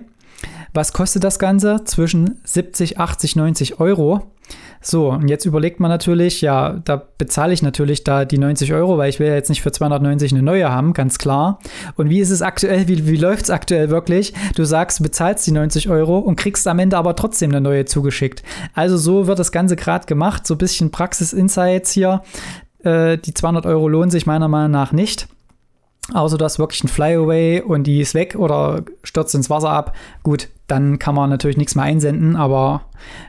Was 0.77 0.93
kostet 0.93 1.24
das 1.24 1.39
Ganze? 1.39 1.85
Zwischen 1.87 2.39
70, 2.45 2.99
80, 2.99 3.35
90 3.35 3.81
Euro. 3.81 4.24
So, 4.83 5.11
und 5.11 5.29
jetzt 5.29 5.47
überlegt 5.47 5.81
man 5.81 5.91
natürlich, 5.91 6.43
ja, 6.43 6.83
da 6.85 7.03
bezahle 7.16 7.55
ich 7.55 7.62
natürlich 7.62 8.05
da 8.05 8.27
die 8.27 8.37
90 8.37 8.74
Euro, 8.74 8.99
weil 8.99 9.09
ich 9.09 9.18
will 9.18 9.27
ja 9.27 9.33
jetzt 9.33 9.49
nicht 9.49 9.62
für 9.62 9.72
290 9.72 10.33
eine 10.33 10.43
neue 10.43 10.70
haben, 10.70 10.93
ganz 10.93 11.16
klar. 11.16 11.61
Und 11.97 12.11
wie 12.11 12.20
ist 12.20 12.29
es 12.29 12.43
aktuell, 12.43 12.89
wie, 12.89 13.07
wie 13.07 13.16
läuft 13.16 13.45
es 13.45 13.51
aktuell 13.51 13.89
wirklich? 13.89 14.35
Du 14.55 14.64
sagst, 14.64 14.99
du 14.99 15.05
bezahlst 15.05 15.47
die 15.47 15.53
90 15.53 15.89
Euro 15.89 16.18
und 16.18 16.37
kriegst 16.37 16.68
am 16.68 16.79
Ende 16.79 16.99
aber 16.99 17.16
trotzdem 17.16 17.53
eine 17.53 17.62
neue 17.62 17.87
zugeschickt. 17.87 18.43
Also 18.74 18.99
so 18.99 19.27
wird 19.27 19.39
das 19.39 19.53
Ganze 19.53 19.77
gerade 19.77 20.05
gemacht, 20.05 20.47
so 20.47 20.57
ein 20.57 20.59
bisschen 20.59 20.91
Praxis-Insights 20.91 21.91
hier. 21.93 22.20
Äh, 22.85 23.16
die 23.16 23.33
200 23.33 23.64
Euro 23.64 23.89
lohnen 23.89 24.11
sich 24.11 24.27
meiner 24.27 24.49
Meinung 24.49 24.72
nach 24.72 24.93
nicht. 24.93 25.27
Außer 26.13 26.39
du 26.39 26.45
hast 26.45 26.59
wirklich 26.59 26.85
ein 26.85 26.89
Flyaway 26.89 27.63
und 27.63 27.85
die 27.85 28.01
ist 28.01 28.15
weg 28.15 28.37
oder 28.37 28.85
stürzt 29.03 29.35
ins 29.35 29.51
Wasser 29.51 29.71
ab. 29.71 29.97
Gut, 30.23 30.49
dann 30.69 30.99
kann 30.99 31.15
man 31.15 31.31
natürlich 31.31 31.57
nichts 31.57 31.75
mehr 31.75 31.85
einsenden, 31.85 32.37
aber 32.37 32.83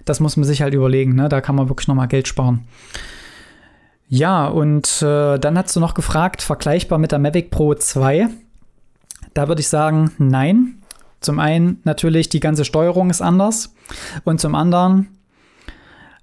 das 0.05 0.19
muss 0.19 0.37
man 0.37 0.43
sich 0.43 0.61
halt 0.61 0.73
überlegen. 0.73 1.15
Ne? 1.15 1.27
Da 1.27 1.41
kann 1.41 1.55
man 1.55 1.69
wirklich 1.69 1.87
nochmal 1.87 2.07
Geld 2.07 2.27
sparen. 2.27 2.67
Ja, 4.09 4.47
und 4.47 5.01
äh, 5.01 5.37
dann 5.37 5.57
hast 5.57 5.75
du 5.75 5.79
noch 5.79 5.93
gefragt, 5.93 6.41
vergleichbar 6.41 6.97
mit 6.97 7.11
der 7.11 7.19
Mavic 7.19 7.51
Pro 7.51 7.73
2. 7.73 8.29
Da 9.33 9.47
würde 9.47 9.61
ich 9.61 9.67
sagen, 9.67 10.11
nein. 10.17 10.81
Zum 11.19 11.39
einen 11.39 11.81
natürlich, 11.83 12.29
die 12.29 12.39
ganze 12.39 12.63
Steuerung 12.63 13.09
ist 13.09 13.21
anders. 13.21 13.73
Und 14.23 14.39
zum 14.39 14.55
anderen, 14.55 15.16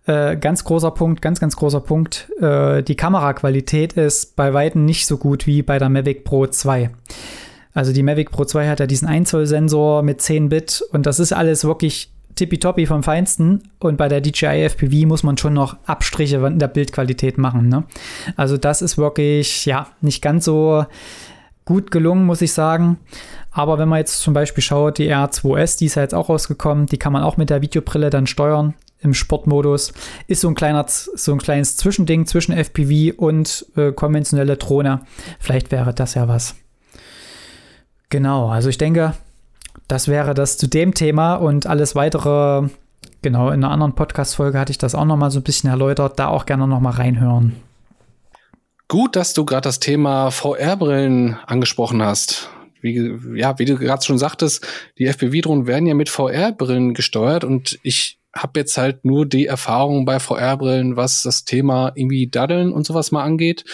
äh, 0.06 0.36
ganz 0.36 0.64
großer 0.64 0.90
Punkt, 0.90 1.22
ganz, 1.22 1.40
ganz 1.40 1.56
großer 1.56 1.80
Punkt, 1.80 2.30
äh, 2.40 2.82
die 2.82 2.94
Kameraqualität 2.94 3.94
ist 3.94 4.36
bei 4.36 4.52
weitem 4.52 4.84
nicht 4.84 5.06
so 5.06 5.16
gut 5.16 5.46
wie 5.46 5.62
bei 5.62 5.78
der 5.78 5.88
Mavic 5.88 6.24
Pro 6.24 6.46
2. 6.46 6.90
Also 7.72 7.92
die 7.92 8.02
Mavic 8.02 8.30
Pro 8.30 8.44
2 8.44 8.68
hat 8.68 8.80
ja 8.80 8.86
diesen 8.86 9.08
1 9.08 9.30
Zoll 9.30 9.46
Sensor 9.46 10.02
mit 10.02 10.20
10 10.20 10.48
Bit 10.48 10.84
und 10.92 11.06
das 11.06 11.18
ist 11.18 11.32
alles 11.32 11.64
wirklich 11.64 12.12
tippitoppi 12.34 12.86
vom 12.86 13.02
Feinsten. 13.02 13.70
Und 13.78 13.96
bei 13.96 14.08
der 14.08 14.20
DJI 14.20 14.68
FPV 14.68 15.06
muss 15.06 15.22
man 15.22 15.38
schon 15.38 15.54
noch 15.54 15.76
Abstriche 15.86 16.36
in 16.36 16.58
der 16.58 16.68
Bildqualität 16.68 17.38
machen. 17.38 17.68
Ne? 17.68 17.84
Also 18.36 18.56
das 18.56 18.82
ist 18.82 18.98
wirklich, 18.98 19.66
ja, 19.66 19.88
nicht 20.00 20.22
ganz 20.22 20.44
so 20.44 20.84
gut 21.64 21.90
gelungen, 21.90 22.26
muss 22.26 22.42
ich 22.42 22.52
sagen. 22.52 22.98
Aber 23.50 23.78
wenn 23.78 23.88
man 23.88 24.00
jetzt 24.00 24.20
zum 24.20 24.34
Beispiel 24.34 24.62
schaut, 24.62 24.98
die 24.98 25.12
R2S, 25.12 25.78
die 25.78 25.86
ist 25.86 25.94
ja 25.94 26.02
jetzt 26.02 26.14
auch 26.14 26.28
rausgekommen, 26.28 26.86
die 26.86 26.98
kann 26.98 27.12
man 27.12 27.22
auch 27.22 27.36
mit 27.36 27.50
der 27.50 27.62
Videobrille 27.62 28.10
dann 28.10 28.26
steuern 28.26 28.74
im 29.04 29.14
Sportmodus. 29.14 29.92
Ist 30.26 30.40
so 30.40 30.48
ein 30.48 30.54
kleiner, 30.54 30.84
so 30.88 31.32
ein 31.32 31.38
kleines 31.38 31.76
Zwischending 31.76 32.26
zwischen 32.26 32.52
FPV 32.52 33.14
und 33.16 33.66
äh, 33.76 33.92
konventionelle 33.92 34.56
Drohne. 34.56 35.02
Vielleicht 35.38 35.70
wäre 35.70 35.94
das 35.94 36.14
ja 36.14 36.26
was. 36.26 36.56
Genau, 38.10 38.48
also 38.48 38.68
ich 38.68 38.78
denke, 38.78 39.14
das 39.88 40.08
wäre 40.08 40.34
das 40.34 40.56
zu 40.56 40.66
dem 40.66 40.94
Thema 40.94 41.34
und 41.34 41.66
alles 41.66 41.94
weitere, 41.94 42.68
genau, 43.22 43.48
in 43.48 43.62
einer 43.64 43.70
anderen 43.70 43.94
Podcast-Folge 43.94 44.58
hatte 44.58 44.70
ich 44.70 44.78
das 44.78 44.94
auch 44.94 45.04
noch 45.04 45.16
mal 45.16 45.30
so 45.30 45.40
ein 45.40 45.44
bisschen 45.44 45.70
erläutert, 45.70 46.18
da 46.18 46.28
auch 46.28 46.46
gerne 46.46 46.66
noch 46.66 46.80
mal 46.80 46.90
reinhören. 46.90 47.56
Gut, 48.88 49.16
dass 49.16 49.34
du 49.34 49.44
gerade 49.44 49.62
das 49.62 49.80
Thema 49.80 50.30
VR-Brillen 50.30 51.36
angesprochen 51.46 52.02
hast. 52.02 52.50
Wie, 52.80 53.18
ja, 53.34 53.58
wie 53.58 53.64
du 53.64 53.76
gerade 53.76 54.04
schon 54.04 54.18
sagtest, 54.18 54.66
die 54.98 55.06
FPV-Drohnen 55.06 55.66
werden 55.66 55.86
ja 55.86 55.94
mit 55.94 56.10
VR-Brillen 56.10 56.92
gesteuert 56.92 57.42
und 57.42 57.78
ich 57.82 58.20
habe 58.36 58.60
jetzt 58.60 58.76
halt 58.76 59.04
nur 59.04 59.26
die 59.26 59.46
Erfahrung 59.46 60.04
bei 60.04 60.18
VR-Brillen, 60.18 60.96
was 60.96 61.22
das 61.22 61.44
Thema 61.44 61.92
irgendwie 61.94 62.26
Daddeln 62.26 62.72
und 62.72 62.86
sowas 62.86 63.12
mal 63.12 63.22
angeht. 63.22 63.64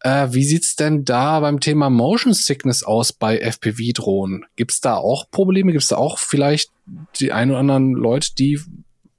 Äh, 0.00 0.28
wie 0.30 0.44
sieht's 0.44 0.76
denn 0.76 1.04
da 1.04 1.40
beim 1.40 1.60
Thema 1.60 1.90
Motion 1.90 2.32
Sickness 2.32 2.82
aus 2.84 3.12
bei 3.12 3.38
FPV-Drohnen? 3.38 4.44
Gibt's 4.54 4.80
da 4.80 4.94
auch 4.96 5.30
Probleme? 5.30 5.72
Gibt's 5.72 5.88
da 5.88 5.96
auch 5.96 6.18
vielleicht 6.18 6.70
die 7.18 7.32
ein 7.32 7.50
oder 7.50 7.60
anderen 7.60 7.92
Leute, 7.92 8.34
die 8.34 8.60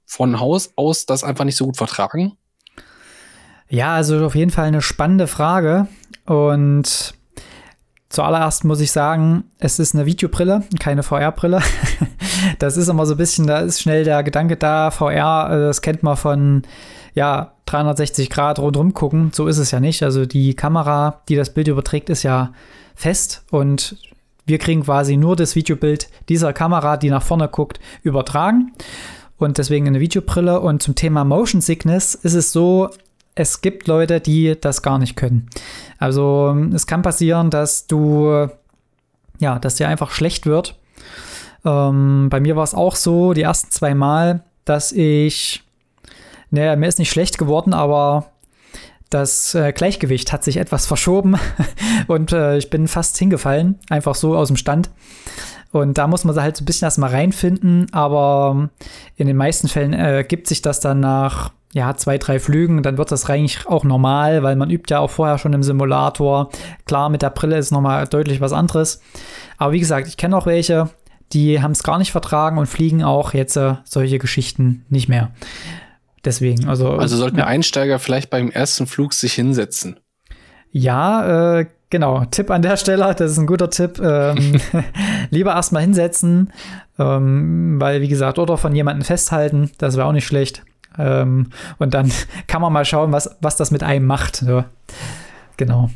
von 0.06 0.40
Haus 0.40 0.72
aus 0.76 1.04
das 1.04 1.22
einfach 1.22 1.44
nicht 1.44 1.56
so 1.56 1.66
gut 1.66 1.76
vertragen? 1.76 2.32
Ja, 3.68 3.94
also 3.94 4.24
auf 4.24 4.34
jeden 4.34 4.50
Fall 4.50 4.66
eine 4.66 4.80
spannende 4.80 5.26
Frage. 5.26 5.86
Und 6.24 7.14
zuallererst 8.08 8.64
muss 8.64 8.80
ich 8.80 8.90
sagen, 8.90 9.44
es 9.58 9.78
ist 9.78 9.94
eine 9.94 10.06
Videobrille, 10.06 10.64
keine 10.80 11.02
VR-Brille. 11.02 11.62
das 12.58 12.76
ist 12.76 12.88
immer 12.88 13.06
so 13.06 13.14
ein 13.14 13.18
bisschen, 13.18 13.46
da 13.46 13.60
ist 13.60 13.80
schnell 13.80 14.04
der 14.04 14.22
Gedanke 14.22 14.56
da, 14.56 14.90
VR, 14.90 15.48
äh, 15.50 15.58
das 15.60 15.82
kennt 15.82 16.02
man 16.02 16.16
von, 16.16 16.62
ja, 17.14 17.52
360 17.66 18.30
Grad 18.30 18.58
rundherum 18.58 18.94
gucken. 18.94 19.30
So 19.32 19.46
ist 19.46 19.58
es 19.58 19.70
ja 19.70 19.80
nicht. 19.80 20.02
Also 20.02 20.24
die 20.24 20.54
Kamera, 20.54 21.22
die 21.28 21.36
das 21.36 21.52
Bild 21.52 21.68
überträgt, 21.68 22.10
ist 22.10 22.22
ja 22.22 22.52
fest 22.94 23.44
und 23.50 23.96
wir 24.46 24.58
kriegen 24.58 24.82
quasi 24.82 25.16
nur 25.16 25.36
das 25.36 25.54
Videobild 25.54 26.08
dieser 26.28 26.52
Kamera, 26.52 26.96
die 26.96 27.10
nach 27.10 27.22
vorne 27.22 27.48
guckt, 27.48 27.80
übertragen. 28.02 28.72
Und 29.36 29.58
deswegen 29.58 29.86
eine 29.86 30.00
Videobrille. 30.00 30.60
Und 30.60 30.82
zum 30.82 30.94
Thema 30.94 31.24
Motion 31.24 31.60
Sickness 31.60 32.14
ist 32.14 32.34
es 32.34 32.50
so, 32.50 32.88
es 33.34 33.60
gibt 33.60 33.86
Leute, 33.86 34.20
die 34.20 34.56
das 34.58 34.82
gar 34.82 34.98
nicht 34.98 35.16
können. 35.16 35.48
Also 35.98 36.56
es 36.74 36.86
kann 36.86 37.02
passieren, 37.02 37.50
dass 37.50 37.86
du, 37.86 38.48
ja, 39.38 39.58
dass 39.58 39.76
dir 39.76 39.88
einfach 39.88 40.10
schlecht 40.10 40.46
wird. 40.46 40.76
Ähm, 41.68 42.28
bei 42.30 42.40
mir 42.40 42.56
war 42.56 42.64
es 42.64 42.74
auch 42.74 42.96
so, 42.96 43.34
die 43.34 43.42
ersten 43.42 43.70
zwei 43.70 43.94
Mal, 43.94 44.42
dass 44.64 44.92
ich, 44.92 45.62
naja, 46.50 46.74
mir 46.76 46.88
ist 46.88 46.98
nicht 46.98 47.10
schlecht 47.10 47.36
geworden, 47.36 47.74
aber 47.74 48.30
das 49.10 49.54
äh, 49.54 49.72
Gleichgewicht 49.72 50.32
hat 50.32 50.44
sich 50.44 50.56
etwas 50.56 50.86
verschoben 50.86 51.36
und 52.06 52.32
äh, 52.32 52.56
ich 52.58 52.70
bin 52.70 52.88
fast 52.88 53.18
hingefallen, 53.18 53.78
einfach 53.90 54.14
so 54.14 54.36
aus 54.36 54.48
dem 54.48 54.56
Stand. 54.56 54.90
Und 55.70 55.98
da 55.98 56.06
muss 56.06 56.24
man 56.24 56.34
halt 56.40 56.56
so 56.56 56.62
ein 56.62 56.66
bisschen 56.66 56.86
erstmal 56.86 57.10
reinfinden, 57.10 57.92
aber 57.92 58.70
in 59.16 59.26
den 59.26 59.36
meisten 59.36 59.68
Fällen 59.68 59.92
äh, 59.92 60.26
sich 60.44 60.62
das 60.62 60.80
dann 60.80 61.00
nach 61.00 61.52
ja, 61.74 61.94
zwei, 61.94 62.16
drei 62.16 62.40
Flügen, 62.40 62.82
dann 62.82 62.96
wird 62.96 63.12
das 63.12 63.28
eigentlich 63.28 63.66
auch 63.66 63.84
normal, 63.84 64.42
weil 64.42 64.56
man 64.56 64.70
übt 64.70 64.90
ja 64.90 65.00
auch 65.00 65.10
vorher 65.10 65.36
schon 65.36 65.52
im 65.52 65.62
Simulator. 65.62 66.48
Klar, 66.86 67.10
mit 67.10 67.20
der 67.20 67.28
Brille 67.28 67.58
ist 67.58 67.70
nochmal 67.70 68.06
deutlich 68.06 68.40
was 68.40 68.54
anderes. 68.54 69.02
Aber 69.58 69.72
wie 69.72 69.80
gesagt, 69.80 70.08
ich 70.08 70.16
kenne 70.16 70.34
auch 70.34 70.46
welche, 70.46 70.88
die 71.32 71.60
haben 71.62 71.72
es 71.72 71.82
gar 71.82 71.98
nicht 71.98 72.12
vertragen 72.12 72.58
und 72.58 72.66
fliegen 72.66 73.02
auch 73.02 73.34
jetzt 73.34 73.56
äh, 73.56 73.74
solche 73.84 74.18
Geschichten 74.18 74.84
nicht 74.88 75.08
mehr. 75.08 75.30
Deswegen, 76.24 76.68
also. 76.68 76.92
Also 76.92 77.16
sollten 77.16 77.38
ja. 77.38 77.46
Einsteiger 77.46 77.98
vielleicht 77.98 78.30
beim 78.30 78.50
ersten 78.50 78.86
Flug 78.86 79.14
sich 79.14 79.34
hinsetzen. 79.34 79.98
Ja, 80.70 81.58
äh, 81.58 81.66
genau. 81.90 82.24
Tipp 82.26 82.50
an 82.50 82.62
der 82.62 82.76
Stelle, 82.76 83.14
das 83.16 83.32
ist 83.32 83.38
ein 83.38 83.46
guter 83.46 83.70
Tipp. 83.70 84.00
Ähm, 84.02 84.60
lieber 85.30 85.52
erstmal 85.52 85.82
hinsetzen, 85.82 86.52
ähm, 86.98 87.80
weil, 87.80 88.00
wie 88.00 88.08
gesagt, 88.08 88.38
oder 88.38 88.56
von 88.56 88.74
jemandem 88.74 89.04
festhalten, 89.04 89.70
das 89.78 89.96
wäre 89.96 90.06
auch 90.06 90.12
nicht 90.12 90.26
schlecht. 90.26 90.64
Ähm, 90.98 91.50
und 91.78 91.94
dann 91.94 92.10
kann 92.46 92.62
man 92.62 92.72
mal 92.72 92.84
schauen, 92.84 93.12
was, 93.12 93.36
was 93.40 93.56
das 93.56 93.70
mit 93.70 93.82
einem 93.82 94.06
macht. 94.06 94.36
So. 94.36 94.64
Genau. 95.56 95.90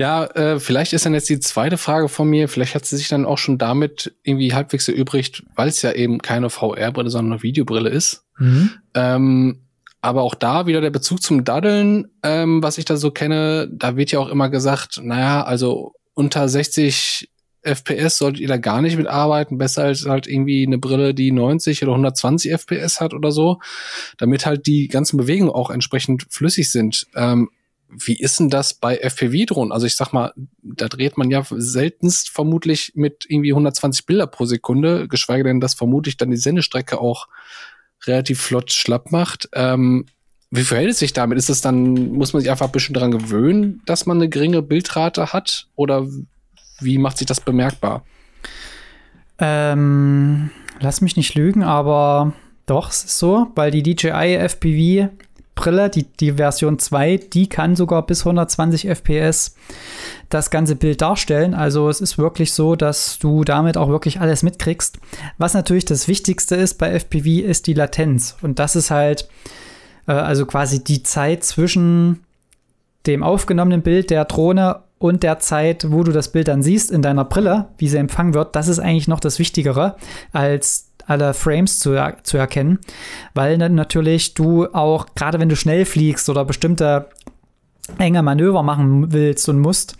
Ja, 0.00 0.24
äh, 0.24 0.58
vielleicht 0.58 0.94
ist 0.94 1.04
dann 1.04 1.12
jetzt 1.12 1.28
die 1.28 1.40
zweite 1.40 1.76
Frage 1.76 2.08
von 2.08 2.26
mir, 2.26 2.48
vielleicht 2.48 2.74
hat 2.74 2.86
sie 2.86 2.96
sich 2.96 3.08
dann 3.08 3.26
auch 3.26 3.36
schon 3.36 3.58
damit 3.58 4.14
irgendwie 4.22 4.54
halbwegs 4.54 4.88
erübrigt, 4.88 5.42
weil 5.56 5.68
es 5.68 5.82
ja 5.82 5.92
eben 5.92 6.22
keine 6.22 6.48
VR-Brille, 6.48 7.10
sondern 7.10 7.34
eine 7.34 7.42
Videobrille 7.42 7.90
ist. 7.90 8.24
Mhm. 8.38 8.70
Ähm, 8.94 9.60
aber 10.00 10.22
auch 10.22 10.34
da 10.34 10.66
wieder 10.66 10.80
der 10.80 10.88
Bezug 10.88 11.20
zum 11.20 11.44
Daddeln, 11.44 12.08
ähm, 12.22 12.62
was 12.62 12.78
ich 12.78 12.86
da 12.86 12.96
so 12.96 13.10
kenne, 13.10 13.68
da 13.70 13.98
wird 13.98 14.10
ja 14.10 14.20
auch 14.20 14.30
immer 14.30 14.48
gesagt, 14.48 15.02
naja, 15.02 15.42
also 15.42 15.92
unter 16.14 16.48
60 16.48 17.28
FPS 17.60 18.16
solltet 18.16 18.40
ihr 18.40 18.48
da 18.48 18.56
gar 18.56 18.80
nicht 18.80 18.96
mitarbeiten, 18.96 19.58
besser 19.58 19.82
als 19.82 20.06
halt 20.06 20.26
irgendwie 20.26 20.66
eine 20.66 20.78
Brille, 20.78 21.12
die 21.12 21.30
90 21.30 21.82
oder 21.82 21.92
120 21.92 22.50
FPS 22.52 23.02
hat 23.02 23.12
oder 23.12 23.32
so, 23.32 23.58
damit 24.16 24.46
halt 24.46 24.66
die 24.66 24.88
ganzen 24.88 25.18
Bewegungen 25.18 25.52
auch 25.52 25.68
entsprechend 25.68 26.26
flüssig 26.30 26.72
sind. 26.72 27.06
Ähm, 27.14 27.50
wie 27.92 28.18
ist 28.18 28.38
denn 28.38 28.50
das 28.50 28.74
bei 28.74 28.96
FPV-Drohnen? 28.98 29.72
Also 29.72 29.86
ich 29.86 29.96
sag 29.96 30.12
mal, 30.12 30.32
da 30.62 30.88
dreht 30.88 31.18
man 31.18 31.30
ja 31.30 31.44
seltenst 31.50 32.30
vermutlich 32.30 32.92
mit 32.94 33.26
irgendwie 33.28 33.52
120 33.52 34.06
Bilder 34.06 34.26
pro 34.26 34.44
Sekunde, 34.44 35.08
geschweige 35.08 35.44
denn, 35.44 35.60
dass 35.60 35.74
vermutlich 35.74 36.16
dann 36.16 36.30
die 36.30 36.36
Sendestrecke 36.36 37.00
auch 37.00 37.28
relativ 38.06 38.40
flott 38.40 38.72
schlapp 38.72 39.10
macht. 39.10 39.48
Ähm, 39.52 40.06
wie 40.50 40.62
verhält 40.62 40.90
es 40.90 40.98
sich 40.98 41.12
damit? 41.12 41.38
Ist 41.38 41.50
es 41.50 41.60
dann, 41.60 42.12
muss 42.12 42.32
man 42.32 42.42
sich 42.42 42.50
einfach 42.50 42.66
ein 42.66 42.72
bisschen 42.72 42.94
daran 42.94 43.10
gewöhnen, 43.10 43.82
dass 43.86 44.06
man 44.06 44.16
eine 44.18 44.28
geringe 44.28 44.62
Bildrate 44.62 45.32
hat? 45.32 45.68
Oder 45.76 46.06
wie 46.80 46.98
macht 46.98 47.18
sich 47.18 47.26
das 47.26 47.40
bemerkbar? 47.40 48.04
Ähm, 49.38 50.50
lass 50.80 51.00
mich 51.00 51.16
nicht 51.16 51.34
lügen, 51.34 51.62
aber 51.62 52.32
doch, 52.66 52.90
es 52.90 53.04
ist 53.04 53.18
so, 53.18 53.48
weil 53.54 53.70
die 53.70 53.82
DJI 53.82 54.36
FPV 54.36 55.10
Brille, 55.60 55.90
die, 55.90 56.04
die 56.04 56.32
Version 56.32 56.78
2, 56.78 57.18
die 57.18 57.46
kann 57.50 57.76
sogar 57.76 58.06
bis 58.06 58.20
120 58.20 58.88
FPS 58.88 59.54
das 60.30 60.50
ganze 60.50 60.74
Bild 60.74 61.02
darstellen. 61.02 61.52
Also 61.52 61.90
es 61.90 62.00
ist 62.00 62.16
wirklich 62.16 62.54
so, 62.54 62.76
dass 62.76 63.18
du 63.18 63.44
damit 63.44 63.76
auch 63.76 63.90
wirklich 63.90 64.20
alles 64.20 64.42
mitkriegst. 64.42 64.98
Was 65.36 65.52
natürlich 65.52 65.84
das 65.84 66.08
Wichtigste 66.08 66.56
ist 66.56 66.78
bei 66.78 66.98
FPV, 66.98 67.44
ist 67.44 67.66
die 67.66 67.74
Latenz. 67.74 68.38
Und 68.40 68.58
das 68.58 68.74
ist 68.74 68.90
halt 68.90 69.28
äh, 70.06 70.12
also 70.12 70.46
quasi 70.46 70.82
die 70.82 71.02
Zeit 71.02 71.44
zwischen 71.44 72.24
dem 73.06 73.22
aufgenommenen 73.22 73.82
Bild 73.82 74.08
der 74.08 74.24
Drohne 74.24 74.80
und 74.98 75.22
der 75.22 75.40
Zeit, 75.40 75.90
wo 75.90 76.04
du 76.04 76.12
das 76.12 76.32
Bild 76.32 76.48
dann 76.48 76.62
siehst 76.62 76.90
in 76.90 77.02
deiner 77.02 77.26
Brille, 77.26 77.68
wie 77.76 77.88
sie 77.88 77.98
empfangen 77.98 78.32
wird, 78.32 78.56
das 78.56 78.68
ist 78.68 78.78
eigentlich 78.78 79.08
noch 79.08 79.20
das 79.20 79.38
Wichtigere 79.38 79.96
als 80.32 80.89
alle 81.10 81.34
Frames 81.34 81.80
zu, 81.80 81.96
zu 82.22 82.36
erkennen, 82.38 82.78
weil 83.34 83.58
natürlich 83.58 84.34
du 84.34 84.66
auch, 84.66 85.06
gerade 85.16 85.40
wenn 85.40 85.48
du 85.48 85.56
schnell 85.56 85.84
fliegst 85.84 86.30
oder 86.30 86.44
bestimmte 86.44 87.08
enge 87.98 88.22
Manöver 88.22 88.62
machen 88.62 89.12
willst 89.12 89.48
und 89.48 89.58
musst, 89.58 89.96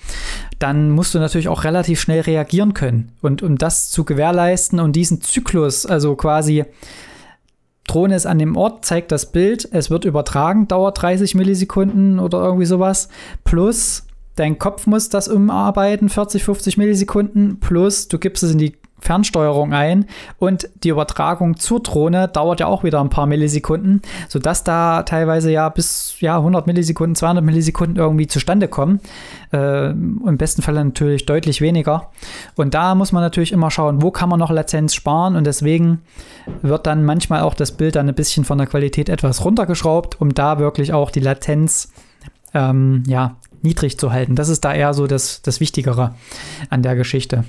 dann 0.60 0.90
musst 0.90 1.12
du 1.12 1.18
natürlich 1.18 1.48
auch 1.48 1.64
relativ 1.64 2.00
schnell 2.00 2.20
reagieren 2.20 2.74
können. 2.74 3.10
Und 3.20 3.42
um 3.42 3.58
das 3.58 3.90
zu 3.90 4.04
gewährleisten 4.04 4.78
und 4.78 4.94
diesen 4.94 5.20
Zyklus, 5.20 5.84
also 5.84 6.14
quasi 6.14 6.64
Drohne 7.88 8.14
ist 8.14 8.26
an 8.26 8.38
dem 8.38 8.56
Ort, 8.56 8.84
zeigt 8.84 9.10
das 9.10 9.32
Bild, 9.32 9.68
es 9.72 9.90
wird 9.90 10.04
übertragen, 10.04 10.68
dauert 10.68 11.02
30 11.02 11.34
Millisekunden 11.34 12.20
oder 12.20 12.40
irgendwie 12.40 12.66
sowas, 12.66 13.08
plus 13.42 14.04
dein 14.36 14.60
Kopf 14.60 14.86
muss 14.86 15.08
das 15.08 15.26
umarbeiten, 15.26 16.08
40, 16.08 16.44
50 16.44 16.76
Millisekunden, 16.76 17.58
plus 17.58 18.06
du 18.06 18.18
gibst 18.18 18.44
es 18.44 18.52
in 18.52 18.58
die 18.58 18.79
Fernsteuerung 19.00 19.72
ein 19.72 20.06
und 20.38 20.68
die 20.84 20.90
Übertragung 20.90 21.56
zur 21.56 21.80
Drohne 21.80 22.28
dauert 22.28 22.60
ja 22.60 22.66
auch 22.66 22.84
wieder 22.84 23.00
ein 23.00 23.10
paar 23.10 23.26
Millisekunden, 23.26 24.02
sodass 24.28 24.64
da 24.64 25.02
teilweise 25.02 25.50
ja 25.50 25.68
bis 25.68 26.16
ja, 26.20 26.36
100 26.36 26.66
Millisekunden, 26.66 27.14
200 27.14 27.44
Millisekunden 27.44 27.96
irgendwie 27.96 28.26
zustande 28.26 28.68
kommen. 28.68 29.00
Äh, 29.52 29.90
Im 29.90 30.36
besten 30.36 30.62
Fall 30.62 30.74
natürlich 30.74 31.26
deutlich 31.26 31.60
weniger. 31.60 32.10
Und 32.56 32.74
da 32.74 32.94
muss 32.94 33.12
man 33.12 33.22
natürlich 33.22 33.52
immer 33.52 33.70
schauen, 33.70 34.02
wo 34.02 34.10
kann 34.10 34.28
man 34.28 34.38
noch 34.38 34.50
Latenz 34.50 34.94
sparen 34.94 35.36
und 35.36 35.44
deswegen 35.44 36.02
wird 36.62 36.86
dann 36.86 37.04
manchmal 37.04 37.42
auch 37.42 37.54
das 37.54 37.72
Bild 37.72 37.96
dann 37.96 38.08
ein 38.08 38.14
bisschen 38.14 38.44
von 38.44 38.58
der 38.58 38.66
Qualität 38.66 39.08
etwas 39.08 39.44
runtergeschraubt, 39.44 40.20
um 40.20 40.34
da 40.34 40.58
wirklich 40.58 40.92
auch 40.92 41.10
die 41.10 41.20
Latenz 41.20 41.92
ähm, 42.54 43.02
ja, 43.06 43.36
niedrig 43.62 43.98
zu 43.98 44.12
halten. 44.12 44.34
Das 44.34 44.48
ist 44.48 44.64
da 44.64 44.74
eher 44.74 44.94
so 44.94 45.06
das, 45.06 45.42
das 45.42 45.60
Wichtigere 45.60 46.14
an 46.68 46.82
der 46.82 46.96
Geschichte. 46.96 47.44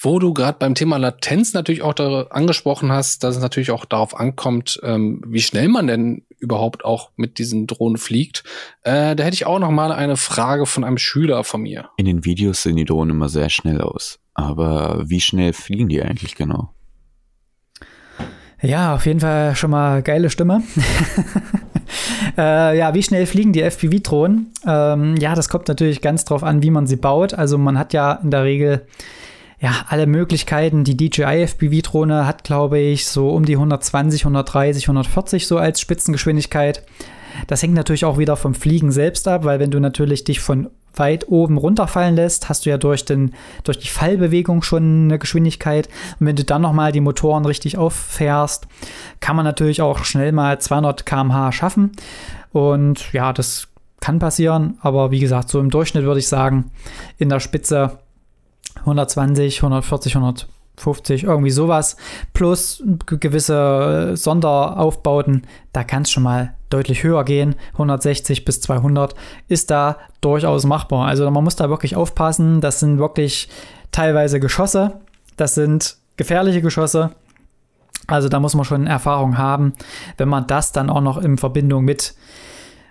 Wo 0.00 0.20
du 0.20 0.32
gerade 0.32 0.58
beim 0.60 0.76
Thema 0.76 0.96
Latenz 0.96 1.54
natürlich 1.54 1.82
auch 1.82 1.94
angesprochen 2.30 2.92
hast, 2.92 3.24
dass 3.24 3.34
es 3.34 3.42
natürlich 3.42 3.72
auch 3.72 3.84
darauf 3.84 4.18
ankommt, 4.18 4.78
ähm, 4.84 5.22
wie 5.26 5.40
schnell 5.40 5.68
man 5.68 5.88
denn 5.88 6.22
überhaupt 6.38 6.84
auch 6.84 7.10
mit 7.16 7.38
diesen 7.38 7.66
Drohnen 7.66 7.96
fliegt. 7.96 8.44
Äh, 8.82 9.16
da 9.16 9.24
hätte 9.24 9.34
ich 9.34 9.46
auch 9.46 9.58
noch 9.58 9.72
mal 9.72 9.90
eine 9.90 10.16
Frage 10.16 10.66
von 10.66 10.84
einem 10.84 10.98
Schüler 10.98 11.42
von 11.42 11.62
mir. 11.62 11.90
In 11.96 12.06
den 12.06 12.24
Videos 12.24 12.62
sehen 12.62 12.76
die 12.76 12.84
Drohnen 12.84 13.16
immer 13.16 13.28
sehr 13.28 13.50
schnell 13.50 13.80
aus. 13.80 14.20
Aber 14.34 15.02
wie 15.08 15.20
schnell 15.20 15.52
fliegen 15.52 15.88
die 15.88 16.00
eigentlich 16.00 16.36
genau? 16.36 16.72
Ja, 18.62 18.94
auf 18.94 19.04
jeden 19.06 19.20
Fall 19.20 19.56
schon 19.56 19.70
mal 19.70 20.02
geile 20.02 20.30
Stimme. 20.30 20.62
äh, 22.38 22.78
ja, 22.78 22.94
wie 22.94 23.02
schnell 23.02 23.26
fliegen 23.26 23.52
die 23.52 23.62
FPV-Drohnen? 23.62 24.52
Ähm, 24.64 25.16
ja, 25.16 25.34
das 25.34 25.48
kommt 25.48 25.66
natürlich 25.66 26.02
ganz 26.02 26.24
drauf 26.24 26.44
an, 26.44 26.62
wie 26.62 26.70
man 26.70 26.86
sie 26.86 26.96
baut. 26.96 27.34
Also 27.34 27.58
man 27.58 27.76
hat 27.76 27.92
ja 27.92 28.12
in 28.12 28.30
der 28.30 28.44
Regel 28.44 28.86
ja, 29.60 29.84
alle 29.88 30.06
Möglichkeiten. 30.06 30.84
Die 30.84 30.96
DJI 30.96 31.42
FPV-Drohne 31.46 32.26
hat, 32.26 32.44
glaube 32.44 32.78
ich, 32.78 33.06
so 33.06 33.30
um 33.30 33.44
die 33.44 33.56
120, 33.56 34.22
130, 34.22 34.84
140 34.84 35.46
so 35.46 35.58
als 35.58 35.80
Spitzengeschwindigkeit. 35.80 36.84
Das 37.46 37.62
hängt 37.62 37.74
natürlich 37.74 38.04
auch 38.04 38.18
wieder 38.18 38.36
vom 38.36 38.54
Fliegen 38.54 38.92
selbst 38.92 39.28
ab, 39.28 39.44
weil 39.44 39.60
wenn 39.60 39.70
du 39.70 39.80
natürlich 39.80 40.24
dich 40.24 40.40
von 40.40 40.70
weit 40.94 41.28
oben 41.28 41.56
runterfallen 41.58 42.16
lässt, 42.16 42.48
hast 42.48 42.66
du 42.66 42.70
ja 42.70 42.78
durch, 42.78 43.04
den, 43.04 43.34
durch 43.64 43.78
die 43.78 43.88
Fallbewegung 43.88 44.62
schon 44.62 45.04
eine 45.04 45.18
Geschwindigkeit. 45.18 45.88
Und 46.18 46.26
wenn 46.26 46.36
du 46.36 46.44
dann 46.44 46.62
nochmal 46.62 46.92
die 46.92 47.00
Motoren 47.00 47.44
richtig 47.44 47.78
auffährst, 47.78 48.66
kann 49.20 49.36
man 49.36 49.44
natürlich 49.44 49.82
auch 49.82 50.04
schnell 50.04 50.32
mal 50.32 50.60
200 50.60 51.06
km/h 51.06 51.52
schaffen. 51.52 51.92
Und 52.52 53.12
ja, 53.12 53.32
das 53.32 53.68
kann 54.00 54.18
passieren, 54.18 54.78
aber 54.80 55.10
wie 55.10 55.20
gesagt, 55.20 55.48
so 55.48 55.58
im 55.60 55.70
Durchschnitt 55.70 56.04
würde 56.04 56.20
ich 56.20 56.28
sagen, 56.28 56.70
in 57.18 57.28
der 57.28 57.40
Spitze 57.40 57.98
120, 58.80 59.62
140, 59.62 60.16
50, 60.76 61.24
irgendwie 61.24 61.50
sowas, 61.50 61.96
plus 62.32 62.82
gewisse 63.06 64.12
Sonderaufbauten, 64.14 65.42
da 65.72 65.84
kann 65.84 66.02
es 66.02 66.10
schon 66.10 66.22
mal 66.22 66.54
deutlich 66.70 67.02
höher 67.02 67.24
gehen. 67.24 67.54
160 67.72 68.44
bis 68.44 68.60
200 68.60 69.14
ist 69.48 69.70
da 69.70 69.96
durchaus 70.20 70.64
machbar. 70.64 71.06
Also 71.06 71.28
man 71.30 71.44
muss 71.44 71.56
da 71.56 71.68
wirklich 71.70 71.96
aufpassen. 71.96 72.60
Das 72.60 72.80
sind 72.80 72.98
wirklich 72.98 73.48
teilweise 73.90 74.40
Geschosse. 74.40 75.00
Das 75.36 75.54
sind 75.54 75.96
gefährliche 76.16 76.62
Geschosse. 76.62 77.10
Also 78.06 78.28
da 78.28 78.40
muss 78.40 78.54
man 78.54 78.64
schon 78.64 78.86
Erfahrung 78.86 79.36
haben, 79.38 79.74
wenn 80.16 80.28
man 80.28 80.46
das 80.46 80.72
dann 80.72 80.90
auch 80.90 81.02
noch 81.02 81.18
in 81.18 81.36
Verbindung 81.36 81.84
mit 81.84 82.14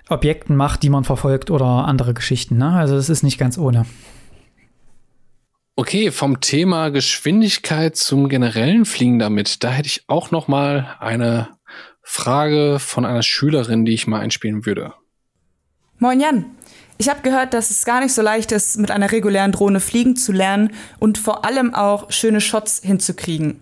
Objekten 0.09 0.55
macht, 0.55 0.83
die 0.83 0.89
man 0.89 1.03
verfolgt 1.03 1.51
oder 1.51 1.65
andere 1.65 2.13
Geschichten. 2.13 2.57
Ne? 2.57 2.71
Also 2.71 2.95
das 2.95 3.09
ist 3.09 3.23
nicht 3.23 3.37
ganz 3.37 3.57
ohne. 3.57 3.85
Okay, 5.79 6.09
vom 6.09 6.41
Thema 6.41 6.89
Geschwindigkeit 6.89 7.95
zum 7.95 8.29
generellen 8.29 8.83
Fliegen 8.83 9.19
damit, 9.19 9.63
da 9.63 9.69
hätte 9.69 9.85
ich 9.85 10.05
auch 10.07 10.31
noch 10.31 10.47
mal 10.47 10.95
eine 10.99 11.49
Frage 12.01 12.79
von 12.79 13.05
einer 13.05 13.21
Schülerin, 13.21 13.85
die 13.85 13.93
ich 13.93 14.07
mal 14.07 14.19
einspielen 14.19 14.65
würde. 14.65 14.95
Moin 15.99 16.19
Jan, 16.19 16.45
ich 16.97 17.09
habe 17.09 17.21
gehört, 17.21 17.53
dass 17.53 17.69
es 17.69 17.85
gar 17.85 18.01
nicht 18.01 18.15
so 18.15 18.23
leicht 18.23 18.51
ist, 18.51 18.79
mit 18.79 18.89
einer 18.89 19.11
regulären 19.11 19.51
Drohne 19.51 19.79
fliegen 19.79 20.15
zu 20.15 20.31
lernen 20.31 20.73
und 20.97 21.19
vor 21.19 21.45
allem 21.45 21.75
auch 21.75 22.09
schöne 22.09 22.41
Shots 22.41 22.81
hinzukriegen. 22.83 23.59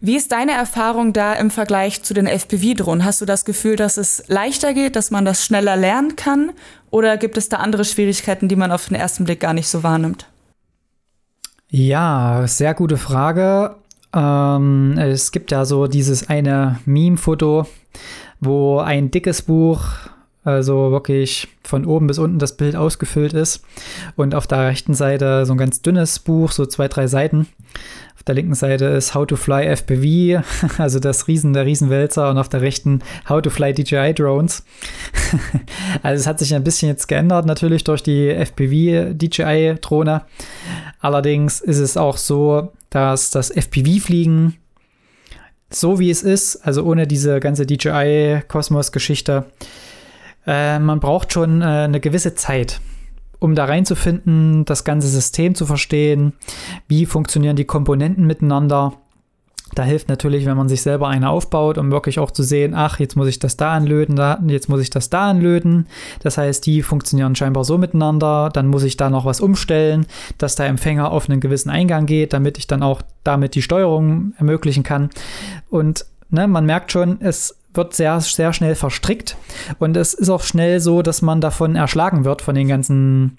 Wie 0.00 0.16
ist 0.16 0.32
deine 0.32 0.50
Erfahrung 0.50 1.12
da 1.12 1.34
im 1.34 1.52
Vergleich 1.52 2.02
zu 2.02 2.14
den 2.14 2.26
FPV-Drohnen? 2.26 3.04
Hast 3.04 3.20
du 3.20 3.26
das 3.26 3.44
Gefühl, 3.44 3.76
dass 3.76 3.96
es 3.96 4.24
leichter 4.26 4.74
geht, 4.74 4.96
dass 4.96 5.12
man 5.12 5.24
das 5.24 5.46
schneller 5.46 5.76
lernen 5.76 6.16
kann? 6.16 6.50
Oder 6.90 7.16
gibt 7.16 7.36
es 7.36 7.48
da 7.48 7.58
andere 7.58 7.84
Schwierigkeiten, 7.84 8.48
die 8.48 8.56
man 8.56 8.72
auf 8.72 8.88
den 8.88 8.96
ersten 8.96 9.22
Blick 9.22 9.38
gar 9.38 9.54
nicht 9.54 9.68
so 9.68 9.84
wahrnimmt? 9.84 10.26
Ja, 11.74 12.46
sehr 12.46 12.74
gute 12.74 12.98
Frage. 12.98 13.76
Ähm, 14.14 14.98
es 14.98 15.32
gibt 15.32 15.50
ja 15.50 15.64
so 15.64 15.86
dieses 15.86 16.28
eine 16.28 16.78
Meme-Foto, 16.84 17.66
wo 18.40 18.80
ein 18.80 19.10
dickes 19.10 19.40
Buch, 19.40 19.82
also 20.44 20.90
wirklich 20.90 21.48
von 21.64 21.86
oben 21.86 22.08
bis 22.08 22.18
unten 22.18 22.38
das 22.38 22.58
Bild 22.58 22.76
ausgefüllt 22.76 23.32
ist 23.32 23.64
und 24.16 24.34
auf 24.34 24.46
der 24.46 24.66
rechten 24.66 24.92
Seite 24.92 25.46
so 25.46 25.54
ein 25.54 25.58
ganz 25.58 25.80
dünnes 25.80 26.18
Buch, 26.18 26.52
so 26.52 26.66
zwei, 26.66 26.88
drei 26.88 27.06
Seiten. 27.06 27.48
Auf 28.22 28.26
der 28.26 28.36
linken 28.36 28.54
Seite 28.54 28.84
ist 28.84 29.16
How 29.16 29.26
to 29.26 29.34
Fly 29.34 29.66
FPV, 29.74 30.44
also 30.78 31.00
das 31.00 31.26
Riesen, 31.26 31.54
der 31.54 31.66
Riesenwälzer 31.66 32.30
und 32.30 32.38
auf 32.38 32.48
der 32.48 32.60
rechten 32.60 33.00
How 33.28 33.42
to 33.42 33.50
Fly 33.50 33.74
DJI 33.74 34.14
Drones. 34.14 34.64
also 36.04 36.20
es 36.20 36.28
hat 36.28 36.38
sich 36.38 36.54
ein 36.54 36.62
bisschen 36.62 36.88
jetzt 36.88 37.08
geändert, 37.08 37.46
natürlich 37.46 37.82
durch 37.82 38.00
die 38.00 38.30
FPV 38.30 39.14
DJI 39.14 39.74
Drohne. 39.80 40.22
Allerdings 41.00 41.60
ist 41.60 41.80
es 41.80 41.96
auch 41.96 42.16
so, 42.16 42.70
dass 42.90 43.30
das 43.30 43.50
FPV-Fliegen 43.50 44.56
so 45.68 45.98
wie 45.98 46.10
es 46.10 46.22
ist, 46.22 46.64
also 46.64 46.84
ohne 46.84 47.08
diese 47.08 47.40
ganze 47.40 47.66
DJI-Kosmos-Geschichte, 47.66 49.46
äh, 50.46 50.78
man 50.78 51.00
braucht 51.00 51.32
schon 51.32 51.60
äh, 51.60 51.64
eine 51.64 51.98
gewisse 51.98 52.36
Zeit, 52.36 52.80
um 53.42 53.56
da 53.56 53.64
reinzufinden, 53.64 54.64
das 54.64 54.84
ganze 54.84 55.08
System 55.08 55.56
zu 55.56 55.66
verstehen, 55.66 56.34
wie 56.86 57.06
funktionieren 57.06 57.56
die 57.56 57.64
Komponenten 57.64 58.24
miteinander. 58.24 58.92
Da 59.74 59.82
hilft 59.82 60.08
natürlich, 60.08 60.44
wenn 60.46 60.56
man 60.56 60.68
sich 60.68 60.82
selber 60.82 61.08
eine 61.08 61.30
aufbaut, 61.30 61.76
um 61.76 61.90
wirklich 61.90 62.18
auch 62.18 62.30
zu 62.30 62.42
sehen, 62.42 62.74
ach, 62.74 63.00
jetzt 63.00 63.16
muss 63.16 63.26
ich 63.26 63.38
das 63.40 63.56
da 63.56 63.72
anlöten, 63.72 64.14
da, 64.14 64.38
jetzt 64.46 64.68
muss 64.68 64.80
ich 64.80 64.90
das 64.90 65.10
da 65.10 65.30
anlöten. 65.30 65.86
Das 66.22 66.38
heißt, 66.38 66.64
die 66.66 66.82
funktionieren 66.82 67.34
scheinbar 67.34 67.64
so 67.64 67.78
miteinander. 67.78 68.50
Dann 68.52 68.68
muss 68.68 68.84
ich 68.84 68.96
da 68.96 69.10
noch 69.10 69.24
was 69.24 69.40
umstellen, 69.40 70.06
dass 70.38 70.54
der 70.54 70.66
Empfänger 70.66 71.10
auf 71.10 71.28
einen 71.28 71.40
gewissen 71.40 71.70
Eingang 71.70 72.06
geht, 72.06 72.34
damit 72.34 72.58
ich 72.58 72.68
dann 72.68 72.82
auch 72.82 73.02
damit 73.24 73.54
die 73.54 73.62
Steuerung 73.62 74.34
ermöglichen 74.36 74.82
kann. 74.84 75.10
Und 75.68 76.04
ne, 76.30 76.46
man 76.46 76.66
merkt 76.66 76.92
schon, 76.92 77.20
es 77.20 77.56
wird 77.74 77.94
sehr, 77.94 78.20
sehr 78.20 78.52
schnell 78.52 78.74
verstrickt 78.74 79.36
und 79.78 79.96
es 79.96 80.14
ist 80.14 80.28
auch 80.28 80.42
schnell 80.42 80.80
so, 80.80 81.02
dass 81.02 81.22
man 81.22 81.40
davon 81.40 81.76
erschlagen 81.76 82.24
wird, 82.24 82.42
von 82.42 82.54
den 82.54 82.68
ganzen 82.68 83.38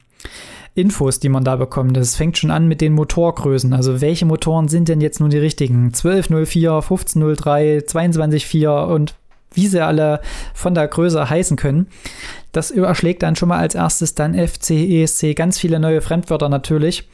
Infos, 0.76 1.20
die 1.20 1.30
man 1.30 1.44
da 1.44 1.56
bekommt. 1.56 1.96
Das 1.96 2.16
fängt 2.16 2.38
schon 2.38 2.50
an 2.50 2.68
mit 2.68 2.82
den 2.82 2.94
Motorgrößen. 2.94 3.74
Also 3.74 4.02
welche 4.02 4.26
Motoren 4.26 4.68
sind 4.68 4.90
denn 4.90 5.02
jetzt 5.02 5.20
nun 5.20 5.30
die 5.30 5.38
richtigen? 5.38 5.86
1204, 5.88 6.72
1503, 6.72 7.84
224 7.86 8.68
und 8.68 9.16
wie 9.54 9.68
sie 9.68 9.84
alle 9.84 10.22
von 10.54 10.74
der 10.74 10.88
Größe 10.88 11.30
heißen 11.30 11.58
können. 11.58 11.88
Das 12.52 12.72
überschlägt 12.72 13.24
dann 13.24 13.36
schon 13.36 13.50
mal 13.50 13.60
als 13.60 13.76
erstes 13.76 14.16
dann 14.16 14.34
FC, 14.34 14.72
ESC, 14.72 15.36
ganz 15.36 15.60
viele 15.60 15.80
neue 15.80 16.02
Fremdwörter 16.02 16.50
natürlich. 16.50 17.10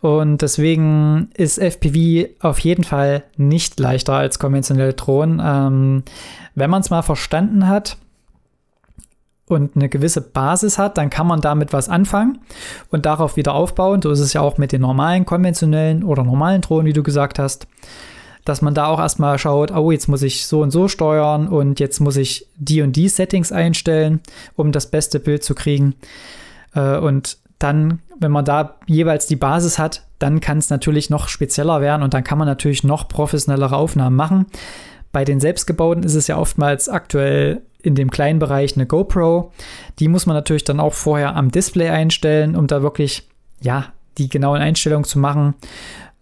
Und 0.00 0.42
deswegen 0.42 1.30
ist 1.34 1.58
FPV 1.58 2.28
auf 2.40 2.58
jeden 2.58 2.82
Fall 2.82 3.22
nicht 3.36 3.78
leichter 3.78 4.14
als 4.14 4.40
konventionelle 4.40 4.94
Drohnen. 4.94 5.40
Ähm, 5.42 6.02
wenn 6.56 6.70
man 6.70 6.80
es 6.80 6.90
mal 6.90 7.02
verstanden 7.02 7.68
hat, 7.68 7.96
und 9.52 9.76
eine 9.76 9.88
gewisse 9.88 10.20
Basis 10.20 10.78
hat, 10.78 10.98
dann 10.98 11.10
kann 11.10 11.26
man 11.26 11.40
damit 11.40 11.72
was 11.72 11.88
anfangen 11.88 12.38
und 12.90 13.06
darauf 13.06 13.36
wieder 13.36 13.54
aufbauen. 13.54 14.02
So 14.02 14.10
ist 14.10 14.20
es 14.20 14.32
ja 14.32 14.40
auch 14.40 14.58
mit 14.58 14.72
den 14.72 14.80
normalen, 14.80 15.26
konventionellen 15.26 16.02
oder 16.02 16.24
normalen 16.24 16.62
Drohnen, 16.62 16.86
wie 16.86 16.92
du 16.92 17.02
gesagt 17.02 17.38
hast, 17.38 17.66
dass 18.44 18.62
man 18.62 18.74
da 18.74 18.86
auch 18.86 18.98
erstmal 18.98 19.38
schaut, 19.38 19.70
oh, 19.72 19.90
jetzt 19.90 20.08
muss 20.08 20.22
ich 20.22 20.46
so 20.46 20.62
und 20.62 20.70
so 20.70 20.88
steuern 20.88 21.48
und 21.48 21.80
jetzt 21.80 22.00
muss 22.00 22.16
ich 22.16 22.46
die 22.56 22.82
und 22.82 22.96
die 22.96 23.08
Settings 23.08 23.52
einstellen, 23.52 24.20
um 24.56 24.72
das 24.72 24.90
beste 24.90 25.20
Bild 25.20 25.44
zu 25.44 25.54
kriegen. 25.54 25.94
Äh, 26.74 26.98
und 26.98 27.38
dann, 27.58 28.00
wenn 28.18 28.32
man 28.32 28.44
da 28.44 28.76
jeweils 28.86 29.26
die 29.26 29.36
Basis 29.36 29.78
hat, 29.78 30.02
dann 30.18 30.40
kann 30.40 30.58
es 30.58 30.70
natürlich 30.70 31.10
noch 31.10 31.28
spezieller 31.28 31.80
werden 31.80 32.02
und 32.02 32.14
dann 32.14 32.24
kann 32.24 32.38
man 32.38 32.48
natürlich 32.48 32.82
noch 32.82 33.08
professionellere 33.08 33.76
Aufnahmen 33.76 34.16
machen. 34.16 34.46
Bei 35.12 35.24
den 35.24 35.40
selbstgebauten 35.40 36.02
ist 36.02 36.14
es 36.14 36.26
ja 36.26 36.38
oftmals 36.38 36.88
aktuell 36.88 37.62
in 37.82 37.94
dem 37.94 38.10
kleinen 38.10 38.38
Bereich 38.38 38.76
eine 38.76 38.86
GoPro. 38.86 39.52
Die 39.98 40.08
muss 40.08 40.26
man 40.26 40.34
natürlich 40.34 40.64
dann 40.64 40.80
auch 40.80 40.94
vorher 40.94 41.36
am 41.36 41.50
Display 41.50 41.90
einstellen, 41.90 42.56
um 42.56 42.66
da 42.66 42.82
wirklich, 42.82 43.28
ja, 43.60 43.92
die 44.18 44.28
genauen 44.28 44.60
Einstellungen 44.60 45.04
zu 45.04 45.18
machen. 45.18 45.54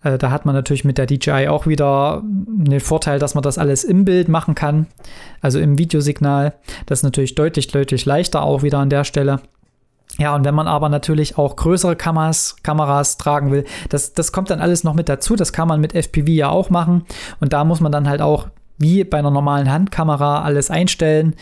Äh, 0.02 0.18
da 0.18 0.30
hat 0.30 0.46
man 0.46 0.54
natürlich 0.54 0.84
mit 0.84 0.98
der 0.98 1.06
DJI 1.06 1.48
auch 1.48 1.66
wieder 1.66 2.22
den 2.24 2.80
Vorteil, 2.80 3.18
dass 3.18 3.34
man 3.34 3.42
das 3.42 3.58
alles 3.58 3.84
im 3.84 4.04
Bild 4.04 4.28
machen 4.28 4.54
kann, 4.54 4.86
also 5.40 5.58
im 5.58 5.78
Videosignal. 5.78 6.54
Das 6.86 7.00
ist 7.00 7.02
natürlich 7.02 7.34
deutlich, 7.34 7.68
deutlich 7.68 8.06
leichter 8.06 8.42
auch 8.42 8.62
wieder 8.62 8.78
an 8.78 8.90
der 8.90 9.04
Stelle. 9.04 9.40
Ja, 10.18 10.34
und 10.34 10.44
wenn 10.44 10.54
man 10.54 10.66
aber 10.66 10.88
natürlich 10.88 11.38
auch 11.38 11.56
größere 11.56 11.96
Kameras, 11.96 12.56
Kameras 12.62 13.16
tragen 13.16 13.52
will, 13.52 13.64
das, 13.88 14.12
das 14.12 14.32
kommt 14.32 14.50
dann 14.50 14.60
alles 14.60 14.84
noch 14.84 14.94
mit 14.94 15.08
dazu. 15.08 15.36
Das 15.36 15.52
kann 15.52 15.68
man 15.68 15.80
mit 15.80 15.94
FPV 15.94 16.28
ja 16.28 16.48
auch 16.48 16.68
machen. 16.68 17.06
Und 17.40 17.52
da 17.52 17.64
muss 17.64 17.80
man 17.80 17.92
dann 17.92 18.08
halt 18.08 18.20
auch 18.20 18.48
wie 18.76 19.04
bei 19.04 19.18
einer 19.18 19.30
normalen 19.30 19.70
Handkamera 19.70 20.42
alles 20.42 20.70
einstellen. 20.70 21.34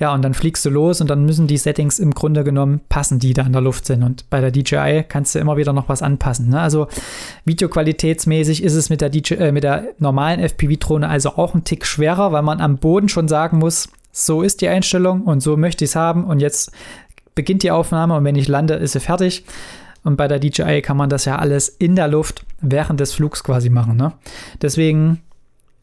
Ja, 0.00 0.14
und 0.14 0.22
dann 0.22 0.34
fliegst 0.34 0.64
du 0.64 0.70
los 0.70 1.00
und 1.00 1.10
dann 1.10 1.24
müssen 1.24 1.48
die 1.48 1.56
Settings 1.56 1.98
im 1.98 2.12
Grunde 2.12 2.44
genommen 2.44 2.80
passen, 2.88 3.18
die 3.18 3.32
da 3.32 3.42
in 3.42 3.52
der 3.52 3.60
Luft 3.60 3.84
sind. 3.84 4.04
Und 4.04 4.30
bei 4.30 4.40
der 4.40 4.52
DJI 4.52 5.04
kannst 5.08 5.34
du 5.34 5.40
immer 5.40 5.56
wieder 5.56 5.72
noch 5.72 5.88
was 5.88 6.02
anpassen. 6.02 6.50
Ne? 6.50 6.60
Also 6.60 6.86
videoqualitätsmäßig 7.44 8.62
ist 8.62 8.74
es 8.74 8.90
mit 8.90 9.00
der, 9.00 9.10
DJ, 9.10 9.34
äh, 9.34 9.52
mit 9.52 9.64
der 9.64 9.88
normalen 9.98 10.40
FPV-Drohne 10.40 11.08
also 11.08 11.30
auch 11.30 11.54
ein 11.54 11.64
Tick 11.64 11.84
schwerer, 11.84 12.30
weil 12.30 12.42
man 12.42 12.60
am 12.60 12.78
Boden 12.78 13.08
schon 13.08 13.26
sagen 13.26 13.58
muss, 13.58 13.88
so 14.12 14.42
ist 14.42 14.60
die 14.60 14.68
Einstellung 14.68 15.22
und 15.22 15.40
so 15.40 15.56
möchte 15.56 15.84
ich 15.84 15.90
es 15.90 15.96
haben 15.96 16.24
und 16.24 16.40
jetzt 16.40 16.70
beginnt 17.34 17.62
die 17.62 17.70
Aufnahme 17.70 18.16
und 18.16 18.24
wenn 18.24 18.36
ich 18.36 18.48
lande, 18.48 18.74
ist 18.74 18.92
sie 18.92 19.00
fertig. 19.00 19.44
Und 20.04 20.16
bei 20.16 20.28
der 20.28 20.38
DJI 20.38 20.80
kann 20.80 20.96
man 20.96 21.10
das 21.10 21.24
ja 21.24 21.36
alles 21.36 21.68
in 21.68 21.96
der 21.96 22.08
Luft 22.08 22.44
während 22.60 23.00
des 23.00 23.12
Flugs 23.12 23.42
quasi 23.42 23.68
machen. 23.68 23.96
Ne? 23.96 24.12
Deswegen 24.62 25.22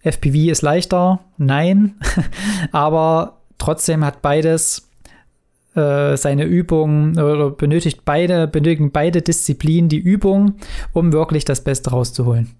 FPV 0.03 0.51
ist 0.51 0.61
leichter, 0.61 1.19
nein, 1.37 1.95
aber 2.71 3.41
trotzdem 3.65 4.05
hat 4.05 4.21
beides 4.21 4.89
äh, 5.75 6.15
seine 6.17 6.45
Übung 6.45 7.17
oder 7.17 7.49
benötigt 7.49 8.05
beide, 8.05 8.47
benötigen 8.47 8.91
beide 8.91 9.21
Disziplinen 9.21 9.89
die 9.89 9.97
Übung, 9.97 10.55
um 10.93 11.11
wirklich 11.11 11.45
das 11.45 11.63
Beste 11.63 11.89
rauszuholen. 11.89 12.51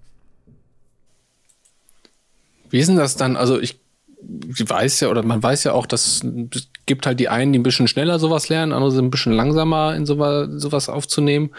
Wie 2.70 2.78
ist 2.78 2.88
denn 2.88 2.96
das 2.96 3.16
dann? 3.16 3.36
Also 3.36 3.60
ich 3.60 3.78
weiß 4.20 5.00
ja, 5.00 5.08
oder 5.08 5.22
man 5.22 5.42
weiß 5.42 5.64
ja 5.64 5.72
auch, 5.72 5.86
dass 5.86 6.24
es 6.52 6.68
gibt 6.86 7.06
halt 7.06 7.20
die 7.20 7.28
einen, 7.28 7.52
die 7.52 7.60
ein 7.60 7.62
bisschen 7.62 7.86
schneller 7.86 8.18
sowas 8.18 8.48
lernen, 8.48 8.72
andere 8.72 8.90
sind 8.90 9.04
ein 9.04 9.10
bisschen 9.10 9.32
langsamer 9.32 9.94
in 9.94 10.04
sowas, 10.04 10.48
sowas 10.56 10.88
aufzunehmen. 10.88 11.50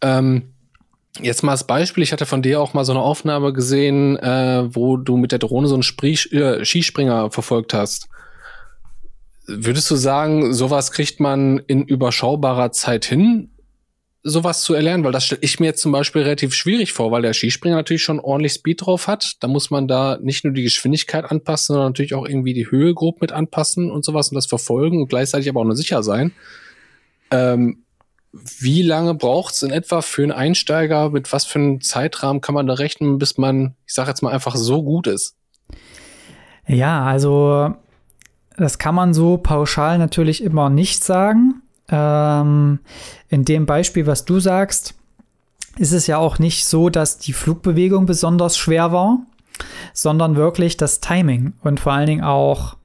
Ähm, 0.00 0.44
Jetzt 1.20 1.42
mal 1.42 1.52
als 1.52 1.64
Beispiel, 1.64 2.02
ich 2.02 2.12
hatte 2.12 2.24
von 2.24 2.40
dir 2.40 2.58
auch 2.58 2.72
mal 2.72 2.86
so 2.86 2.92
eine 2.92 3.02
Aufnahme 3.02 3.52
gesehen, 3.52 4.16
äh, 4.16 4.64
wo 4.74 4.96
du 4.96 5.18
mit 5.18 5.30
der 5.30 5.38
Drohne 5.38 5.68
so 5.68 5.74
einen 5.74 5.82
Sprie 5.82 6.14
äh, 6.30 6.64
Skispringer 6.64 7.30
verfolgt 7.30 7.74
hast. 7.74 8.08
Würdest 9.46 9.90
du 9.90 9.96
sagen, 9.96 10.54
sowas 10.54 10.92
kriegt 10.92 11.18
man 11.18 11.58
in 11.66 11.82
überschaubarer 11.84 12.70
Zeit 12.70 13.04
hin, 13.04 13.50
sowas 14.22 14.62
zu 14.62 14.74
erlernen? 14.74 15.02
Weil 15.04 15.12
das 15.12 15.26
stelle 15.26 15.40
ich 15.42 15.58
mir 15.58 15.66
jetzt 15.66 15.82
zum 15.82 15.90
Beispiel 15.90 16.22
relativ 16.22 16.54
schwierig 16.54 16.92
vor, 16.92 17.10
weil 17.10 17.22
der 17.22 17.32
Skispringer 17.32 17.74
natürlich 17.74 18.04
schon 18.04 18.20
ordentlich 18.20 18.52
Speed 18.52 18.86
drauf 18.86 19.08
hat. 19.08 19.42
Da 19.42 19.48
muss 19.48 19.70
man 19.70 19.88
da 19.88 20.18
nicht 20.22 20.44
nur 20.44 20.52
die 20.52 20.62
Geschwindigkeit 20.62 21.24
anpassen, 21.24 21.74
sondern 21.74 21.90
natürlich 21.90 22.14
auch 22.14 22.26
irgendwie 22.26 22.54
die 22.54 22.70
Höhe 22.70 22.94
grob 22.94 23.20
mit 23.20 23.32
anpassen 23.32 23.90
und 23.90 24.04
sowas 24.04 24.28
und 24.28 24.36
das 24.36 24.46
verfolgen 24.46 25.00
und 25.00 25.08
gleichzeitig 25.08 25.48
aber 25.48 25.60
auch 25.60 25.64
nur 25.64 25.76
sicher 25.76 26.04
sein. 26.04 26.32
Ähm, 27.32 27.84
wie 28.32 28.82
lange 28.82 29.14
braucht 29.14 29.54
es 29.54 29.62
in 29.62 29.70
etwa 29.70 30.02
für 30.02 30.22
einen 30.22 30.32
Einsteiger? 30.32 31.10
Mit 31.10 31.32
was 31.32 31.44
für 31.44 31.58
einem 31.58 31.80
Zeitrahmen 31.80 32.40
kann 32.40 32.54
man 32.54 32.66
da 32.66 32.74
rechnen, 32.74 33.18
bis 33.18 33.36
man, 33.38 33.74
ich 33.86 33.92
sage 33.92 34.08
jetzt 34.08 34.22
mal, 34.22 34.32
einfach 34.32 34.56
so 34.56 34.82
gut 34.82 35.06
ist? 35.06 35.36
Ja, 36.66 37.04
also 37.04 37.74
das 38.56 38.78
kann 38.78 38.94
man 38.94 39.14
so 39.14 39.38
pauschal 39.38 39.98
natürlich 39.98 40.42
immer 40.42 40.70
nicht 40.70 41.04
sagen. 41.04 41.62
Ähm, 41.88 42.80
in 43.28 43.44
dem 43.44 43.66
Beispiel, 43.66 44.06
was 44.06 44.24
du 44.24 44.40
sagst, 44.40 44.94
ist 45.78 45.92
es 45.92 46.06
ja 46.06 46.18
auch 46.18 46.38
nicht 46.38 46.66
so, 46.66 46.90
dass 46.90 47.18
die 47.18 47.32
Flugbewegung 47.32 48.06
besonders 48.06 48.58
schwer 48.58 48.92
war, 48.92 49.20
sondern 49.92 50.36
wirklich 50.36 50.76
das 50.76 51.00
Timing 51.00 51.54
und 51.62 51.80
vor 51.80 51.92
allen 51.92 52.06
Dingen 52.06 52.24
auch 52.24 52.76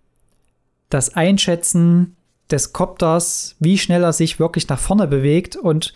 das 0.89 1.15
Einschätzen 1.15 2.15
des 2.49 2.71
Kopters, 2.71 3.55
wie 3.59 3.77
schnell 3.77 4.03
er 4.03 4.13
sich 4.13 4.39
wirklich 4.39 4.69
nach 4.69 4.79
vorne 4.79 5.07
bewegt 5.07 5.57
und 5.57 5.93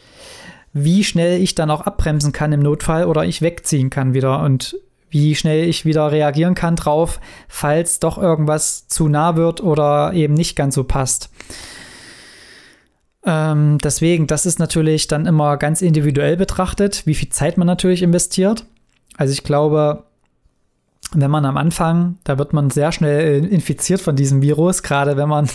wie 0.74 1.04
schnell 1.04 1.42
ich 1.42 1.56
dann 1.56 1.72
auch 1.72 1.82
abbremsen 1.82 2.32
kann 2.34 2.52
im 2.52 2.62
Notfall 2.62 3.06
oder 3.06 3.26
ich 3.26 3.42
wegziehen 3.42 3.90
kann 3.90 4.14
wieder 4.14 4.42
und 4.42 4.76
wie 5.12 5.36
schnell 5.36 5.68
ich 5.68 5.86
wieder 5.86 6.12
reagieren 6.12 6.56
kann 6.56 6.76
drauf, 6.76 7.20
falls 7.48 8.00
doch 8.00 8.18
irgendwas 8.18 8.88
zu 8.88 9.08
nah 9.08 9.36
wird 9.36 9.62
oder 9.62 10.14
eben 10.14 10.34
nicht 10.34 10.56
ganz 10.56 10.76
so 10.76 10.84
passt. 10.84 11.30
Ähm, 13.24 13.78
deswegen, 13.78 14.26
das 14.26 14.46
ist 14.46 14.58
natürlich 14.58 15.08
dann 15.08 15.28
immer 15.28 15.58
ganz 15.58 15.82
individuell 15.82 16.38
betrachtet, 16.38 17.06
wie 17.06 17.14
viel 17.14 17.30
Zeit 17.30 17.58
man 17.58 17.68
natürlich 17.68 18.02
investiert. 18.02 18.66
Also 19.18 19.34
ich 19.34 19.44
glaube, 19.44 20.06
wenn 21.14 21.30
man 21.30 21.46
am 21.46 21.58
Anfang, 21.58 22.18
da 22.24 22.38
wird 22.38 22.54
man 22.54 22.70
sehr 22.70 22.92
schnell 22.92 23.46
infiziert 23.46 24.02
von 24.02 24.16
diesem 24.16 24.42
Virus, 24.42 24.82
gerade 24.82 25.18
wenn 25.18 25.30
man, 25.30 25.50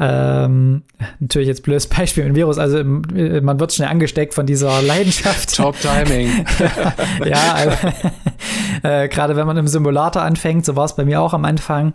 ähm, 0.00 0.82
natürlich 1.18 1.48
jetzt 1.48 1.62
blödes 1.62 1.86
Beispiel 1.86 2.24
mit 2.24 2.32
dem 2.32 2.36
Virus, 2.36 2.56
also 2.58 2.78
äh, 2.78 3.40
man 3.42 3.60
wird 3.60 3.74
schnell 3.74 3.88
angesteckt 3.88 4.32
von 4.32 4.46
dieser 4.46 4.80
Leidenschaft. 4.86 5.54
Top 5.54 5.76
Timing. 5.78 6.46
ja, 7.24 7.54
also, 7.54 7.76
äh, 8.82 9.08
gerade 9.08 9.36
wenn 9.36 9.46
man 9.46 9.58
im 9.58 9.68
Simulator 9.68 10.22
anfängt, 10.22 10.64
so 10.64 10.74
war 10.74 10.86
es 10.86 10.96
bei 10.96 11.04
mir 11.04 11.20
auch 11.20 11.34
am 11.34 11.44
Anfang. 11.44 11.92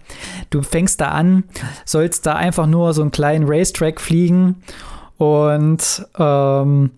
Du 0.51 0.61
fängst 0.61 1.01
da 1.01 1.09
an, 1.09 1.45
sollst 1.83 2.27
da 2.27 2.35
einfach 2.35 2.67
nur 2.67 2.93
so 2.93 3.01
einen 3.01 3.11
kleinen 3.11 3.45
Racetrack 3.47 3.99
fliegen 3.99 4.61
und 5.17 6.05
ähm, 6.19 6.91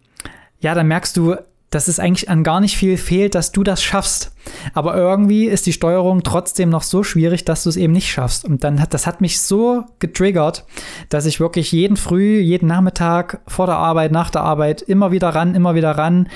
ja, 0.59 0.75
dann 0.75 0.87
merkst 0.87 1.15
du, 1.15 1.35
dass 1.69 1.89
es 1.89 1.99
eigentlich 1.99 2.29
an 2.29 2.43
gar 2.43 2.61
nicht 2.61 2.77
viel 2.77 2.97
fehlt, 2.97 3.35
dass 3.35 3.51
du 3.51 3.63
das 3.63 3.83
schaffst. 3.83 4.31
Aber 4.73 4.95
irgendwie 4.95 5.45
ist 5.45 5.65
die 5.65 5.73
Steuerung 5.73 6.23
trotzdem 6.23 6.69
noch 6.69 6.83
so 6.83 7.03
schwierig, 7.03 7.43
dass 7.43 7.63
du 7.63 7.69
es 7.69 7.75
eben 7.75 7.91
nicht 7.91 8.09
schaffst. 8.09 8.45
Und 8.45 8.63
dann 8.63 8.81
hat 8.81 8.93
das 8.93 9.05
hat 9.05 9.19
mich 9.19 9.41
so 9.41 9.83
getriggert, 9.99 10.65
dass 11.09 11.25
ich 11.25 11.39
wirklich 11.41 11.71
jeden 11.73 11.97
Früh, 11.97 12.39
jeden 12.39 12.67
Nachmittag 12.67 13.41
vor 13.47 13.65
der 13.65 13.75
Arbeit, 13.75 14.11
nach 14.13 14.29
der 14.29 14.43
Arbeit 14.43 14.81
immer 14.81 15.11
wieder 15.11 15.29
ran, 15.29 15.55
immer 15.55 15.75
wieder 15.75 15.91
ran 15.91 16.29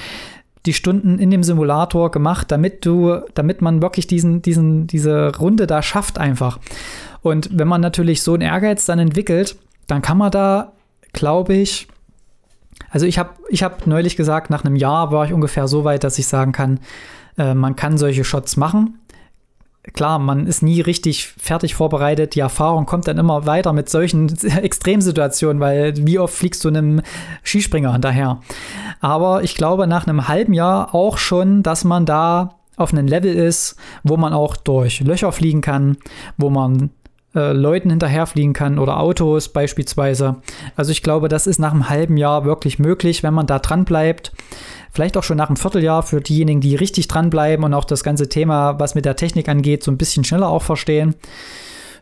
die 0.66 0.74
Stunden 0.74 1.18
in 1.18 1.32
dem 1.32 1.44
Simulator 1.44 2.12
gemacht, 2.12 2.52
damit 2.52 2.86
du, 2.86 3.22
damit 3.34 3.62
man 3.62 3.82
wirklich 3.82 4.08
diesen, 4.08 4.42
diesen, 4.42 4.86
diese 4.86 5.36
Runde 5.38 5.66
da 5.66 5.82
schafft 5.82 6.20
einfach. 6.20 6.60
Und 7.22 7.50
wenn 7.58 7.68
man 7.68 7.82
natürlich 7.82 8.22
so 8.22 8.34
einen 8.34 8.44
Ehrgeiz 8.44 8.86
dann 8.86 9.00
entwickelt, 9.00 9.56
dann 9.88 10.02
kann 10.02 10.18
man 10.18 10.32
da, 10.32 10.74
glaube 11.14 11.56
ich, 11.56 11.88
also 12.92 13.06
ich 13.06 13.18
habe 13.18 13.32
ich 13.50 13.64
hab 13.64 13.88
neulich 13.88 14.18
gesagt, 14.18 14.50
nach 14.50 14.64
einem 14.64 14.76
Jahr 14.76 15.12
war 15.12 15.26
ich 15.26 15.34
ungefähr 15.34 15.68
so 15.68 15.84
weit, 15.86 16.04
dass 16.04 16.20
ich 16.20 16.28
sagen 16.28 16.52
kann, 16.52 16.80
äh, 17.38 17.54
man 17.54 17.76
kann 17.76 17.98
solche 17.98 18.24
Shots 18.24 18.58
machen. 18.58 19.00
Klar, 19.94 20.20
man 20.20 20.46
ist 20.46 20.62
nie 20.62 20.80
richtig 20.82 21.28
fertig 21.28 21.74
vorbereitet. 21.74 22.36
Die 22.36 22.40
Erfahrung 22.42 22.86
kommt 22.86 23.08
dann 23.08 23.18
immer 23.18 23.48
weiter 23.48 23.74
mit 23.74 23.90
solchen 23.90 24.30
Extremsituationen, 24.46 25.60
weil 25.60 25.94
wie 26.06 26.20
oft 26.20 26.36
fliegst 26.36 26.64
du 26.64 26.68
einem 26.68 27.02
Skispringer 27.44 27.94
hinterher? 27.94 28.42
Aber 29.00 29.42
ich 29.42 29.56
glaube, 29.56 29.88
nach 29.88 30.06
einem 30.06 30.28
halben 30.28 30.54
Jahr 30.54 30.94
auch 30.94 31.18
schon, 31.18 31.64
dass 31.64 31.84
man 31.84 32.06
da 32.06 32.60
auf 32.76 32.94
einem 32.94 33.08
Level 33.08 33.34
ist, 33.34 33.76
wo 34.04 34.18
man 34.18 34.34
auch 34.34 34.56
durch 34.56 35.00
Löcher 35.00 35.32
fliegen 35.32 35.62
kann, 35.62 35.98
wo 36.38 36.50
man 36.50 36.92
äh, 37.36 37.54
Leuten 37.54 37.90
hinterherfliegen 37.90 38.54
kann 38.54 38.80
oder 38.80 39.00
Autos 39.00 39.50
beispielsweise. 39.50 40.38
Also 40.76 40.92
ich 40.92 41.04
glaube, 41.04 41.30
das 41.30 41.48
ist 41.48 41.60
nach 41.60 41.72
einem 41.72 41.90
halben 41.90 42.18
Jahr 42.18 42.46
wirklich 42.46 42.80
möglich, 42.80 43.24
wenn 43.24 43.34
man 43.34 43.48
da 43.48 43.60
dran 43.60 43.86
bleibt. 43.86 44.32
Vielleicht 44.92 45.16
auch 45.16 45.24
schon 45.24 45.38
nach 45.38 45.48
einem 45.48 45.56
Vierteljahr 45.56 46.04
für 46.04 46.20
diejenigen, 46.20 46.60
die 46.60 46.76
richtig 46.76 47.08
dranbleiben 47.08 47.64
und 47.64 47.74
auch 47.74 47.86
das 47.86 48.04
ganze 48.04 48.28
Thema, 48.28 48.80
was 48.80 48.96
mit 48.96 49.06
der 49.06 49.16
Technik 49.16 49.48
angeht, 49.48 49.84
so 49.84 49.92
ein 49.92 49.98
bisschen 49.98 50.26
schneller 50.26 50.50
auch 50.50 50.64
verstehen. 50.64 51.16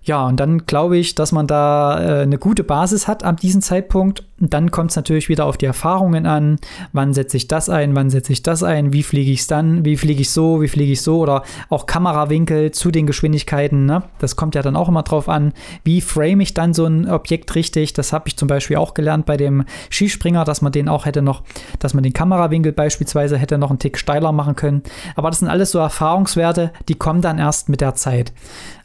Ja, 0.01 0.25
und 0.25 0.39
dann 0.39 0.65
glaube 0.65 0.97
ich, 0.97 1.13
dass 1.13 1.31
man 1.31 1.45
da 1.45 2.01
äh, 2.01 2.21
eine 2.23 2.37
gute 2.37 2.63
Basis 2.63 3.07
hat 3.07 3.23
ab 3.23 3.39
diesem 3.39 3.61
Zeitpunkt. 3.61 4.23
Dann 4.39 4.71
kommt 4.71 4.91
es 4.91 4.95
natürlich 4.95 5.29
wieder 5.29 5.45
auf 5.45 5.57
die 5.57 5.65
Erfahrungen 5.65 6.25
an. 6.25 6.57
Wann 6.93 7.13
setze 7.13 7.37
ich 7.37 7.47
das 7.47 7.69
ein? 7.69 7.95
Wann 7.95 8.09
setze 8.09 8.31
ich 8.31 8.41
das 8.41 8.63
ein? 8.63 8.93
Wie 8.93 9.03
fliege 9.03 9.31
ich 9.31 9.41
es 9.41 9.47
dann? 9.47 9.83
Wie 9.83 9.97
fliege 9.97 10.21
ich 10.21 10.31
so? 10.31 10.61
Wie 10.61 10.67
fliege 10.67 10.93
ich 10.93 11.01
so? 11.01 11.19
Oder 11.19 11.43
auch 11.69 11.85
Kamerawinkel 11.85 12.71
zu 12.71 12.91
den 12.91 13.05
Geschwindigkeiten. 13.05 13.85
Ne? 13.85 14.03
Das 14.19 14.35
kommt 14.35 14.55
ja 14.55 14.61
dann 14.61 14.75
auch 14.75 14.87
immer 14.87 15.03
drauf 15.03 15.27
an. 15.27 15.53
Wie 15.83 16.01
frame 16.01 16.41
ich 16.41 16.53
dann 16.53 16.73
so 16.73 16.85
ein 16.85 17.09
Objekt 17.09 17.55
richtig? 17.55 17.93
Das 17.93 18.13
habe 18.13 18.27
ich 18.27 18.37
zum 18.37 18.47
Beispiel 18.47 18.77
auch 18.77 18.93
gelernt 18.93 19.25
bei 19.25 19.37
dem 19.37 19.65
Skispringer, 19.89 20.45
dass 20.45 20.61
man 20.61 20.71
den 20.71 20.87
auch 20.87 21.05
hätte 21.05 21.21
noch, 21.21 21.43
dass 21.79 21.93
man 21.93 22.03
den 22.03 22.13
Kamerawinkel 22.13 22.71
beispielsweise 22.71 23.37
hätte 23.37 23.57
noch 23.57 23.69
einen 23.69 23.79
Tick 23.79 23.97
steiler 23.97 24.31
machen 24.31 24.55
können. 24.55 24.83
Aber 25.15 25.29
das 25.29 25.39
sind 25.39 25.49
alles 25.49 25.71
so 25.71 25.79
Erfahrungswerte, 25.79 26.71
die 26.87 26.95
kommen 26.95 27.21
dann 27.21 27.39
erst 27.39 27.69
mit 27.69 27.81
der 27.81 27.95
Zeit. 27.95 28.33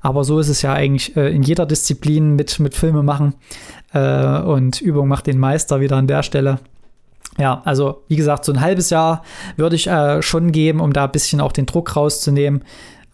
Aber 0.01 0.25
so 0.25 0.39
ist 0.39 0.49
es 0.49 0.61
ja 0.63 0.75
eigentlich 0.75 1.17
äh, 1.17 1.35
in 1.35 1.43
jeder 1.43 1.65
Disziplin 1.65 2.37
mit, 2.37 2.61
mit 2.61 2.75
Filme 2.75 3.03
machen. 3.03 3.35
Äh, 3.95 4.41
und 4.41 4.81
Übung 4.81 5.09
macht 5.09 5.27
den 5.27 5.39
Meister 5.39 5.81
wieder 5.81 5.97
an 5.97 6.07
der 6.07 6.23
Stelle. 6.23 6.59
Ja, 7.39 7.63
also 7.65 8.03
wie 8.09 8.17
gesagt, 8.17 8.45
so 8.45 8.53
ein 8.53 8.61
halbes 8.61 8.91
Jahr 8.91 9.23
würde 9.57 9.77
ich 9.77 9.87
äh, 9.87 10.23
schon 10.23 10.53
geben, 10.53 10.81
um 10.81 10.93
da 10.93 11.05
ein 11.05 11.13
bisschen 11.13 11.41
auch 11.41 11.53
den 11.53 11.67
Druck 11.67 11.97
rauszunehmen. 11.97 12.63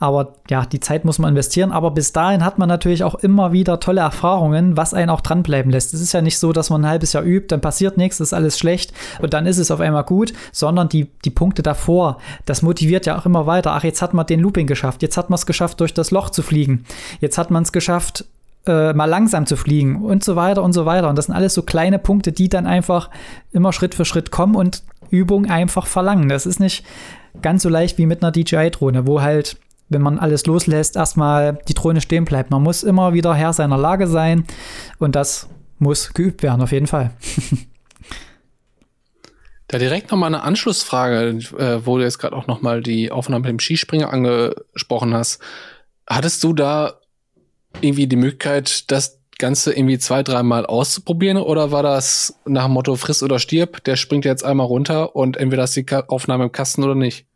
Aber 0.01 0.33
ja, 0.49 0.65
die 0.65 0.81
Zeit 0.81 1.05
muss 1.05 1.19
man 1.19 1.29
investieren. 1.29 1.73
Aber 1.73 1.91
bis 1.91 2.13
dahin 2.13 2.43
hat 2.43 2.59
man 2.59 2.69
natürlich 2.71 3.05
auch 3.05 3.17
immer 3.17 3.53
wieder 3.53 3.81
tolle 3.81 4.01
Erfahrungen, 4.01 4.75
was 4.77 4.95
einen 4.95 5.11
auch 5.11 5.21
dranbleiben 5.21 5.71
lässt. 5.71 5.93
Es 5.93 6.01
ist 6.01 6.15
ja 6.15 6.23
nicht 6.23 6.39
so, 6.39 6.55
dass 6.55 6.71
man 6.71 6.83
ein 6.83 6.91
halbes 6.91 7.13
Jahr 7.13 7.23
übt, 7.23 7.49
dann 7.49 7.61
passiert 7.61 7.99
nichts, 7.99 8.19
ist 8.19 8.33
alles 8.33 8.59
schlecht 8.59 8.95
und 9.21 9.35
dann 9.35 9.45
ist 9.45 9.59
es 9.59 9.71
auf 9.71 9.81
einmal 9.81 10.05
gut, 10.05 10.33
sondern 10.53 10.89
die, 10.89 11.11
die 11.27 11.31
Punkte 11.31 11.63
davor, 11.63 12.17
das 12.47 12.63
motiviert 12.63 13.05
ja 13.05 13.19
auch 13.19 13.27
immer 13.27 13.47
weiter. 13.47 13.73
Ach, 13.73 13.85
jetzt 13.85 14.01
hat 14.01 14.15
man 14.15 14.27
den 14.27 14.41
Looping 14.41 14.67
geschafft, 14.67 15.03
jetzt 15.03 15.19
hat 15.19 15.29
man 15.29 15.35
es 15.35 15.45
geschafft, 15.45 15.81
durch 15.81 15.93
das 15.93 16.11
Loch 16.11 16.31
zu 16.31 16.43
fliegen, 16.43 16.87
jetzt 17.21 17.37
hat 17.37 17.51
man 17.51 17.63
es 17.63 17.71
geschafft, 17.71 18.25
äh, 18.71 18.95
mal 18.95 19.07
langsam 19.07 19.47
zu 19.47 19.57
fliegen 19.57 20.05
und 20.05 20.23
so 20.23 20.37
weiter 20.37 20.63
und 20.63 20.73
so 20.73 20.87
weiter. 20.87 21.09
Und 21.09 21.17
das 21.17 21.27
sind 21.27 21.35
alles 21.35 21.55
so 21.55 21.63
kleine 21.63 21.99
Punkte, 21.99 22.33
die 22.33 22.49
dann 22.49 22.67
einfach 22.67 23.11
immer 23.53 23.73
Schritt 23.73 23.95
für 23.95 24.05
Schritt 24.05 24.31
kommen 24.31 24.55
und 24.55 24.83
Übung 25.11 25.47
einfach 25.47 25.87
verlangen. 25.87 26.29
Das 26.29 26.47
ist 26.47 26.61
nicht 26.61 26.85
ganz 27.43 27.63
so 27.63 27.69
leicht 27.69 27.99
wie 27.99 28.07
mit 28.07 28.23
einer 28.23 28.33
DJI-Drohne, 28.33 29.07
wo 29.07 29.21
halt 29.21 29.57
wenn 29.93 30.03
man 30.03 30.21
alles 30.21 30.47
loslässt, 30.47 30.95
erstmal 30.95 31.59
die 31.67 31.75
Drohne 31.75 32.01
stehen 32.01 32.25
bleibt. 32.25 32.53
Man 32.53 32.63
muss 32.63 32.85
immer 32.85 33.13
wieder 33.13 33.35
Herr 33.35 33.53
seiner 33.53 33.77
Lage 33.77 34.07
sein 34.07 34.45
und 35.01 35.17
das 35.17 35.49
muss 35.81 36.15
geübt 36.15 36.45
werden, 36.45 36.63
auf 36.63 36.73
jeden 36.73 36.87
Fall. 36.87 37.11
Da 39.67 39.79
direkt 39.79 40.11
nochmal 40.11 40.35
eine 40.35 40.43
Anschlussfrage, 40.43 41.39
äh, 41.57 41.87
wo 41.87 41.97
du 41.97 42.03
jetzt 42.03 42.19
gerade 42.19 42.35
auch 42.35 42.49
nochmal 42.49 42.83
die 42.83 43.13
Aufnahme 43.13 43.43
mit 43.43 43.51
dem 43.51 43.61
Skispringer 43.61 44.13
angesprochen 44.13 45.15
hast. 45.15 45.41
Hattest 46.09 46.43
du 46.43 46.53
da 46.53 46.95
irgendwie 47.81 48.07
die 48.07 48.17
Möglichkeit, 48.17 48.91
das 48.91 49.21
Ganze 49.39 49.73
irgendwie 49.73 49.99
zwei, 49.99 50.23
dreimal 50.23 50.67
auszuprobieren 50.67 51.39
oder 51.39 51.73
war 51.73 51.83
das 51.83 52.35
nach 52.45 52.65
dem 52.65 52.73
Motto 52.73 52.95
friss 52.97 53.23
oder 53.23 53.39
stirb, 53.39 53.83
der 53.85 53.97
springt 53.97 54.25
jetzt 54.25 54.45
einmal 54.45 54.67
runter 54.67 55.17
und 55.17 55.37
entweder 55.39 55.65
ist 55.65 55.77
die 55.77 55.87
Aufnahme 56.09 56.45
im 56.45 56.53
Kasten 56.53 56.85
oder 56.85 56.95
nicht? 56.95 57.27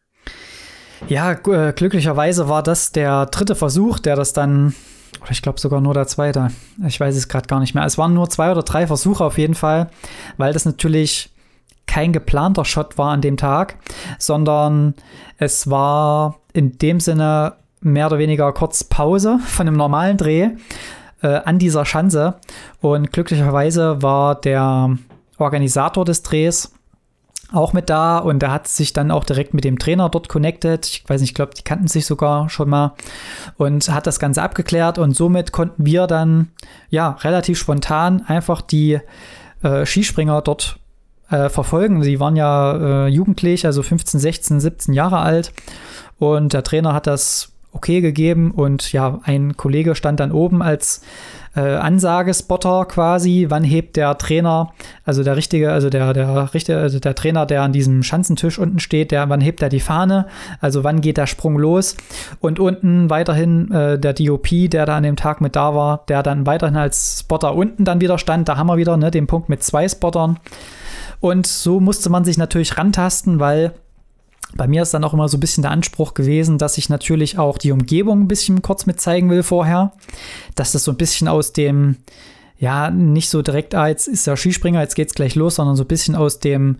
Ja, 1.08 1.32
äh, 1.32 1.72
glücklicherweise 1.72 2.48
war 2.48 2.62
das 2.62 2.92
der 2.92 3.26
dritte 3.26 3.54
Versuch, 3.54 3.98
der 3.98 4.16
das 4.16 4.32
dann, 4.32 4.74
oder 5.20 5.30
ich 5.30 5.42
glaube 5.42 5.60
sogar 5.60 5.80
nur 5.80 5.94
der 5.94 6.06
zweite. 6.06 6.50
Ich 6.86 7.00
weiß 7.00 7.16
es 7.16 7.28
gerade 7.28 7.48
gar 7.48 7.60
nicht 7.60 7.74
mehr. 7.74 7.84
Es 7.84 7.98
waren 7.98 8.14
nur 8.14 8.30
zwei 8.30 8.50
oder 8.50 8.62
drei 8.62 8.86
Versuche 8.86 9.24
auf 9.24 9.38
jeden 9.38 9.54
Fall, 9.54 9.90
weil 10.36 10.52
das 10.52 10.64
natürlich 10.64 11.30
kein 11.86 12.12
geplanter 12.12 12.64
Shot 12.64 12.96
war 12.96 13.12
an 13.12 13.20
dem 13.20 13.36
Tag, 13.36 13.76
sondern 14.18 14.94
es 15.38 15.70
war 15.70 16.40
in 16.52 16.78
dem 16.78 17.00
Sinne 17.00 17.54
mehr 17.84 18.06
oder 18.06 18.18
weniger 18.18 18.52
kurz 18.52 18.84
Pause 18.84 19.38
von 19.46 19.68
einem 19.68 19.76
normalen 19.76 20.16
Dreh 20.16 20.50
äh, 21.22 21.28
an 21.28 21.58
dieser 21.58 21.84
Schanze. 21.84 22.34
Und 22.80 23.12
glücklicherweise 23.12 24.02
war 24.02 24.40
der 24.40 24.96
Organisator 25.38 26.04
des 26.04 26.22
Drehs 26.22 26.72
auch 27.52 27.72
mit 27.72 27.88
da 27.88 28.18
und 28.18 28.40
der 28.40 28.50
hat 28.50 28.66
sich 28.68 28.92
dann 28.92 29.10
auch 29.10 29.24
direkt 29.24 29.54
mit 29.54 29.64
dem 29.64 29.78
Trainer 29.78 30.08
dort 30.08 30.28
connected. 30.28 30.86
Ich 30.86 31.04
weiß 31.06 31.20
nicht, 31.20 31.30
ich 31.30 31.34
glaube, 31.34 31.52
die 31.56 31.62
kannten 31.62 31.88
sich 31.88 32.06
sogar 32.06 32.48
schon 32.50 32.68
mal 32.68 32.94
und 33.56 33.88
hat 33.88 34.06
das 34.06 34.18
Ganze 34.18 34.42
abgeklärt 34.42 34.98
und 34.98 35.14
somit 35.14 35.52
konnten 35.52 35.86
wir 35.86 36.06
dann 36.06 36.48
ja 36.90 37.10
relativ 37.10 37.58
spontan 37.58 38.24
einfach 38.26 38.60
die 38.60 38.98
äh, 39.62 39.86
Skispringer 39.86 40.42
dort 40.42 40.78
äh, 41.30 41.48
verfolgen. 41.48 42.02
Sie 42.02 42.18
waren 42.18 42.36
ja 42.36 43.06
äh, 43.06 43.08
jugendlich, 43.08 43.66
also 43.66 43.82
15, 43.82 44.18
16, 44.20 44.60
17 44.60 44.94
Jahre 44.94 45.18
alt 45.18 45.52
und 46.18 46.52
der 46.52 46.64
Trainer 46.64 46.92
hat 46.92 47.06
das 47.06 47.53
okay 47.74 48.00
gegeben 48.00 48.50
und 48.50 48.92
ja, 48.92 49.20
ein 49.24 49.56
Kollege 49.56 49.94
stand 49.94 50.20
dann 50.20 50.32
oben 50.32 50.62
als 50.62 51.02
äh, 51.56 51.60
Ansagespotter 51.60 52.84
quasi, 52.86 53.46
wann 53.48 53.64
hebt 53.64 53.96
der 53.96 54.16
Trainer, 54.18 54.72
also 55.04 55.22
der 55.22 55.36
richtige, 55.36 55.72
also 55.72 55.90
der, 55.90 56.12
der 56.12 56.52
richtige, 56.52 56.78
also 56.78 56.98
der 56.98 57.14
Trainer, 57.14 57.46
der 57.46 57.62
an 57.62 57.72
diesem 57.72 58.02
Schanzentisch 58.02 58.58
unten 58.58 58.80
steht, 58.80 59.10
der, 59.10 59.28
wann 59.28 59.40
hebt 59.40 59.62
er 59.62 59.68
die 59.68 59.80
Fahne, 59.80 60.26
also 60.60 60.84
wann 60.84 61.00
geht 61.00 61.16
der 61.16 61.26
Sprung 61.26 61.58
los? 61.58 61.96
Und 62.40 62.58
unten 62.58 63.10
weiterhin 63.10 63.70
äh, 63.70 63.98
der 63.98 64.14
DOP, 64.14 64.48
der 64.70 64.86
da 64.86 64.96
an 64.96 65.02
dem 65.02 65.16
Tag 65.16 65.40
mit 65.40 65.56
da 65.56 65.74
war, 65.74 66.04
der 66.08 66.22
dann 66.22 66.46
weiterhin 66.46 66.76
als 66.76 67.20
Spotter 67.20 67.54
unten 67.54 67.84
dann 67.84 68.00
wieder 68.00 68.18
stand, 68.18 68.48
da 68.48 68.56
haben 68.56 68.66
wir 68.66 68.76
wieder 68.76 68.96
ne, 68.96 69.10
den 69.10 69.26
Punkt 69.26 69.48
mit 69.48 69.62
zwei 69.62 69.88
Spottern. 69.88 70.38
Und 71.20 71.46
so 71.46 71.80
musste 71.80 72.10
man 72.10 72.24
sich 72.24 72.36
natürlich 72.36 72.76
rantasten, 72.76 73.40
weil 73.40 73.72
bei 74.56 74.66
mir 74.66 74.82
ist 74.82 74.94
dann 74.94 75.04
auch 75.04 75.12
immer 75.14 75.28
so 75.28 75.36
ein 75.36 75.40
bisschen 75.40 75.62
der 75.62 75.70
Anspruch 75.70 76.14
gewesen, 76.14 76.58
dass 76.58 76.78
ich 76.78 76.88
natürlich 76.88 77.38
auch 77.38 77.58
die 77.58 77.72
Umgebung 77.72 78.20
ein 78.20 78.28
bisschen 78.28 78.62
kurz 78.62 78.86
mit 78.86 79.00
zeigen 79.00 79.30
will 79.30 79.42
vorher. 79.42 79.92
Dass 80.54 80.72
das 80.72 80.84
so 80.84 80.92
ein 80.92 80.96
bisschen 80.96 81.28
aus 81.28 81.52
dem, 81.52 81.96
ja, 82.58 82.90
nicht 82.90 83.28
so 83.28 83.42
direkt, 83.42 83.74
ah, 83.74 83.88
jetzt 83.88 84.06
ist 84.06 84.26
der 84.26 84.36
Skispringer, 84.36 84.80
jetzt 84.80 84.94
geht's 84.94 85.14
gleich 85.14 85.34
los, 85.34 85.56
sondern 85.56 85.76
so 85.76 85.84
ein 85.84 85.88
bisschen 85.88 86.14
aus 86.14 86.38
dem, 86.38 86.78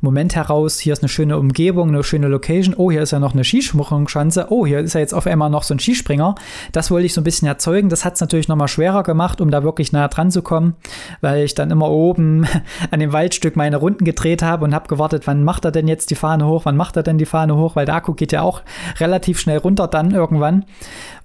Moment 0.00 0.34
heraus, 0.34 0.78
hier 0.78 0.92
ist 0.92 1.02
eine 1.02 1.08
schöne 1.08 1.38
Umgebung, 1.38 1.88
eine 1.88 2.04
schöne 2.04 2.28
Location, 2.28 2.74
oh, 2.76 2.90
hier 2.90 3.02
ist 3.02 3.12
ja 3.12 3.18
noch 3.18 3.34
eine 3.34 3.44
Skisprungschanze, 3.44 4.46
oh, 4.50 4.66
hier 4.66 4.80
ist 4.80 4.94
ja 4.94 5.00
jetzt 5.00 5.14
auf 5.14 5.26
einmal 5.26 5.50
noch 5.50 5.62
so 5.62 5.74
ein 5.74 5.78
Skispringer. 5.78 6.34
Das 6.72 6.90
wollte 6.90 7.06
ich 7.06 7.14
so 7.14 7.20
ein 7.20 7.24
bisschen 7.24 7.48
erzeugen. 7.48 7.88
Das 7.88 8.04
hat 8.04 8.14
es 8.14 8.20
natürlich 8.20 8.48
nochmal 8.48 8.68
schwerer 8.68 9.02
gemacht, 9.02 9.40
um 9.40 9.50
da 9.50 9.62
wirklich 9.62 9.92
nah 9.92 10.08
dran 10.08 10.30
zu 10.30 10.42
kommen, 10.42 10.74
weil 11.20 11.44
ich 11.44 11.54
dann 11.54 11.70
immer 11.70 11.90
oben 11.90 12.46
an 12.90 13.00
dem 13.00 13.12
Waldstück 13.12 13.56
meine 13.56 13.76
Runden 13.76 14.04
gedreht 14.04 14.42
habe 14.42 14.64
und 14.64 14.74
habe 14.74 14.88
gewartet, 14.88 15.26
wann 15.26 15.44
macht 15.44 15.64
er 15.64 15.72
denn 15.72 15.88
jetzt 15.88 16.10
die 16.10 16.14
Fahne 16.14 16.46
hoch, 16.46 16.64
wann 16.64 16.76
macht 16.76 16.96
er 16.96 17.02
denn 17.02 17.18
die 17.18 17.26
Fahne 17.26 17.56
hoch, 17.56 17.76
weil 17.76 17.86
der 17.86 17.94
Akku 17.94 18.14
geht 18.14 18.32
ja 18.32 18.42
auch 18.42 18.62
relativ 18.98 19.38
schnell 19.38 19.58
runter 19.58 19.88
dann 19.88 20.10
irgendwann. 20.10 20.64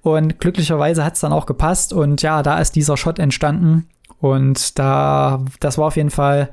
Und 0.02 0.40
glücklicherweise 0.40 1.04
hat 1.04 1.14
es 1.14 1.20
dann 1.20 1.32
auch 1.32 1.46
gepasst 1.46 1.92
und 1.92 2.22
ja, 2.22 2.42
da 2.42 2.58
ist 2.58 2.74
dieser 2.76 2.96
Shot 2.96 3.18
entstanden. 3.18 3.88
Und 4.20 4.78
da, 4.78 5.44
das 5.60 5.78
war 5.78 5.86
auf 5.86 5.96
jeden 5.96 6.10
Fall 6.10 6.48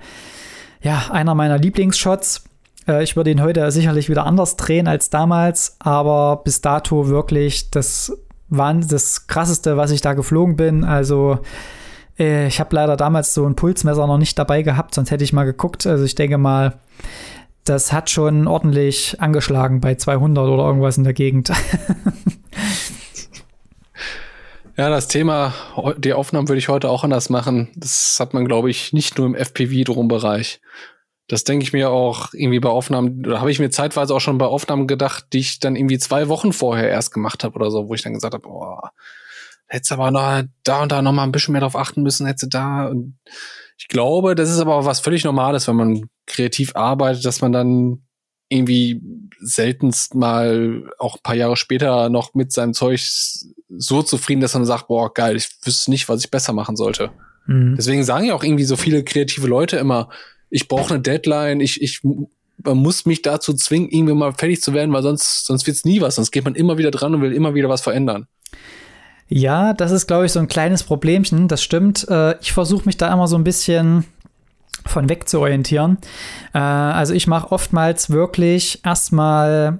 ja, 0.82 1.07
einer 1.11 1.36
meiner 1.36 1.57
Lieblingsshots. 1.57 2.43
Äh, 2.88 3.03
ich 3.03 3.15
würde 3.15 3.32
ihn 3.32 3.41
heute 3.41 3.71
sicherlich 3.71 4.09
wieder 4.09 4.25
anders 4.25 4.57
drehen 4.57 4.88
als 4.88 5.09
damals, 5.09 5.77
aber 5.80 6.41
bis 6.43 6.61
dato 6.61 7.07
wirklich 7.07 7.69
das 7.71 8.17
war 8.49 8.73
das 8.73 9.27
krasseste, 9.27 9.77
was 9.77 9.91
ich 9.91 10.01
da 10.01 10.13
geflogen 10.13 10.55
bin. 10.55 10.84
Also 10.84 11.39
äh, 12.17 12.47
ich 12.47 12.59
habe 12.59 12.75
leider 12.75 12.97
damals 12.97 13.34
so 13.34 13.45
ein 13.45 13.55
Pulsmesser 13.55 14.07
noch 14.07 14.17
nicht 14.17 14.38
dabei 14.38 14.63
gehabt, 14.63 14.95
sonst 14.95 15.11
hätte 15.11 15.23
ich 15.23 15.34
mal 15.34 15.45
geguckt. 15.45 15.86
Also 15.86 16.03
ich 16.03 16.15
denke 16.15 16.38
mal, 16.38 16.80
das 17.63 17.93
hat 17.93 18.09
schon 18.09 18.47
ordentlich 18.47 19.17
angeschlagen 19.19 19.82
bei 19.82 19.95
200 19.95 20.47
oder 20.47 20.63
irgendwas 20.63 20.97
in 20.97 21.03
der 21.03 21.13
Gegend. 21.13 21.51
Ja, 24.80 24.89
das 24.89 25.09
Thema, 25.09 25.53
die 25.97 26.13
Aufnahmen 26.13 26.47
würde 26.47 26.59
ich 26.59 26.69
heute 26.69 26.89
auch 26.89 27.03
anders 27.03 27.30
machen. 27.30 27.67
Das 27.75 28.15
hat 28.17 28.34
man, 28.34 28.45
glaube 28.45 28.69
ich, 28.69 28.93
nicht 28.93 29.17
nur 29.17 29.27
im 29.27 29.36
FPV-Drum-Bereich. 29.36 30.61
Das 31.27 31.43
denke 31.43 31.63
ich 31.63 31.73
mir 31.73 31.89
auch 31.89 32.30
irgendwie 32.32 32.61
bei 32.61 32.69
Aufnahmen, 32.69 33.25
oder 33.25 33.41
habe 33.41 33.51
ich 33.51 33.59
mir 33.59 33.71
zeitweise 33.71 34.15
auch 34.15 34.21
schon 34.21 34.38
bei 34.38 34.45
Aufnahmen 34.45 34.88
gedacht, 34.88 35.25
die 35.34 35.39
ich 35.39 35.59
dann 35.59 35.75
irgendwie 35.75 35.97
zwei 35.97 36.30
Wochen 36.30 36.53
vorher 36.53 36.88
erst 36.88 37.13
gemacht 37.13 37.43
habe 37.43 37.55
oder 37.55 37.71
so, 37.71 37.89
wo 37.89 37.93
ich 37.93 38.03
dann 38.03 38.13
gesagt 38.13 38.34
habe, 38.34 38.47
boah, 38.47 38.91
hättest 39.67 39.91
aber 39.91 40.11
noch 40.11 40.43
da 40.63 40.82
und 40.82 40.93
da 40.93 41.01
noch 41.01 41.11
mal 41.11 41.23
ein 41.23 41.34
bisschen 41.34 41.51
mehr 41.51 41.59
drauf 41.59 41.75
achten 41.75 42.01
müssen, 42.01 42.25
hättest 42.25 42.53
da. 42.53 42.88
Und 42.88 43.19
ich 43.77 43.89
glaube, 43.89 44.34
das 44.34 44.49
ist 44.49 44.61
aber 44.61 44.86
was 44.86 45.01
völlig 45.01 45.25
Normales, 45.25 45.67
wenn 45.67 45.75
man 45.75 46.09
kreativ 46.25 46.77
arbeitet, 46.77 47.25
dass 47.25 47.41
man 47.41 47.51
dann 47.51 48.05
irgendwie 48.47 49.01
seltenst 49.41 50.15
mal 50.15 50.89
auch 50.99 51.15
ein 51.15 51.23
paar 51.23 51.36
Jahre 51.36 51.57
später 51.57 52.07
noch 52.07 52.34
mit 52.34 52.53
seinem 52.53 52.73
Zeug 52.73 53.01
so 53.70 54.01
zufrieden, 54.01 54.41
dass 54.41 54.53
man 54.53 54.65
sagt, 54.65 54.88
boah, 54.88 55.13
geil, 55.13 55.36
ich 55.36 55.49
wüsste 55.63 55.91
nicht, 55.91 56.09
was 56.09 56.24
ich 56.24 56.32
besser 56.32 56.53
machen 56.53 56.76
sollte. 56.76 57.11
Mhm. 57.45 57.76
Deswegen 57.78 58.03
sagen 58.03 58.26
ja 58.26 58.34
auch 58.34 58.43
irgendwie 58.43 58.63
so 58.63 58.76
viele 58.76 59.03
kreative 59.03 59.47
Leute 59.47 59.78
immer, 59.78 60.09
ich 60.49 60.67
brauche 60.67 60.93
eine 60.93 61.03
Deadline, 61.03 61.59
ich, 61.59 61.82
ich 61.82 62.01
man 62.63 62.78
muss 62.78 63.05
mich 63.05 63.22
dazu 63.22 63.53
zwingen, 63.53 63.89
irgendwie 63.89 64.13
mal 64.13 64.34
fertig 64.34 64.61
zu 64.61 64.74
werden, 64.74 64.91
weil 64.91 65.03
sonst, 65.03 65.45
sonst 65.45 65.65
wird's 65.67 65.86
nie 65.86 66.01
was. 66.01 66.15
Sonst 66.15 66.32
geht 66.32 66.43
man 66.43 66.55
immer 66.55 66.78
wieder 66.78 66.91
dran 66.91 67.15
und 67.15 67.22
will 67.22 67.34
immer 67.34 67.53
wieder 67.55 67.70
was 67.70 67.82
verändern. 67.82 68.28
Ja, 69.28 69.74
das 69.74 69.91
ist, 69.91 70.07
glaube 70.07 70.26
ich, 70.26 70.32
so 70.32 70.39
ein 70.39 70.47
kleines 70.47 70.84
Problemchen. 70.84 71.47
Das 71.47 71.63
stimmt. 71.63 72.07
Äh, 72.09 72.38
ich 72.41 72.51
versuche 72.51 72.86
mich 72.86 72.97
da 72.97 73.13
immer 73.13 73.28
so 73.28 73.38
ein 73.38 73.43
bisschen 73.43 74.05
von 74.86 75.07
weg 75.07 75.30
zu 75.30 75.39
orientieren. 75.39 75.99
Äh, 76.53 76.59
also 76.59 77.13
ich 77.13 77.28
mache 77.28 77.51
oftmals 77.51 78.09
wirklich 78.09 78.82
erstmal, 78.84 79.80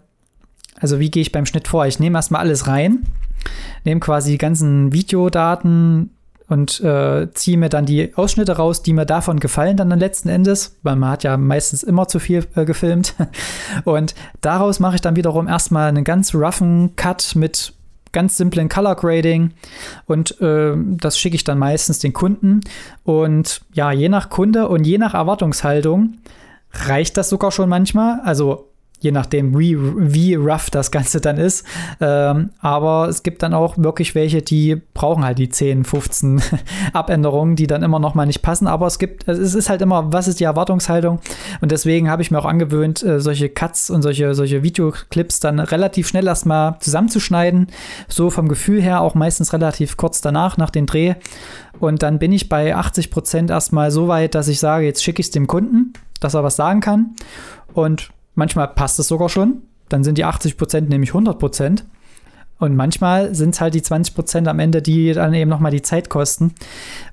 also 0.80 1.00
wie 1.00 1.12
gehe 1.12 1.22
ich 1.22 1.32
beim 1.32 1.46
Schnitt 1.46 1.68
vor? 1.68 1.86
Ich 1.86 2.00
nehme 2.00 2.18
erstmal 2.18 2.42
alles 2.42 2.68
rein, 2.68 3.04
nehme 3.86 4.00
quasi 4.00 4.32
die 4.32 4.38
ganzen 4.38 4.94
Videodaten 4.94 6.12
und 6.48 6.82
äh, 6.82 7.32
ziehe 7.34 7.58
mir 7.58 7.70
dann 7.70 7.86
die 7.86 8.16
Ausschnitte 8.16 8.58
raus, 8.58 8.82
die 8.82 8.94
mir 8.94 9.06
davon 9.06 9.40
gefallen 9.40 9.78
dann 9.78 9.90
letzten 9.98 10.30
Endes, 10.30 10.78
weil 10.82 10.96
man 10.96 11.12
hat 11.12 11.24
ja 11.24 11.38
meistens 11.38 11.84
immer 11.84 12.08
zu 12.08 12.20
viel 12.20 12.46
äh, 12.56 12.66
gefilmt. 12.66 13.14
Und 13.86 14.16
daraus 14.42 14.80
mache 14.80 14.96
ich 14.96 15.02
dann 15.02 15.16
wiederum 15.16 15.48
erstmal 15.48 15.90
einen 15.90 16.04
ganz 16.04 16.34
roughen 16.34 16.96
Cut 16.96 17.36
mit 17.36 17.74
ganz 18.12 18.38
simplen 18.38 18.70
Color 18.70 18.96
Grading 18.96 19.52
und 20.08 20.42
äh, 20.42 20.74
das 20.76 21.20
schicke 21.20 21.36
ich 21.36 21.44
dann 21.44 21.60
meistens 21.60 22.00
den 22.00 22.12
Kunden. 22.12 22.62
Und 23.04 23.62
ja, 23.74 23.92
je 23.92 24.10
nach 24.10 24.30
Kunde 24.30 24.68
und 24.68 24.86
je 24.86 24.98
nach 24.98 25.14
Erwartungshaltung 25.14 26.16
reicht 26.72 27.18
das 27.18 27.30
sogar 27.30 27.52
schon 27.52 27.70
manchmal. 27.70 28.20
Also 28.22 28.69
je 29.00 29.12
nachdem, 29.12 29.58
wie, 29.58 29.78
wie 29.80 30.36
rough 30.36 30.70
das 30.70 30.92
Ganze 30.92 31.22
dann 31.22 31.38
ist. 31.38 31.66
Ähm, 32.02 32.52
aber 32.60 33.08
es 33.08 33.24
gibt 33.24 33.44
dann 33.44 33.54
auch 33.54 33.78
wirklich 33.78 34.14
welche, 34.16 34.42
die 34.42 34.82
brauchen 34.94 35.24
halt 35.24 35.40
die 35.40 35.50
10, 35.50 35.86
15 35.86 36.42
Abänderungen, 36.94 37.56
die 37.56 37.68
dann 37.68 37.84
immer 37.84 38.00
noch 38.00 38.16
mal 38.16 38.26
nicht 38.26 38.42
passen. 38.42 38.68
Aber 38.68 38.88
es 38.88 39.00
gibt, 39.00 39.28
es 39.28 39.56
ist 39.56 39.70
halt 39.70 39.82
immer, 39.82 40.12
was 40.12 40.28
ist 40.28 40.40
die 40.40 40.44
Erwartungshaltung? 40.44 41.20
Und 41.62 41.72
deswegen 41.72 42.10
habe 42.10 42.22
ich 42.22 42.32
mir 42.32 42.40
auch 42.40 42.46
angewöhnt, 42.46 43.04
äh, 43.04 43.20
solche 43.20 43.50
Cuts 43.50 43.90
und 43.90 44.02
solche, 44.02 44.36
solche 44.36 44.64
Videoclips 44.64 45.40
dann 45.40 45.60
relativ 45.60 46.08
schnell 46.08 46.28
erstmal 46.28 46.78
zusammenzuschneiden. 46.80 47.68
So 48.08 48.30
vom 48.30 48.50
Gefühl 48.50 48.82
her 48.82 49.02
auch 49.02 49.16
meistens 49.16 49.54
relativ 49.54 49.96
kurz 49.96 50.22
danach, 50.22 50.58
nach 50.58 50.70
dem 50.70 50.86
Dreh. 50.86 51.16
Und 51.80 52.04
dann 52.04 52.20
bin 52.20 52.34
ich 52.34 52.50
bei 52.50 52.76
80 52.76 53.10
Prozent 53.10 53.50
erstmal 53.50 53.92
so 53.92 54.10
weit, 54.10 54.36
dass 54.36 54.50
ich 54.50 54.60
sage, 54.60 54.86
jetzt 54.86 55.04
schicke 55.04 55.22
ich 55.22 55.28
es 55.28 55.32
dem 55.32 55.48
Kunden, 55.48 55.94
dass 56.20 56.34
er 56.34 56.44
was 56.44 56.58
sagen 56.58 56.82
kann. 56.82 57.16
Und 57.74 58.10
Manchmal 58.40 58.70
passt 58.70 58.98
es 59.00 59.10
sogar 59.10 59.28
schon. 59.28 59.62
Dann 59.90 60.04
sind 60.04 60.18
die 60.18 60.24
80 60.24 60.56
Prozent 60.56 60.90
nämlich 60.90 61.10
100 61.10 61.38
Prozent. 61.38 61.86
Und 62.58 62.76
manchmal 62.76 63.36
sind 63.36 63.54
es 63.54 63.62
halt 63.62 63.74
die 63.74 63.82
20 63.82 64.16
Prozent 64.16 64.48
am 64.48 64.60
Ende, 64.60 64.82
die 64.82 65.14
dann 65.14 65.34
eben 65.34 65.50
nochmal 65.50 65.72
die 65.72 65.82
Zeit 65.82 66.10
kosten. 66.10 66.54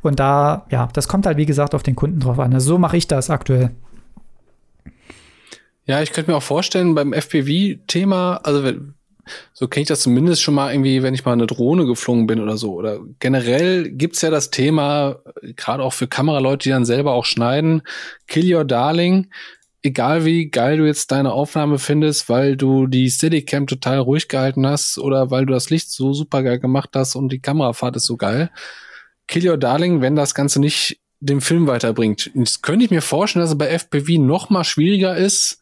Und 0.03 0.21
da, 0.21 0.67
ja, 0.71 0.89
das 0.93 1.09
kommt 1.09 1.27
halt, 1.27 1.37
wie 1.37 1.47
gesagt, 1.47 1.75
auf 1.75 1.83
den 1.83 1.97
Kunden 1.97 2.21
drauf 2.21 2.39
an. 2.39 2.55
Also 2.55 2.69
so 2.69 2.79
mache 2.79 2.97
ich 2.97 3.09
das 3.09 3.29
aktuell. 3.29 3.71
Ja, 5.85 6.01
ich 6.01 6.13
könnte 6.13 6.31
mir 6.31 6.37
auch 6.37 6.43
vorstellen, 6.43 6.95
beim 6.95 7.13
FPV-Thema, 7.13 8.41
also 8.45 8.73
so 9.53 9.69
kenne 9.69 9.83
ich 9.83 9.89
das 9.89 10.01
zumindest 10.01 10.43
schon 10.43 10.55
mal 10.55 10.73
irgendwie, 10.73 11.03
wenn 11.03 11.15
ich 11.15 11.25
mal 11.25 11.33
eine 11.33 11.47
Drohne 11.47 11.87
geflogen 11.87 12.27
bin 12.27 12.41
oder 12.41 12.57
so. 12.57 12.73
Oder 12.75 13.01
generell 13.19 13.91
gibt's 13.91 14.23
ja 14.23 14.31
das 14.31 14.51
Thema, 14.51 15.17
gerade 15.57 15.83
auch 15.83 15.93
für 15.93 16.07
Kameraleute, 16.07 16.65
die 16.65 16.71
dann 16.71 16.85
selber 16.85 17.13
auch 17.13 17.25
schneiden, 17.25 17.83
Kill 18.29 18.55
Your 18.55 18.65
Darling 18.65 19.29
egal 19.87 20.25
wie 20.25 20.51
geil 20.51 20.77
du 20.77 20.85
jetzt 20.85 21.11
deine 21.11 21.33
Aufnahme 21.33 21.79
findest, 21.79 22.29
weil 22.29 22.57
du 22.57 22.87
die 22.87 23.11
Steadicam 23.11 23.67
total 23.67 23.99
ruhig 23.99 24.29
gehalten 24.29 24.67
hast 24.67 24.99
oder 24.99 25.31
weil 25.31 25.47
du 25.47 25.53
das 25.53 25.71
Licht 25.71 25.91
so 25.91 26.13
super 26.13 26.43
geil 26.43 26.59
gemacht 26.59 26.91
hast 26.95 27.15
und 27.15 27.31
die 27.31 27.41
Kamerafahrt 27.41 27.97
ist 27.97 28.07
so 28.07 28.17
geil. 28.17 28.51
Kill 29.29 29.49
Your 29.49 29.57
Darling, 29.57 30.01
wenn 30.03 30.17
das 30.17 30.35
Ganze 30.35 30.61
nicht 30.61 31.01
den 31.21 31.41
Film 31.41 31.67
weiterbringt. 31.67 32.31
Das 32.35 32.63
könnte 32.63 32.85
ich 32.85 32.91
mir 32.91 33.03
vorstellen, 33.03 33.43
dass 33.43 33.51
es 33.51 33.59
bei 33.59 33.69
FPV 33.69 34.21
noch 34.21 34.51
mal 34.51 34.65
schwieriger 34.65 35.17
ist. 35.17 35.61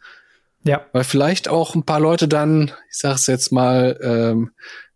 Ja. 0.65 0.85
Weil 0.93 1.05
vielleicht 1.05 1.49
auch 1.49 1.75
ein 1.75 1.85
paar 1.85 2.01
Leute 2.01 2.27
dann, 2.27 2.73
ich 2.91 2.99
sag's 2.99 3.27
jetzt 3.27 3.53
mal, 3.53 3.99
ähm, 4.03 4.51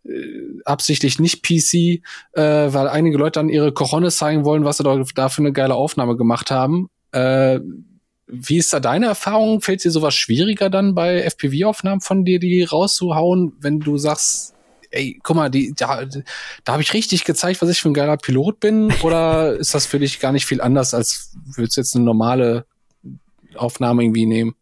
äh, 0.04 0.62
absichtlich 0.64 1.18
nicht 1.18 1.42
PC, 1.42 2.02
äh, 2.32 2.72
weil 2.72 2.88
einige 2.88 3.18
Leute 3.18 3.38
dann 3.38 3.50
ihre 3.50 3.72
Cojones 3.72 4.16
zeigen 4.16 4.44
wollen, 4.44 4.64
was 4.64 4.78
sie 4.78 5.04
da 5.14 5.28
für 5.28 5.42
eine 5.42 5.52
geile 5.52 5.74
Aufnahme 5.74 6.16
gemacht 6.16 6.50
haben. 6.50 6.88
Äh, 7.12 7.60
wie 8.28 8.58
ist 8.58 8.72
da 8.72 8.80
deine 8.80 9.06
Erfahrung? 9.06 9.60
Fällt 9.60 9.84
dir 9.84 9.90
sowas 9.90 10.14
schwieriger 10.14 10.70
dann 10.70 10.94
bei 10.94 11.22
FPV-Aufnahmen 11.22 12.00
von 12.00 12.24
dir, 12.24 12.38
die 12.38 12.62
rauszuhauen, 12.62 13.54
wenn 13.60 13.80
du 13.80 13.96
sagst, 13.96 14.54
ey, 14.90 15.18
guck 15.22 15.36
mal, 15.36 15.50
die, 15.50 15.74
da, 15.74 16.04
da 16.64 16.72
habe 16.72 16.82
ich 16.82 16.94
richtig 16.94 17.24
gezeigt, 17.24 17.62
was 17.62 17.70
ich 17.70 17.80
für 17.80 17.88
ein 17.88 17.94
geiler 17.94 18.16
Pilot 18.16 18.60
bin? 18.60 18.92
Oder 19.02 19.56
ist 19.58 19.74
das 19.74 19.86
für 19.86 19.98
dich 19.98 20.20
gar 20.20 20.32
nicht 20.32 20.46
viel 20.46 20.60
anders, 20.60 20.94
als 20.94 21.34
würdest 21.54 21.76
du 21.76 21.80
jetzt 21.80 21.96
eine 21.96 22.04
normale 22.04 22.66
Aufnahme 23.54 24.02
irgendwie 24.02 24.26
nehmen? 24.26 24.54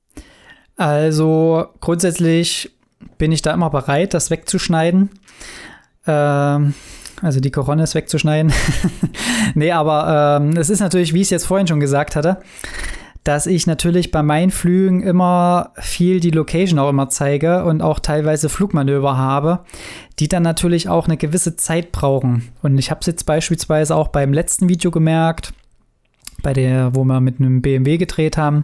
Also 0.76 1.66
grundsätzlich 1.80 2.70
bin 3.18 3.32
ich 3.32 3.42
da 3.42 3.52
immer 3.52 3.70
bereit, 3.70 4.14
das 4.14 4.30
wegzuschneiden. 4.30 5.10
Ähm, 6.06 6.74
also 7.22 7.40
die 7.40 7.50
Coronas 7.50 7.94
wegzuschneiden. 7.94 8.52
nee, 9.54 9.72
aber 9.72 10.38
ähm, 10.40 10.56
es 10.56 10.68
ist 10.68 10.80
natürlich, 10.80 11.14
wie 11.14 11.20
ich 11.20 11.28
es 11.28 11.30
jetzt 11.30 11.46
vorhin 11.46 11.66
schon 11.66 11.80
gesagt 11.80 12.14
hatte, 12.14 12.42
dass 13.27 13.47
ich 13.47 13.66
natürlich 13.66 14.12
bei 14.12 14.22
meinen 14.22 14.53
Flügen 14.53 15.03
immer 15.03 15.72
viel 15.81 16.20
die 16.20 16.31
Location 16.31 16.79
auch 16.79 16.89
immer 16.89 17.09
zeige 17.09 17.64
und 17.64 17.83
auch 17.83 17.99
teilweise 17.99 18.49
Flugmanöver 18.49 19.16
habe, 19.16 19.64
die 20.20 20.29
dann 20.29 20.45
natürlich 20.45 20.89
auch 20.89 21.07
eine 21.07 21.16
gewisse 21.16 21.57
Zeit 21.57 21.91
brauchen. 21.91 22.53
Und 22.62 22.79
ich 22.79 22.93
habe 22.93 23.01
es 23.01 23.07
jetzt 23.09 23.27
beispielsweise 23.27 23.97
auch 23.97 24.09
beim 24.09 24.33
letzten 24.33 24.68
Video 24.68 24.93
gemerkt, 24.93 25.53
bei 26.43 26.53
der, 26.53 26.95
wo 26.95 27.03
wir 27.03 27.20
mit 27.20 27.41
einem 27.41 27.62
BMW 27.62 27.99
gedreht 27.99 28.37
haben, 28.37 28.62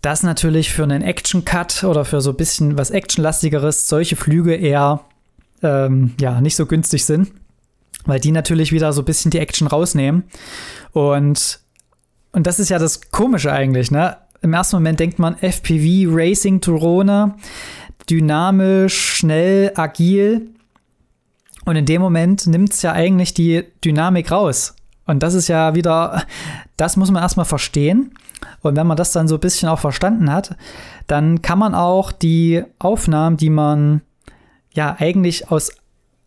dass 0.00 0.22
natürlich 0.22 0.72
für 0.72 0.84
einen 0.84 1.02
Action-Cut 1.02 1.84
oder 1.84 2.06
für 2.06 2.22
so 2.22 2.30
ein 2.30 2.36
bisschen 2.36 2.78
was 2.78 2.90
Actionlastigeres 2.90 3.88
solche 3.88 4.16
Flüge 4.16 4.54
eher 4.54 5.00
ähm, 5.62 6.14
ja, 6.18 6.40
nicht 6.40 6.56
so 6.56 6.64
günstig 6.64 7.04
sind, 7.04 7.30
weil 8.06 8.20
die 8.20 8.32
natürlich 8.32 8.72
wieder 8.72 8.94
so 8.94 9.02
ein 9.02 9.04
bisschen 9.04 9.30
die 9.30 9.38
Action 9.38 9.66
rausnehmen. 9.66 10.24
Und, 10.92 11.60
und 12.32 12.46
das 12.46 12.58
ist 12.60 12.68
ja 12.68 12.78
das 12.78 13.10
Komische 13.10 13.52
eigentlich, 13.52 13.90
ne? 13.90 14.16
Im 14.42 14.54
ersten 14.54 14.76
Moment 14.76 15.00
denkt 15.00 15.18
man 15.18 15.36
FPV 15.36 16.10
Racing 16.14 16.60
Drohne, 16.60 17.34
dynamisch, 18.08 19.16
schnell, 19.16 19.72
agil. 19.74 20.48
Und 21.66 21.76
in 21.76 21.84
dem 21.84 22.00
Moment 22.00 22.46
nimmt 22.46 22.72
es 22.72 22.80
ja 22.82 22.92
eigentlich 22.92 23.34
die 23.34 23.64
Dynamik 23.84 24.30
raus. 24.30 24.74
Und 25.06 25.22
das 25.22 25.34
ist 25.34 25.48
ja 25.48 25.74
wieder, 25.74 26.24
das 26.76 26.96
muss 26.96 27.10
man 27.10 27.22
erstmal 27.22 27.44
verstehen. 27.44 28.14
Und 28.62 28.76
wenn 28.76 28.86
man 28.86 28.96
das 28.96 29.12
dann 29.12 29.28
so 29.28 29.34
ein 29.34 29.40
bisschen 29.40 29.68
auch 29.68 29.78
verstanden 29.78 30.32
hat, 30.32 30.56
dann 31.06 31.42
kann 31.42 31.58
man 31.58 31.74
auch 31.74 32.12
die 32.12 32.62
Aufnahmen, 32.78 33.36
die 33.36 33.50
man 33.50 34.00
ja 34.72 34.96
eigentlich 34.98 35.50
aus 35.50 35.72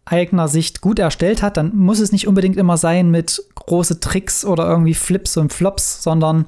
eigener 0.06 0.47
Sicht 0.47 0.82
gut 0.82 0.99
erstellt 0.99 1.41
hat, 1.41 1.58
dann 1.58 1.76
muss 1.76 1.99
es 1.99 2.12
nicht 2.12 2.28
unbedingt 2.28 2.58
immer 2.58 2.78
sein 2.78 3.10
mit 3.10 3.41
große 3.56 3.99
Tricks 3.99 4.43
oder 4.43 4.68
irgendwie 4.68 4.93
Flips 4.93 5.38
und 5.38 5.54
Flops, 5.54 6.04
sondern 6.04 6.45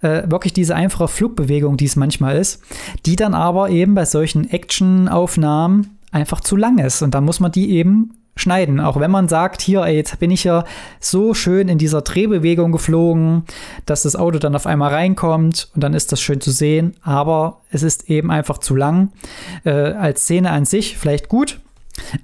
äh, 0.00 0.22
wirklich 0.30 0.52
diese 0.52 0.74
einfache 0.74 1.08
Flugbewegung, 1.08 1.76
die 1.76 1.84
es 1.84 1.96
manchmal 1.96 2.36
ist, 2.36 2.62
die 3.04 3.16
dann 3.16 3.34
aber 3.34 3.70
eben 3.70 3.94
bei 3.94 4.04
solchen 4.04 4.48
Action-Aufnahmen 4.48 5.98
einfach 6.10 6.40
zu 6.40 6.56
lang 6.56 6.78
ist. 6.78 7.02
Und 7.02 7.14
dann 7.14 7.24
muss 7.24 7.40
man 7.40 7.52
die 7.52 7.70
eben 7.70 8.14
schneiden. 8.36 8.80
Auch 8.80 9.00
wenn 9.00 9.10
man 9.10 9.28
sagt, 9.28 9.62
hier, 9.62 9.82
ey, 9.82 9.96
jetzt 9.96 10.18
bin 10.18 10.30
ich 10.30 10.44
ja 10.44 10.64
so 11.00 11.34
schön 11.34 11.68
in 11.68 11.78
dieser 11.78 12.02
Drehbewegung 12.02 12.70
geflogen, 12.70 13.44
dass 13.86 14.02
das 14.02 14.14
Auto 14.14 14.38
dann 14.38 14.54
auf 14.54 14.66
einmal 14.66 14.92
reinkommt 14.92 15.70
und 15.74 15.82
dann 15.82 15.94
ist 15.94 16.12
das 16.12 16.20
schön 16.20 16.40
zu 16.40 16.50
sehen. 16.50 16.94
Aber 17.02 17.62
es 17.70 17.82
ist 17.82 18.10
eben 18.10 18.30
einfach 18.30 18.58
zu 18.58 18.76
lang. 18.76 19.10
Äh, 19.64 19.70
als 19.70 20.22
Szene 20.22 20.50
an 20.50 20.66
sich 20.66 20.98
vielleicht 20.98 21.28
gut, 21.28 21.60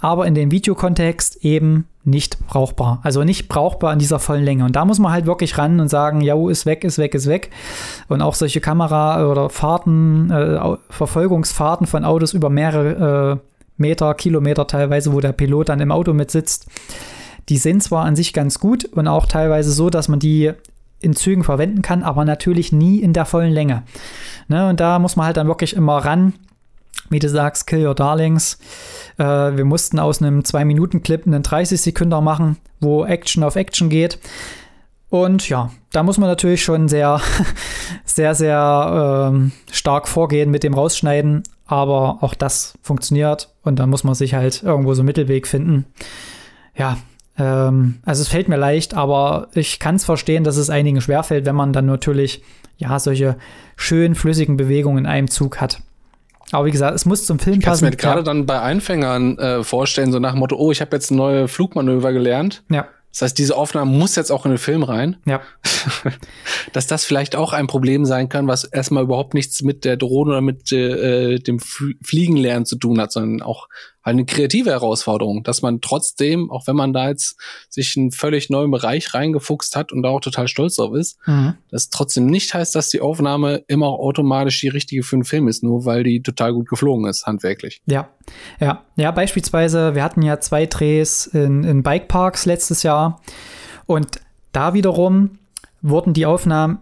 aber 0.00 0.26
in 0.26 0.34
dem 0.34 0.50
Videokontext 0.50 1.44
eben 1.44 1.86
nicht 2.04 2.46
brauchbar. 2.46 3.00
Also 3.02 3.22
nicht 3.22 3.48
brauchbar 3.48 3.92
in 3.92 3.98
dieser 3.98 4.18
vollen 4.18 4.44
Länge. 4.44 4.64
Und 4.64 4.74
da 4.74 4.84
muss 4.84 4.98
man 4.98 5.12
halt 5.12 5.26
wirklich 5.26 5.56
ran 5.56 5.78
und 5.80 5.88
sagen, 5.88 6.20
ja, 6.20 6.34
ist 6.48 6.66
weg, 6.66 6.84
ist 6.84 6.98
weg, 6.98 7.14
ist 7.14 7.28
weg. 7.28 7.50
Und 8.08 8.22
auch 8.22 8.34
solche 8.34 8.60
Kamera- 8.60 9.24
oder 9.30 9.50
Fahrten, 9.50 10.30
äh, 10.30 10.76
Verfolgungsfahrten 10.90 11.86
von 11.86 12.04
Autos 12.04 12.32
über 12.32 12.50
mehrere 12.50 13.40
äh, 13.40 13.48
Meter, 13.76 14.14
Kilometer 14.14 14.66
teilweise, 14.66 15.12
wo 15.12 15.20
der 15.20 15.32
Pilot 15.32 15.68
dann 15.68 15.80
im 15.80 15.92
Auto 15.92 16.12
mitsitzt. 16.12 16.66
Die 17.48 17.58
sind 17.58 17.82
zwar 17.82 18.04
an 18.04 18.16
sich 18.16 18.32
ganz 18.32 18.58
gut 18.58 18.84
und 18.84 19.08
auch 19.08 19.26
teilweise 19.26 19.72
so, 19.72 19.90
dass 19.90 20.08
man 20.08 20.18
die 20.18 20.52
in 21.00 21.14
Zügen 21.14 21.42
verwenden 21.42 21.82
kann, 21.82 22.02
aber 22.02 22.24
natürlich 22.24 22.72
nie 22.72 23.00
in 23.00 23.12
der 23.12 23.24
vollen 23.24 23.52
Länge. 23.52 23.82
Ne, 24.48 24.68
und 24.68 24.80
da 24.80 24.98
muss 24.98 25.16
man 25.16 25.26
halt 25.26 25.36
dann 25.36 25.48
wirklich 25.48 25.74
immer 25.74 25.98
ran. 25.98 26.34
Wie 27.12 27.18
du 27.18 27.28
sagst, 27.28 27.66
Kill 27.66 27.86
Your 27.86 27.94
Darlings. 27.94 28.58
Äh, 29.18 29.24
wir 29.24 29.64
mussten 29.64 29.98
aus 29.98 30.22
einem 30.22 30.40
2-Minuten-Clip 30.40 31.26
einen 31.26 31.42
30-Sekünder 31.42 32.20
machen, 32.20 32.56
wo 32.80 33.04
Action 33.04 33.44
auf 33.44 33.56
Action 33.56 33.88
geht. 33.88 34.18
Und 35.10 35.46
ja, 35.50 35.70
da 35.92 36.02
muss 36.02 36.16
man 36.16 36.30
natürlich 36.30 36.64
schon 36.64 36.88
sehr, 36.88 37.20
sehr, 38.06 38.34
sehr 38.34 39.30
ähm, 39.30 39.52
stark 39.70 40.08
vorgehen 40.08 40.50
mit 40.50 40.62
dem 40.62 40.72
Rausschneiden. 40.72 41.42
Aber 41.66 42.18
auch 42.22 42.34
das 42.34 42.74
funktioniert 42.82 43.54
und 43.62 43.78
dann 43.78 43.88
muss 43.88 44.04
man 44.04 44.14
sich 44.14 44.34
halt 44.34 44.62
irgendwo 44.62 44.94
so 44.94 45.00
einen 45.00 45.06
Mittelweg 45.06 45.46
finden. 45.46 45.86
Ja, 46.76 46.98
ähm, 47.38 48.00
also 48.04 48.22
es 48.22 48.28
fällt 48.28 48.48
mir 48.48 48.56
leicht, 48.56 48.94
aber 48.94 49.48
ich 49.54 49.78
kann 49.78 49.96
es 49.96 50.04
verstehen, 50.04 50.44
dass 50.44 50.56
es 50.56 50.70
einigen 50.70 51.00
schwerfällt, 51.00 51.46
wenn 51.46 51.56
man 51.56 51.72
dann 51.72 51.86
natürlich 51.86 52.42
ja 52.76 52.98
solche 52.98 53.36
schön 53.76 54.14
flüssigen 54.14 54.56
Bewegungen 54.56 55.04
in 55.04 55.06
einem 55.06 55.28
Zug 55.28 55.60
hat. 55.60 55.82
Aber 56.52 56.66
wie 56.66 56.70
gesagt, 56.70 56.94
es 56.94 57.06
muss 57.06 57.26
zum 57.26 57.38
Film 57.38 57.58
ich 57.58 57.64
passen. 57.64 57.86
Ich 57.86 57.96
kann 57.96 58.10
mir 58.10 58.14
gerade 58.14 58.24
dann 58.24 58.46
bei 58.46 58.60
Einfängern 58.60 59.38
äh, 59.38 59.64
vorstellen, 59.64 60.12
so 60.12 60.18
nach 60.18 60.32
dem 60.32 60.40
Motto, 60.40 60.56
oh, 60.56 60.70
ich 60.70 60.80
habe 60.80 60.94
jetzt 60.94 61.10
neue 61.10 61.48
Flugmanöver 61.48 62.12
gelernt. 62.12 62.62
Ja. 62.70 62.86
Das 63.10 63.22
heißt, 63.22 63.38
diese 63.38 63.56
Aufnahme 63.56 63.90
muss 63.90 64.16
jetzt 64.16 64.30
auch 64.30 64.46
in 64.46 64.52
den 64.52 64.58
Film 64.58 64.82
rein. 64.82 65.16
Ja. 65.26 65.40
Dass 66.72 66.86
das 66.86 67.04
vielleicht 67.04 67.36
auch 67.36 67.52
ein 67.52 67.66
Problem 67.66 68.06
sein 68.06 68.28
kann, 68.28 68.48
was 68.48 68.64
erstmal 68.64 69.02
überhaupt 69.02 69.34
nichts 69.34 69.62
mit 69.62 69.84
der 69.84 69.96
Drohne 69.96 70.30
oder 70.30 70.40
mit 70.40 70.72
äh, 70.72 71.38
dem 71.38 71.58
Fliegenlernen 71.58 72.64
zu 72.64 72.76
tun 72.76 73.00
hat, 73.00 73.12
sondern 73.12 73.42
auch 73.42 73.68
eine 74.02 74.24
kreative 74.24 74.70
Herausforderung, 74.70 75.42
dass 75.44 75.62
man 75.62 75.80
trotzdem, 75.80 76.50
auch 76.50 76.66
wenn 76.66 76.76
man 76.76 76.92
da 76.92 77.08
jetzt 77.08 77.36
sich 77.68 77.96
einen 77.96 78.10
völlig 78.10 78.50
neuen 78.50 78.70
Bereich 78.70 79.14
reingefuchst 79.14 79.76
hat 79.76 79.92
und 79.92 80.02
da 80.02 80.08
auch 80.08 80.20
total 80.20 80.48
stolz 80.48 80.76
drauf 80.76 80.94
ist, 80.94 81.18
mhm. 81.26 81.54
das 81.70 81.90
trotzdem 81.90 82.26
nicht 82.26 82.52
heißt, 82.52 82.74
dass 82.74 82.88
die 82.88 83.00
Aufnahme 83.00 83.62
immer 83.68 83.86
auch 83.86 84.00
automatisch 84.00 84.60
die 84.60 84.68
richtige 84.68 85.02
für 85.02 85.16
einen 85.16 85.24
Film 85.24 85.48
ist, 85.48 85.62
nur 85.62 85.84
weil 85.84 86.02
die 86.02 86.22
total 86.22 86.52
gut 86.52 86.68
geflogen 86.68 87.06
ist, 87.06 87.26
handwerklich. 87.26 87.80
Ja, 87.86 88.08
ja, 88.60 88.84
ja, 88.96 89.10
beispielsweise, 89.10 89.94
wir 89.94 90.02
hatten 90.02 90.22
ja 90.22 90.40
zwei 90.40 90.66
Drehs 90.66 91.26
in, 91.26 91.64
in 91.64 91.82
Bikeparks 91.82 92.44
letztes 92.44 92.82
Jahr 92.82 93.20
und 93.86 94.20
da 94.52 94.74
wiederum 94.74 95.38
wurden 95.80 96.12
die 96.12 96.26
Aufnahmen 96.26 96.78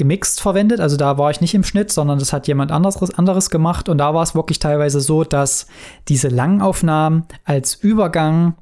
gemixt 0.00 0.40
verwendet. 0.40 0.80
Also 0.80 0.96
da 0.96 1.18
war 1.18 1.30
ich 1.30 1.42
nicht 1.42 1.54
im 1.54 1.62
Schnitt, 1.62 1.92
sondern 1.92 2.18
das 2.18 2.32
hat 2.32 2.48
jemand 2.48 2.72
anderes, 2.72 3.14
anderes 3.18 3.50
gemacht. 3.50 3.90
Und 3.90 3.98
da 3.98 4.14
war 4.14 4.22
es 4.22 4.34
wirklich 4.34 4.58
teilweise 4.58 5.00
so, 5.00 5.24
dass 5.24 5.66
diese 6.08 6.28
Langaufnahmen 6.28 7.24
als 7.44 7.74
Übergang 7.74 8.54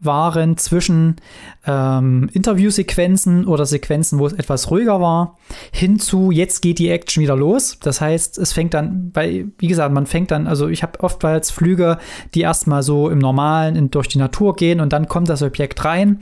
waren 0.00 0.56
zwischen 0.56 1.16
ähm, 1.64 2.28
Interviewsequenzen 2.32 3.46
oder 3.46 3.66
Sequenzen, 3.66 4.18
wo 4.18 4.26
es 4.26 4.32
etwas 4.32 4.70
ruhiger 4.70 5.00
war, 5.00 5.38
hinzu, 5.72 6.32
jetzt 6.32 6.60
geht 6.60 6.78
die 6.78 6.90
Action 6.90 7.22
wieder 7.22 7.36
los. 7.36 7.78
Das 7.80 8.00
heißt, 8.00 8.36
es 8.38 8.52
fängt 8.52 8.74
dann, 8.74 9.12
weil, 9.14 9.52
wie 9.58 9.68
gesagt, 9.68 9.94
man 9.94 10.06
fängt 10.06 10.32
dann, 10.32 10.48
also 10.48 10.68
ich 10.68 10.82
habe 10.82 11.00
oftmals 11.00 11.52
Flüge, 11.52 11.98
die 12.34 12.40
erstmal 12.40 12.82
so 12.82 13.08
im 13.08 13.18
Normalen 13.18 13.76
in, 13.76 13.90
durch 13.90 14.08
die 14.08 14.18
Natur 14.18 14.56
gehen 14.56 14.80
und 14.80 14.92
dann 14.92 15.06
kommt 15.06 15.28
das 15.28 15.42
Objekt 15.42 15.84
rein. 15.84 16.18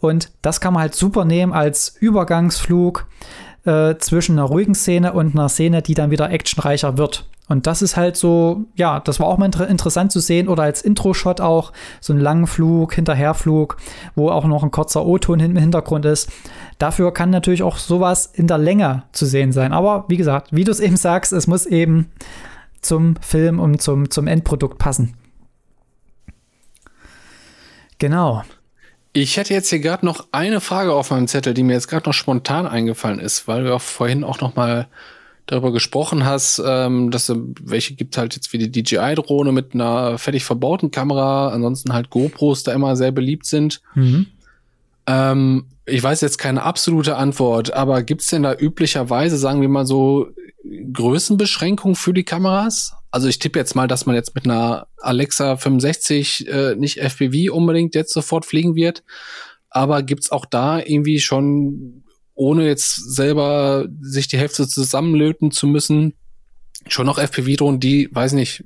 Und 0.00 0.32
das 0.42 0.60
kann 0.60 0.74
man 0.74 0.82
halt 0.82 0.94
super 0.96 1.24
nehmen 1.24 1.52
als 1.52 1.96
Übergangsflug 2.00 3.06
äh, 3.64 3.96
zwischen 3.98 4.38
einer 4.38 4.48
ruhigen 4.48 4.74
Szene 4.74 5.12
und 5.12 5.34
einer 5.34 5.48
Szene, 5.48 5.82
die 5.82 5.94
dann 5.94 6.10
wieder 6.10 6.30
actionreicher 6.30 6.98
wird. 6.98 7.26
Und 7.48 7.66
das 7.66 7.82
ist 7.82 7.96
halt 7.96 8.16
so, 8.16 8.64
ja, 8.76 9.00
das 9.00 9.20
war 9.20 9.26
auch 9.26 9.36
mal 9.36 9.46
inter 9.46 9.68
interessant 9.68 10.10
zu 10.10 10.20
sehen 10.20 10.48
oder 10.48 10.62
als 10.62 10.80
Intro-Shot 10.80 11.40
auch, 11.40 11.72
so 12.00 12.12
einen 12.12 12.22
langen 12.22 12.46
Flug, 12.46 12.94
Hinterherflug, 12.94 13.76
wo 14.14 14.30
auch 14.30 14.46
noch 14.46 14.62
ein 14.62 14.70
kurzer 14.70 15.04
O-Ton 15.04 15.40
im 15.40 15.56
Hintergrund 15.56 16.04
ist. 16.04 16.30
Dafür 16.78 17.12
kann 17.12 17.30
natürlich 17.30 17.62
auch 17.62 17.76
sowas 17.76 18.26
in 18.32 18.46
der 18.46 18.58
Länge 18.58 19.02
zu 19.12 19.26
sehen 19.26 19.52
sein. 19.52 19.72
Aber 19.72 20.06
wie 20.08 20.16
gesagt, 20.16 20.48
wie 20.52 20.64
du 20.64 20.70
es 20.70 20.80
eben 20.80 20.96
sagst, 20.96 21.32
es 21.32 21.46
muss 21.46 21.66
eben 21.66 22.10
zum 22.80 23.16
Film 23.16 23.60
und 23.60 23.82
zum, 23.82 24.10
zum 24.10 24.26
Endprodukt 24.28 24.78
passen. 24.78 25.14
Genau. 27.98 28.42
Ich 29.14 29.36
hätte 29.36 29.52
jetzt 29.52 29.68
hier 29.68 29.80
gerade 29.80 30.06
noch 30.06 30.26
eine 30.32 30.60
Frage 30.60 30.94
auf 30.94 31.10
meinem 31.10 31.28
Zettel, 31.28 31.52
die 31.52 31.62
mir 31.62 31.74
jetzt 31.74 31.88
gerade 31.88 32.08
noch 32.08 32.14
spontan 32.14 32.66
eingefallen 32.66 33.18
ist, 33.20 33.46
weil 33.46 33.64
du 33.64 33.74
auch 33.74 33.82
vorhin 33.82 34.24
auch 34.24 34.40
noch 34.40 34.56
mal 34.56 34.88
darüber 35.46 35.72
gesprochen 35.72 36.24
hast, 36.24 36.62
ähm, 36.64 37.10
dass 37.10 37.30
welche 37.60 37.94
gibt 37.94 38.16
halt 38.16 38.34
jetzt 38.34 38.52
wie 38.52 38.58
die 38.58 38.70
DJI-Drohne 38.70 39.52
mit 39.52 39.74
einer 39.74 40.16
fertig 40.16 40.44
verbauten 40.44 40.90
Kamera, 40.90 41.48
ansonsten 41.48 41.92
halt 41.92 42.10
GoPros 42.10 42.62
da 42.62 42.72
immer 42.72 42.96
sehr 42.96 43.12
beliebt 43.12 43.44
sind. 43.44 43.82
Mhm. 43.94 44.28
Ähm, 45.06 45.66
ich 45.84 46.02
weiß 46.02 46.20
jetzt 46.20 46.38
keine 46.38 46.62
absolute 46.62 47.16
Antwort, 47.16 47.72
aber 47.72 48.02
gibt's 48.02 48.28
denn 48.28 48.44
da 48.44 48.54
üblicherweise, 48.54 49.36
sagen 49.36 49.60
wir 49.60 49.68
mal 49.68 49.86
so, 49.86 50.28
Größenbeschränkungen 50.92 51.96
für 51.96 52.14
die 52.14 52.24
Kameras? 52.24 52.94
Also 53.12 53.28
ich 53.28 53.38
tippe 53.38 53.58
jetzt 53.58 53.76
mal, 53.76 53.86
dass 53.86 54.06
man 54.06 54.16
jetzt 54.16 54.34
mit 54.34 54.46
einer 54.46 54.88
Alexa 54.96 55.56
65 55.56 56.48
äh, 56.48 56.74
nicht 56.74 56.98
FPV 56.98 57.52
unbedingt 57.52 57.94
jetzt 57.94 58.12
sofort 58.12 58.46
fliegen 58.46 58.74
wird. 58.74 59.04
Aber 59.68 60.02
gibt's 60.02 60.32
auch 60.32 60.46
da 60.46 60.80
irgendwie 60.80 61.20
schon, 61.20 62.04
ohne 62.34 62.66
jetzt 62.66 63.14
selber 63.14 63.86
sich 64.00 64.28
die 64.28 64.38
Hälfte 64.38 64.66
zusammenlöten 64.66 65.50
zu 65.50 65.66
müssen, 65.66 66.14
schon 66.88 67.06
noch 67.06 67.18
FPV-Drohnen, 67.18 67.80
die, 67.80 68.08
weiß 68.10 68.32
nicht, 68.32 68.64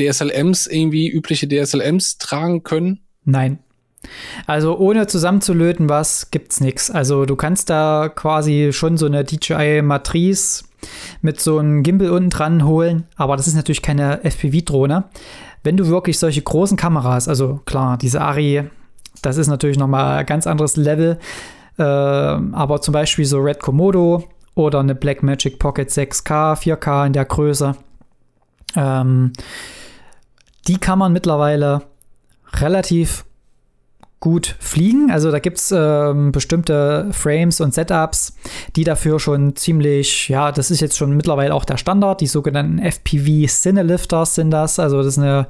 DSLMs 0.00 0.68
irgendwie 0.68 1.08
übliche 1.08 1.48
DSLMs 1.48 2.18
tragen 2.18 2.62
können? 2.62 3.00
Nein. 3.24 3.58
Also 4.46 4.78
ohne 4.78 5.08
zusammenzulöten 5.08 5.88
was 5.88 6.30
gibt's 6.30 6.60
nix. 6.60 6.88
Also 6.90 7.26
du 7.26 7.34
kannst 7.34 7.68
da 7.68 8.08
quasi 8.08 8.70
schon 8.72 8.96
so 8.96 9.06
eine 9.06 9.24
DJI 9.24 9.82
Matrice 9.82 10.64
mit 11.22 11.40
so 11.40 11.58
einem 11.58 11.82
Gimbal 11.82 12.10
unten 12.10 12.30
dran 12.30 12.64
holen, 12.64 13.06
aber 13.16 13.36
das 13.36 13.46
ist 13.46 13.54
natürlich 13.54 13.82
keine 13.82 14.24
FPV-Drohne. 14.24 15.04
Wenn 15.62 15.76
du 15.76 15.88
wirklich 15.88 16.18
solche 16.18 16.42
großen 16.42 16.76
Kameras, 16.76 17.28
also 17.28 17.60
klar, 17.64 17.98
diese 17.98 18.20
Ari, 18.20 18.64
das 19.22 19.36
ist 19.36 19.48
natürlich 19.48 19.78
nochmal 19.78 20.18
ein 20.18 20.26
ganz 20.26 20.46
anderes 20.46 20.76
Level, 20.76 21.18
äh, 21.78 21.82
aber 21.82 22.80
zum 22.80 22.92
Beispiel 22.92 23.24
so 23.24 23.38
Red 23.38 23.60
Komodo 23.60 24.24
oder 24.54 24.80
eine 24.80 24.94
Blackmagic 24.94 25.58
Pocket 25.58 25.88
6K, 25.88 26.54
4K 26.56 27.06
in 27.06 27.12
der 27.12 27.24
Größe. 27.24 27.76
Ähm, 28.76 29.32
die 30.66 30.78
kann 30.78 30.98
man 30.98 31.12
mittlerweile 31.12 31.82
relativ 32.54 33.24
gut 34.20 34.56
fliegen. 34.58 35.10
Also 35.12 35.30
da 35.30 35.38
gibt 35.38 35.58
es 35.58 35.72
ähm, 35.72 36.32
bestimmte 36.32 37.08
Frames 37.12 37.60
und 37.60 37.72
Setups, 37.72 38.34
die 38.74 38.82
dafür 38.82 39.20
schon 39.20 39.54
ziemlich, 39.54 40.28
ja, 40.28 40.50
das 40.50 40.72
ist 40.72 40.80
jetzt 40.80 40.96
schon 40.96 41.16
mittlerweile 41.16 41.54
auch 41.54 41.64
der 41.64 41.76
Standard. 41.76 42.20
Die 42.20 42.26
sogenannten 42.26 42.80
FPV 42.80 43.46
Cinelifters 43.46 44.34
sind 44.34 44.50
das. 44.50 44.80
Also 44.80 44.98
das 44.98 45.06
ist 45.06 45.18
eine 45.18 45.46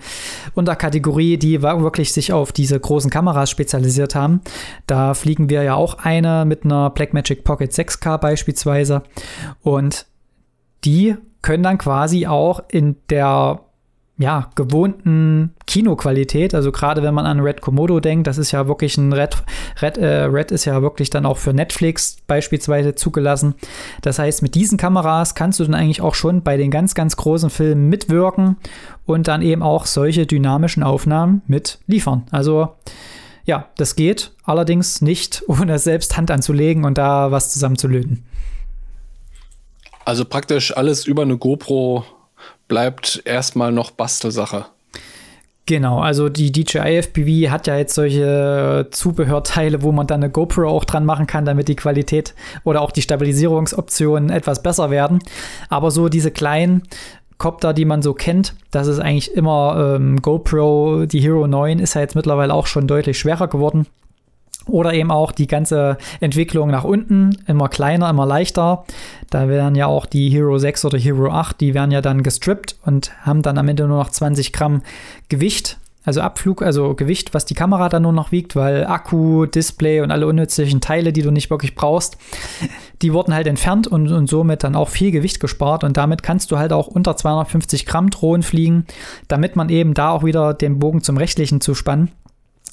Unterkategorie, 0.54 1.38
die 1.38 1.62
wirklich 1.62 2.12
sich 2.12 2.32
auf 2.32 2.52
diese 2.52 2.78
großen 2.78 3.10
Kameras 3.10 3.50
spezialisiert 3.50 4.14
haben. 4.14 4.42
Da 4.86 5.14
fliegen 5.14 5.48
wir 5.48 5.62
ja 5.62 5.74
auch 5.74 5.98
eine 5.98 6.44
mit 6.44 6.64
einer 6.64 6.90
Blackmagic 6.90 7.44
Pocket 7.44 7.72
6K 7.72 8.18
beispielsweise. 8.18 9.02
Und 9.62 10.06
die 10.84 11.16
können 11.40 11.62
dann 11.62 11.78
quasi 11.78 12.26
auch 12.26 12.62
in 12.68 12.96
der 13.08 13.60
ja, 14.18 14.50
gewohnten 14.56 15.54
Kinoqualität. 15.66 16.52
Also 16.52 16.72
gerade 16.72 17.04
wenn 17.04 17.14
man 17.14 17.24
an 17.24 17.38
Red 17.38 17.60
Komodo 17.60 18.00
denkt, 18.00 18.26
das 18.26 18.36
ist 18.36 18.50
ja 18.50 18.66
wirklich 18.66 18.98
ein 18.98 19.12
Red, 19.12 19.36
Red, 19.80 19.96
äh, 19.96 20.24
Red 20.24 20.50
ist 20.50 20.64
ja 20.64 20.82
wirklich 20.82 21.08
dann 21.08 21.24
auch 21.24 21.38
für 21.38 21.52
Netflix 21.52 22.16
beispielsweise 22.26 22.96
zugelassen. 22.96 23.54
Das 24.02 24.18
heißt, 24.18 24.42
mit 24.42 24.56
diesen 24.56 24.76
Kameras 24.76 25.36
kannst 25.36 25.60
du 25.60 25.64
dann 25.64 25.74
eigentlich 25.74 26.02
auch 26.02 26.16
schon 26.16 26.42
bei 26.42 26.56
den 26.56 26.72
ganz, 26.72 26.94
ganz 26.94 27.16
großen 27.16 27.48
Filmen 27.48 27.88
mitwirken 27.88 28.56
und 29.06 29.28
dann 29.28 29.40
eben 29.40 29.62
auch 29.62 29.86
solche 29.86 30.26
dynamischen 30.26 30.82
Aufnahmen 30.82 31.42
mit 31.46 31.78
liefern. 31.86 32.26
Also 32.32 32.74
ja, 33.44 33.68
das 33.76 33.94
geht 33.94 34.32
allerdings 34.42 35.00
nicht, 35.00 35.44
ohne 35.48 35.78
selbst 35.78 36.16
Hand 36.16 36.32
anzulegen 36.32 36.84
und 36.84 36.98
da 36.98 37.30
was 37.30 37.52
zusammenzulöten. 37.52 38.24
Also 40.04 40.24
praktisch 40.24 40.76
alles 40.76 41.06
über 41.06 41.22
eine 41.22 41.38
GoPro 41.38 42.04
bleibt 42.68 43.22
erstmal 43.24 43.72
noch 43.72 43.90
Bastelsache. 43.90 44.66
Genau, 45.68 46.00
also 46.00 46.30
die 46.30 46.50
DJI 46.50 47.02
FPV 47.02 47.50
hat 47.50 47.66
ja 47.66 47.76
jetzt 47.76 47.94
solche 47.94 48.86
Zubehörteile, 48.90 49.82
wo 49.82 49.92
man 49.92 50.06
dann 50.06 50.22
eine 50.22 50.32
GoPro 50.32 50.66
auch 50.66 50.86
dran 50.86 51.04
machen 51.04 51.26
kann, 51.26 51.44
damit 51.44 51.68
die 51.68 51.76
Qualität 51.76 52.34
oder 52.64 52.80
auch 52.80 52.90
die 52.90 53.02
Stabilisierungsoptionen 53.02 54.30
etwas 54.30 54.62
besser 54.62 54.90
werden. 54.90 55.18
Aber 55.68 55.90
so 55.90 56.08
diese 56.08 56.30
kleinen 56.30 56.84
Copter, 57.36 57.74
die 57.74 57.84
man 57.84 58.00
so 58.00 58.14
kennt, 58.14 58.54
das 58.70 58.86
ist 58.86 58.98
eigentlich 58.98 59.34
immer 59.34 59.94
ähm, 59.96 60.22
GoPro, 60.22 61.04
die 61.04 61.20
Hero 61.20 61.46
9 61.46 61.80
ist 61.80 61.92
ja 61.92 62.00
jetzt 62.00 62.16
mittlerweile 62.16 62.54
auch 62.54 62.66
schon 62.66 62.86
deutlich 62.86 63.18
schwerer 63.18 63.48
geworden. 63.48 63.86
Oder 64.68 64.94
eben 64.94 65.10
auch 65.10 65.32
die 65.32 65.46
ganze 65.46 65.98
Entwicklung 66.20 66.70
nach 66.70 66.84
unten, 66.84 67.36
immer 67.46 67.68
kleiner, 67.68 68.08
immer 68.08 68.26
leichter. 68.26 68.84
Da 69.30 69.48
werden 69.48 69.74
ja 69.74 69.86
auch 69.86 70.06
die 70.06 70.30
Hero 70.30 70.58
6 70.58 70.84
oder 70.84 70.98
Hero 70.98 71.30
8, 71.30 71.60
die 71.60 71.74
werden 71.74 71.90
ja 71.90 72.00
dann 72.00 72.22
gestrippt 72.22 72.76
und 72.84 73.12
haben 73.22 73.42
dann 73.42 73.58
am 73.58 73.68
Ende 73.68 73.86
nur 73.86 73.98
noch 73.98 74.10
20 74.10 74.52
Gramm 74.52 74.82
Gewicht. 75.28 75.78
Also 76.04 76.22
Abflug, 76.22 76.62
also 76.62 76.94
Gewicht, 76.94 77.34
was 77.34 77.44
die 77.44 77.52
Kamera 77.52 77.90
dann 77.90 78.04
nur 78.04 78.14
noch 78.14 78.32
wiegt, 78.32 78.56
weil 78.56 78.86
Akku, 78.86 79.44
Display 79.44 80.00
und 80.00 80.10
alle 80.10 80.26
unnützlichen 80.26 80.80
Teile, 80.80 81.12
die 81.12 81.20
du 81.20 81.30
nicht 81.30 81.50
wirklich 81.50 81.74
brauchst, 81.74 82.16
die 83.02 83.12
wurden 83.12 83.34
halt 83.34 83.46
entfernt 83.46 83.86
und, 83.86 84.10
und 84.10 84.26
somit 84.26 84.64
dann 84.64 84.74
auch 84.74 84.88
viel 84.88 85.10
Gewicht 85.10 85.38
gespart. 85.38 85.84
Und 85.84 85.98
damit 85.98 86.22
kannst 86.22 86.50
du 86.50 86.58
halt 86.58 86.72
auch 86.72 86.86
unter 86.86 87.14
250 87.14 87.84
Gramm 87.84 88.08
Drohnen 88.08 88.42
fliegen, 88.42 88.86
damit 89.26 89.54
man 89.54 89.68
eben 89.68 89.92
da 89.92 90.10
auch 90.10 90.24
wieder 90.24 90.54
den 90.54 90.78
Bogen 90.78 91.02
zum 91.02 91.18
Rechtlichen 91.18 91.60
zu 91.60 91.74
spannen 91.74 92.10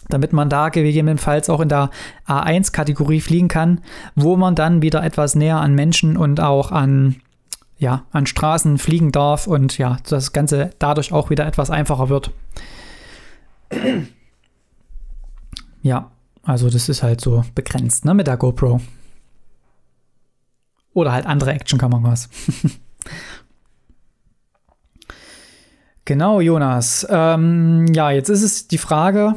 damit 0.09 0.33
man 0.33 0.49
da 0.49 0.69
gegebenenfalls 0.69 1.49
auch 1.49 1.59
in 1.59 1.69
der 1.69 1.89
A1-Kategorie 2.27 3.21
fliegen 3.21 3.47
kann, 3.47 3.81
wo 4.15 4.35
man 4.35 4.55
dann 4.55 4.81
wieder 4.81 5.03
etwas 5.03 5.35
näher 5.35 5.57
an 5.57 5.73
Menschen 5.73 6.17
und 6.17 6.39
auch 6.39 6.71
an, 6.71 7.17
ja, 7.77 8.03
an 8.11 8.25
Straßen 8.25 8.77
fliegen 8.77 9.11
darf 9.11 9.47
und 9.47 9.77
ja, 9.77 9.97
das 10.07 10.33
Ganze 10.33 10.71
dadurch 10.79 11.11
auch 11.11 11.29
wieder 11.29 11.45
etwas 11.45 11.69
einfacher 11.69 12.09
wird. 12.09 12.31
Ja, 15.81 16.09
also 16.41 16.71
das 16.71 16.89
ist 16.89 17.03
halt 17.03 17.21
so 17.21 17.45
begrenzt, 17.53 18.05
ne, 18.05 18.15
mit 18.15 18.25
der 18.25 18.37
GoPro. 18.37 18.81
Oder 20.95 21.11
halt 21.11 21.27
andere 21.27 21.53
Actionkameras. 21.53 22.27
genau, 26.05 26.41
Jonas. 26.41 27.05
Ähm, 27.07 27.85
ja, 27.93 28.09
jetzt 28.09 28.29
ist 28.29 28.41
es 28.41 28.67
die 28.67 28.79
Frage, 28.79 29.35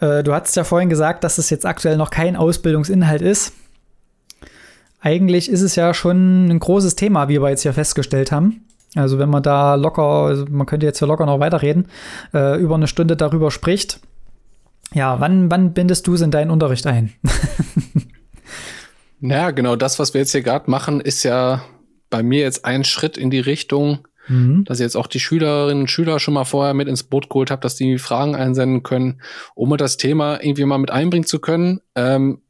äh, 0.00 0.22
du 0.22 0.34
hattest 0.34 0.56
ja 0.56 0.64
vorhin 0.64 0.88
gesagt, 0.88 1.24
dass 1.24 1.38
es 1.38 1.50
jetzt 1.50 1.66
aktuell 1.66 1.96
noch 1.96 2.10
kein 2.10 2.36
Ausbildungsinhalt 2.36 3.22
ist. 3.22 3.52
Eigentlich 5.00 5.50
ist 5.50 5.62
es 5.62 5.76
ja 5.76 5.94
schon 5.94 6.48
ein 6.48 6.58
großes 6.58 6.96
Thema, 6.96 7.28
wie 7.28 7.40
wir 7.40 7.50
jetzt 7.50 7.62
hier 7.62 7.72
festgestellt 7.72 8.32
haben. 8.32 8.64
Also 8.94 9.18
wenn 9.18 9.28
man 9.28 9.42
da 9.42 9.74
locker, 9.74 10.02
also 10.02 10.46
man 10.48 10.66
könnte 10.66 10.86
jetzt 10.86 10.98
hier 10.98 11.08
locker 11.08 11.26
noch 11.26 11.38
weiterreden, 11.38 11.88
äh, 12.32 12.58
über 12.58 12.74
eine 12.74 12.88
Stunde 12.88 13.16
darüber 13.16 13.50
spricht. 13.50 14.00
Ja, 14.94 15.20
wann, 15.20 15.50
wann 15.50 15.74
bindest 15.74 16.06
du 16.06 16.14
es 16.14 16.20
in 16.20 16.30
deinen 16.30 16.50
Unterricht 16.50 16.86
ein? 16.86 17.12
naja, 19.20 19.50
genau 19.50 19.76
das, 19.76 19.98
was 19.98 20.14
wir 20.14 20.22
jetzt 20.22 20.32
hier 20.32 20.42
gerade 20.42 20.70
machen, 20.70 21.00
ist 21.00 21.22
ja 21.24 21.62
bei 22.08 22.22
mir 22.22 22.40
jetzt 22.40 22.64
ein 22.64 22.84
Schritt 22.84 23.18
in 23.18 23.30
die 23.30 23.40
Richtung, 23.40 24.06
Mhm. 24.28 24.64
Dass 24.64 24.78
ich 24.78 24.84
jetzt 24.84 24.96
auch 24.96 25.06
die 25.06 25.20
Schülerinnen 25.20 25.82
und 25.82 25.90
Schüler 25.90 26.18
schon 26.18 26.34
mal 26.34 26.44
vorher 26.44 26.74
mit 26.74 26.88
ins 26.88 27.02
Boot 27.02 27.28
geholt 27.28 27.50
habe, 27.50 27.62
dass 27.62 27.76
die 27.76 27.98
Fragen 27.98 28.34
einsenden 28.34 28.82
können, 28.82 29.20
um 29.54 29.76
das 29.76 29.96
Thema 29.96 30.42
irgendwie 30.42 30.64
mal 30.64 30.78
mit 30.78 30.90
einbringen 30.90 31.26
zu 31.26 31.38
können. 31.38 31.80
Ähm, 31.94 32.40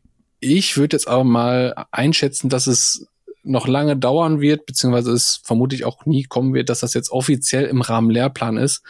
ich 0.40 0.76
würde 0.76 0.96
jetzt 0.96 1.08
aber 1.08 1.24
mal 1.24 1.74
einschätzen, 1.90 2.48
dass 2.48 2.66
es 2.66 3.08
noch 3.42 3.68
lange 3.68 3.96
dauern 3.96 4.40
wird, 4.40 4.66
beziehungsweise 4.66 5.12
es 5.12 5.40
vermutlich 5.44 5.84
auch 5.84 6.04
nie 6.04 6.24
kommen 6.24 6.52
wird, 6.52 6.68
dass 6.68 6.80
das 6.80 6.94
jetzt 6.94 7.10
offiziell 7.10 7.64
im 7.64 7.80
Rahmen 7.80 8.10
Lehrplan 8.10 8.56
ist, 8.56 8.82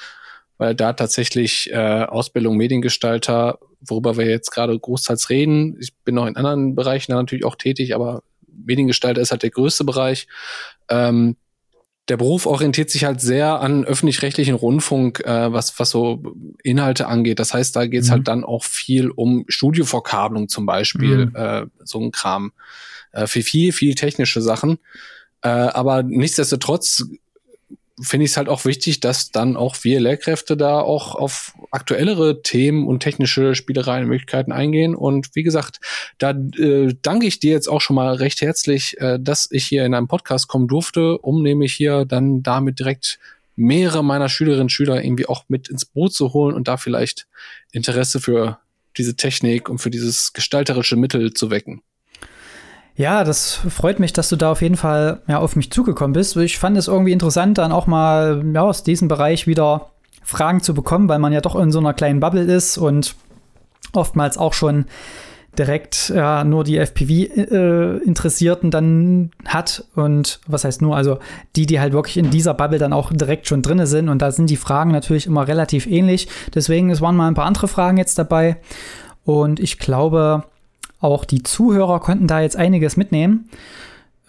weil 0.59 0.75
da 0.75 0.95
tatsächlich 0.95 1.71
äh, 1.73 2.05
Ausbildung 2.05 2.57
Mediengestalter, 2.57 3.59
worüber 3.81 4.17
wir 4.17 4.27
jetzt 4.27 4.51
gerade 4.51 4.79
großteils 4.79 5.29
reden, 5.29 5.77
ich 5.81 5.95
bin 6.05 6.15
noch 6.15 6.27
in 6.27 6.37
anderen 6.37 6.75
Bereichen 6.75 7.13
natürlich 7.13 7.45
auch 7.45 7.57
tätig, 7.57 7.95
aber 7.95 8.23
Mediengestalter 8.49 9.21
ist 9.21 9.31
halt 9.31 9.43
der 9.43 9.51
größte 9.51 9.85
Bereich. 9.85 10.27
Ähm, 10.89 11.37
der 12.09 12.17
Beruf 12.17 12.47
orientiert 12.47 12.91
sich 12.91 13.05
halt 13.05 13.21
sehr 13.21 13.61
an 13.61 13.85
öffentlich-rechtlichen 13.85 14.55
Rundfunk, 14.55 15.21
äh, 15.25 15.53
was, 15.53 15.79
was 15.79 15.91
so 15.91 16.23
Inhalte 16.63 17.09
angeht. 17.09 17.39
Das 17.39 17.53
heißt, 17.53 17.75
da 17.75 17.87
geht's 17.87 18.09
mhm. 18.09 18.13
halt 18.13 18.29
dann 18.29 18.45
auch 18.45 18.65
viel 18.65 19.11
um 19.11 19.45
Studioverkabelung 19.49 20.49
zum 20.49 20.67
Beispiel, 20.67 21.27
mhm. 21.27 21.33
äh, 21.35 21.67
so 21.83 22.01
ein 22.01 22.13
Kram. 22.13 22.53
Äh, 23.13 23.27
für 23.27 23.43
viel, 23.43 23.73
viel 23.73 23.95
technische 23.95 24.41
Sachen. 24.41 24.79
Äh, 25.43 25.49
aber 25.49 26.03
nichtsdestotrotz 26.03 27.05
finde 28.01 28.25
ich 28.25 28.33
es 28.33 28.37
halt 28.37 28.49
auch 28.49 28.65
wichtig, 28.65 29.01
dass 29.01 29.31
dann 29.31 29.57
auch 29.57 29.77
wir 29.83 30.01
Lehrkräfte 30.01 30.57
da 30.57 30.81
auch 30.81 31.15
auf 31.15 31.55
aktuellere 31.71 32.43
Themen 32.43 32.87
und 32.87 33.01
technische 33.01 33.55
Spielereien 33.55 34.05
und 34.05 34.11
Möglichkeiten 34.11 34.53
eingehen. 34.53 34.95
Und 34.95 35.35
wie 35.35 35.43
gesagt, 35.43 35.81
da 36.19 36.31
äh, 36.31 36.95
danke 37.01 37.27
ich 37.27 37.41
dir 37.41 37.53
jetzt 37.53 37.69
auch 37.69 37.81
schon 37.81 37.97
mal 37.97 38.15
recht 38.15 38.43
herzlich, 38.43 39.01
äh, 39.01 39.19
dass 39.19 39.49
ich 39.51 39.65
hier 39.65 39.87
in 39.87 39.95
einem 39.95 40.09
Podcast 40.09 40.47
kommen 40.49 40.69
durfte, 40.69 41.19
um 41.19 41.43
nämlich 41.43 41.75
hier 41.75 42.05
dann 42.05 42.43
damit 42.43 42.79
direkt 42.79 43.19
mehrere 43.57 44.05
meiner 44.05 44.29
Schülerinnen 44.29 44.65
und 44.65 44.73
Schüler 44.73 45.03
irgendwie 45.03 45.27
auch 45.27 45.45
mit 45.49 45.69
ins 45.69 45.87
Boot 45.87 46.13
zu 46.13 46.35
holen 46.35 46.55
und 46.55 46.69
da 46.69 46.77
vielleicht 46.77 47.27
Interesse 47.73 48.21
für 48.21 48.59
diese 48.99 49.17
Technik 49.17 49.71
und 49.71 49.79
für 49.79 49.91
dieses 49.91 50.35
gestalterische 50.35 50.97
Mittel 50.97 51.33
zu 51.33 51.51
wecken. 51.51 51.83
Ja, 52.97 53.25
das 53.25 53.55
freut 53.55 54.01
mich, 54.01 54.15
dass 54.15 54.31
du 54.31 54.37
da 54.37 54.51
auf 54.53 54.63
jeden 54.63 54.77
Fall 54.77 55.21
ja, 55.29 55.39
auf 55.39 55.55
mich 55.55 55.71
zugekommen 55.71 56.15
bist. 56.15 56.35
Ich 56.37 56.59
fand 56.59 56.79
es 56.79 56.89
irgendwie 56.89 57.13
interessant, 57.13 57.59
dann 57.59 57.71
auch 57.71 57.87
mal 57.87 58.43
ja, 58.55 58.63
aus 58.63 58.83
diesem 58.85 59.09
Bereich 59.09 59.47
wieder 59.47 59.91
Fragen 60.23 60.63
zu 60.63 60.73
bekommen, 60.73 61.09
weil 61.09 61.19
man 61.19 61.33
ja 61.33 61.43
doch 61.43 61.57
in 61.57 61.71
so 61.71 61.79
einer 61.79 61.93
kleinen 61.93 62.21
Bubble 62.21 62.43
ist 62.43 62.79
und 62.79 63.15
oftmals 63.93 64.39
auch 64.39 64.55
schon 64.55 64.87
direkt 65.59 66.11
ja, 66.15 66.43
nur 66.45 66.65
die 66.65 66.79
FPV-Interessierten 66.79 68.69
äh, 68.69 68.73
dann 68.73 69.31
hat. 69.45 69.85
Und 69.95 70.41
was 70.47 70.65
heißt 70.65 70.81
nur, 70.81 70.97
also 70.97 71.19
die, 71.55 71.67
die 71.67 71.81
halt 71.81 71.93
wirklich 71.93 72.17
in 72.17 72.31
dieser 72.31 72.55
Bubble 72.55 72.79
dann 72.79 72.93
auch 72.93 73.13
direkt 73.13 73.47
schon 73.47 73.63
drin 73.63 73.85
sind. 73.87 74.09
Und 74.09 74.23
da 74.23 74.31
sind 74.33 74.49
die 74.49 74.57
Fragen 74.57 74.91
natürlich 74.91 75.27
immer 75.27 75.47
relativ 75.49 75.87
ähnlich. 75.87 76.29
Deswegen, 76.55 76.91
es 76.91 77.01
waren 77.01 77.17
mal 77.17 77.29
ein 77.29 77.35
paar 77.35 77.47
andere 77.47 77.69
Fragen 77.69 77.99
jetzt 77.99 78.19
dabei. 78.19 78.57
Und 79.25 79.61
ich 79.61 79.79
glaube, 79.79 80.45
auch 81.01 81.25
die 81.25 81.43
Zuhörer 81.43 82.01
konnten 82.01 82.27
da 82.27 82.41
jetzt 82.41 82.57
einiges 82.57 82.97
mitnehmen. 82.97 83.49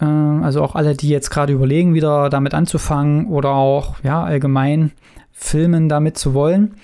Äh, 0.00 0.04
also 0.04 0.62
auch 0.62 0.74
alle, 0.74 0.94
die 0.94 1.08
jetzt 1.08 1.30
gerade 1.30 1.52
überlegen, 1.52 1.94
wieder 1.94 2.30
damit 2.30 2.54
anzufangen 2.54 3.26
oder 3.26 3.50
auch 3.50 3.96
ja, 4.02 4.22
allgemein 4.22 4.92
filmen 5.32 5.88
damit 5.88 6.18
zu 6.18 6.34
wollen. 6.34 6.74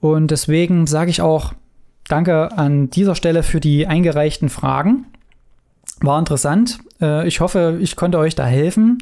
Und 0.00 0.30
deswegen 0.30 0.86
sage 0.86 1.10
ich 1.10 1.22
auch 1.22 1.52
Danke 2.08 2.52
an 2.56 2.88
dieser 2.88 3.14
Stelle 3.14 3.42
für 3.42 3.60
die 3.60 3.86
eingereichten 3.86 4.48
Fragen. 4.48 5.04
War 6.00 6.18
interessant. 6.18 6.78
Äh, 7.00 7.28
ich 7.28 7.40
hoffe, 7.40 7.78
ich 7.80 7.96
konnte 7.96 8.18
euch 8.18 8.34
da 8.34 8.46
helfen. 8.46 8.98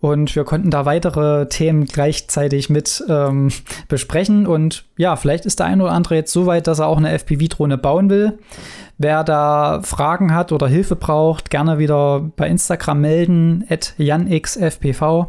Und 0.00 0.36
wir 0.36 0.44
konnten 0.44 0.70
da 0.70 0.84
weitere 0.84 1.48
Themen 1.48 1.86
gleichzeitig 1.86 2.70
mit 2.70 3.02
ähm, 3.08 3.50
besprechen. 3.88 4.46
Und 4.46 4.84
ja, 4.96 5.16
vielleicht 5.16 5.44
ist 5.44 5.58
der 5.58 5.66
ein 5.66 5.80
oder 5.80 5.90
andere 5.90 6.14
jetzt 6.14 6.32
so 6.32 6.46
weit, 6.46 6.68
dass 6.68 6.78
er 6.78 6.86
auch 6.86 6.98
eine 6.98 7.10
FPV-Drohne 7.18 7.78
bauen 7.78 8.08
will. 8.08 8.38
Wer 8.96 9.24
da 9.24 9.80
Fragen 9.82 10.34
hat 10.34 10.52
oder 10.52 10.68
Hilfe 10.68 10.94
braucht, 10.94 11.50
gerne 11.50 11.78
wieder 11.78 12.30
bei 12.36 12.48
Instagram 12.48 13.00
melden, 13.00 13.64
at 13.68 13.94
janxfpv. 13.98 15.26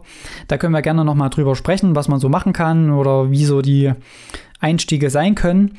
Da 0.48 0.58
können 0.58 0.74
wir 0.74 0.84
gerne 0.84 1.04
nochmal 1.04 1.32
drüber 1.32 1.56
sprechen, 1.56 1.96
was 1.96 2.08
man 2.08 2.20
so 2.20 2.30
machen 2.30 2.54
kann 2.54 2.91
oder 2.91 3.32
wie 3.32 3.46
so 3.46 3.62
die 3.62 3.91
Einstiege 4.60 5.10
sein 5.10 5.34
können. 5.34 5.78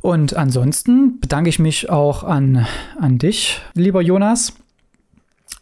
Und 0.00 0.34
ansonsten 0.34 1.20
bedanke 1.20 1.50
ich 1.50 1.58
mich 1.58 1.90
auch 1.90 2.24
an, 2.24 2.66
an 2.98 3.18
dich, 3.18 3.60
lieber 3.74 4.00
Jonas, 4.00 4.54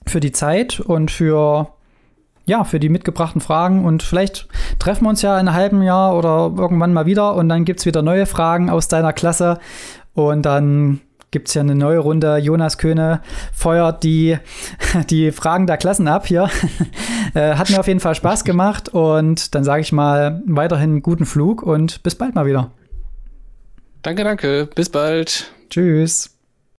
für 0.07 0.21
die 0.21 0.33
Zeit 0.33 0.79
und 0.79 1.11
für 1.11 1.73
ja, 2.47 2.65
für 2.65 2.81
die 2.81 2.89
mitgebrachten 2.89 3.41
Fragen. 3.41 3.85
Und 3.85 4.03
vielleicht 4.03 4.49
treffen 4.79 5.05
wir 5.05 5.11
uns 5.11 5.23
ja 5.23 5.39
in 5.39 5.49
einem 5.49 5.55
halben 5.57 5.83
Jahr 5.83 6.17
oder 6.17 6.53
irgendwann 6.57 6.93
mal 6.93 7.07
wieder 7.07 7.35
und 7.35 7.49
dann 7.49 7.65
gibt 7.65 7.81
es 7.81 7.87
wieder 7.87 8.03
neue 8.03 8.27
Fragen 8.27 8.71
aus 8.71 8.89
deiner 8.89 9.13
Klasse. 9.13 9.59
Und 10.15 10.43
dann 10.43 11.01
gibt 11.31 11.49
es 11.49 11.55
ja 11.55 11.61
eine 11.61 11.75
neue 11.75 11.99
Runde. 11.99 12.39
Jonas 12.39 12.79
Köhne 12.79 13.21
feuert 13.53 14.05
die, 14.05 14.39
die 15.11 15.33
Fragen 15.33 15.67
der 15.67 15.77
Klassen 15.77 16.09
ab 16.09 16.27
hier. 16.27 16.49
Äh, 17.35 17.57
hat 17.57 17.69
mir 17.69 17.81
auf 17.81 17.89
jeden 17.89 18.01
Fall 18.01 18.15
Spaß 18.15 18.45
gemacht 18.45 18.89
und 18.89 19.55
dann 19.55 19.63
sage 19.63 19.83
ich 19.83 19.93
mal 19.93 20.43
weiterhin 20.47 21.03
guten 21.03 21.27
Flug 21.27 21.63
und 21.63 22.03
bis 22.03 22.15
bald 22.15 22.35
mal 22.35 22.47
wieder. 22.47 22.71
Danke, 24.01 24.25
danke. 24.25 24.69
Bis 24.75 24.89
bald. 24.89 25.53
Tschüss. 25.69 26.36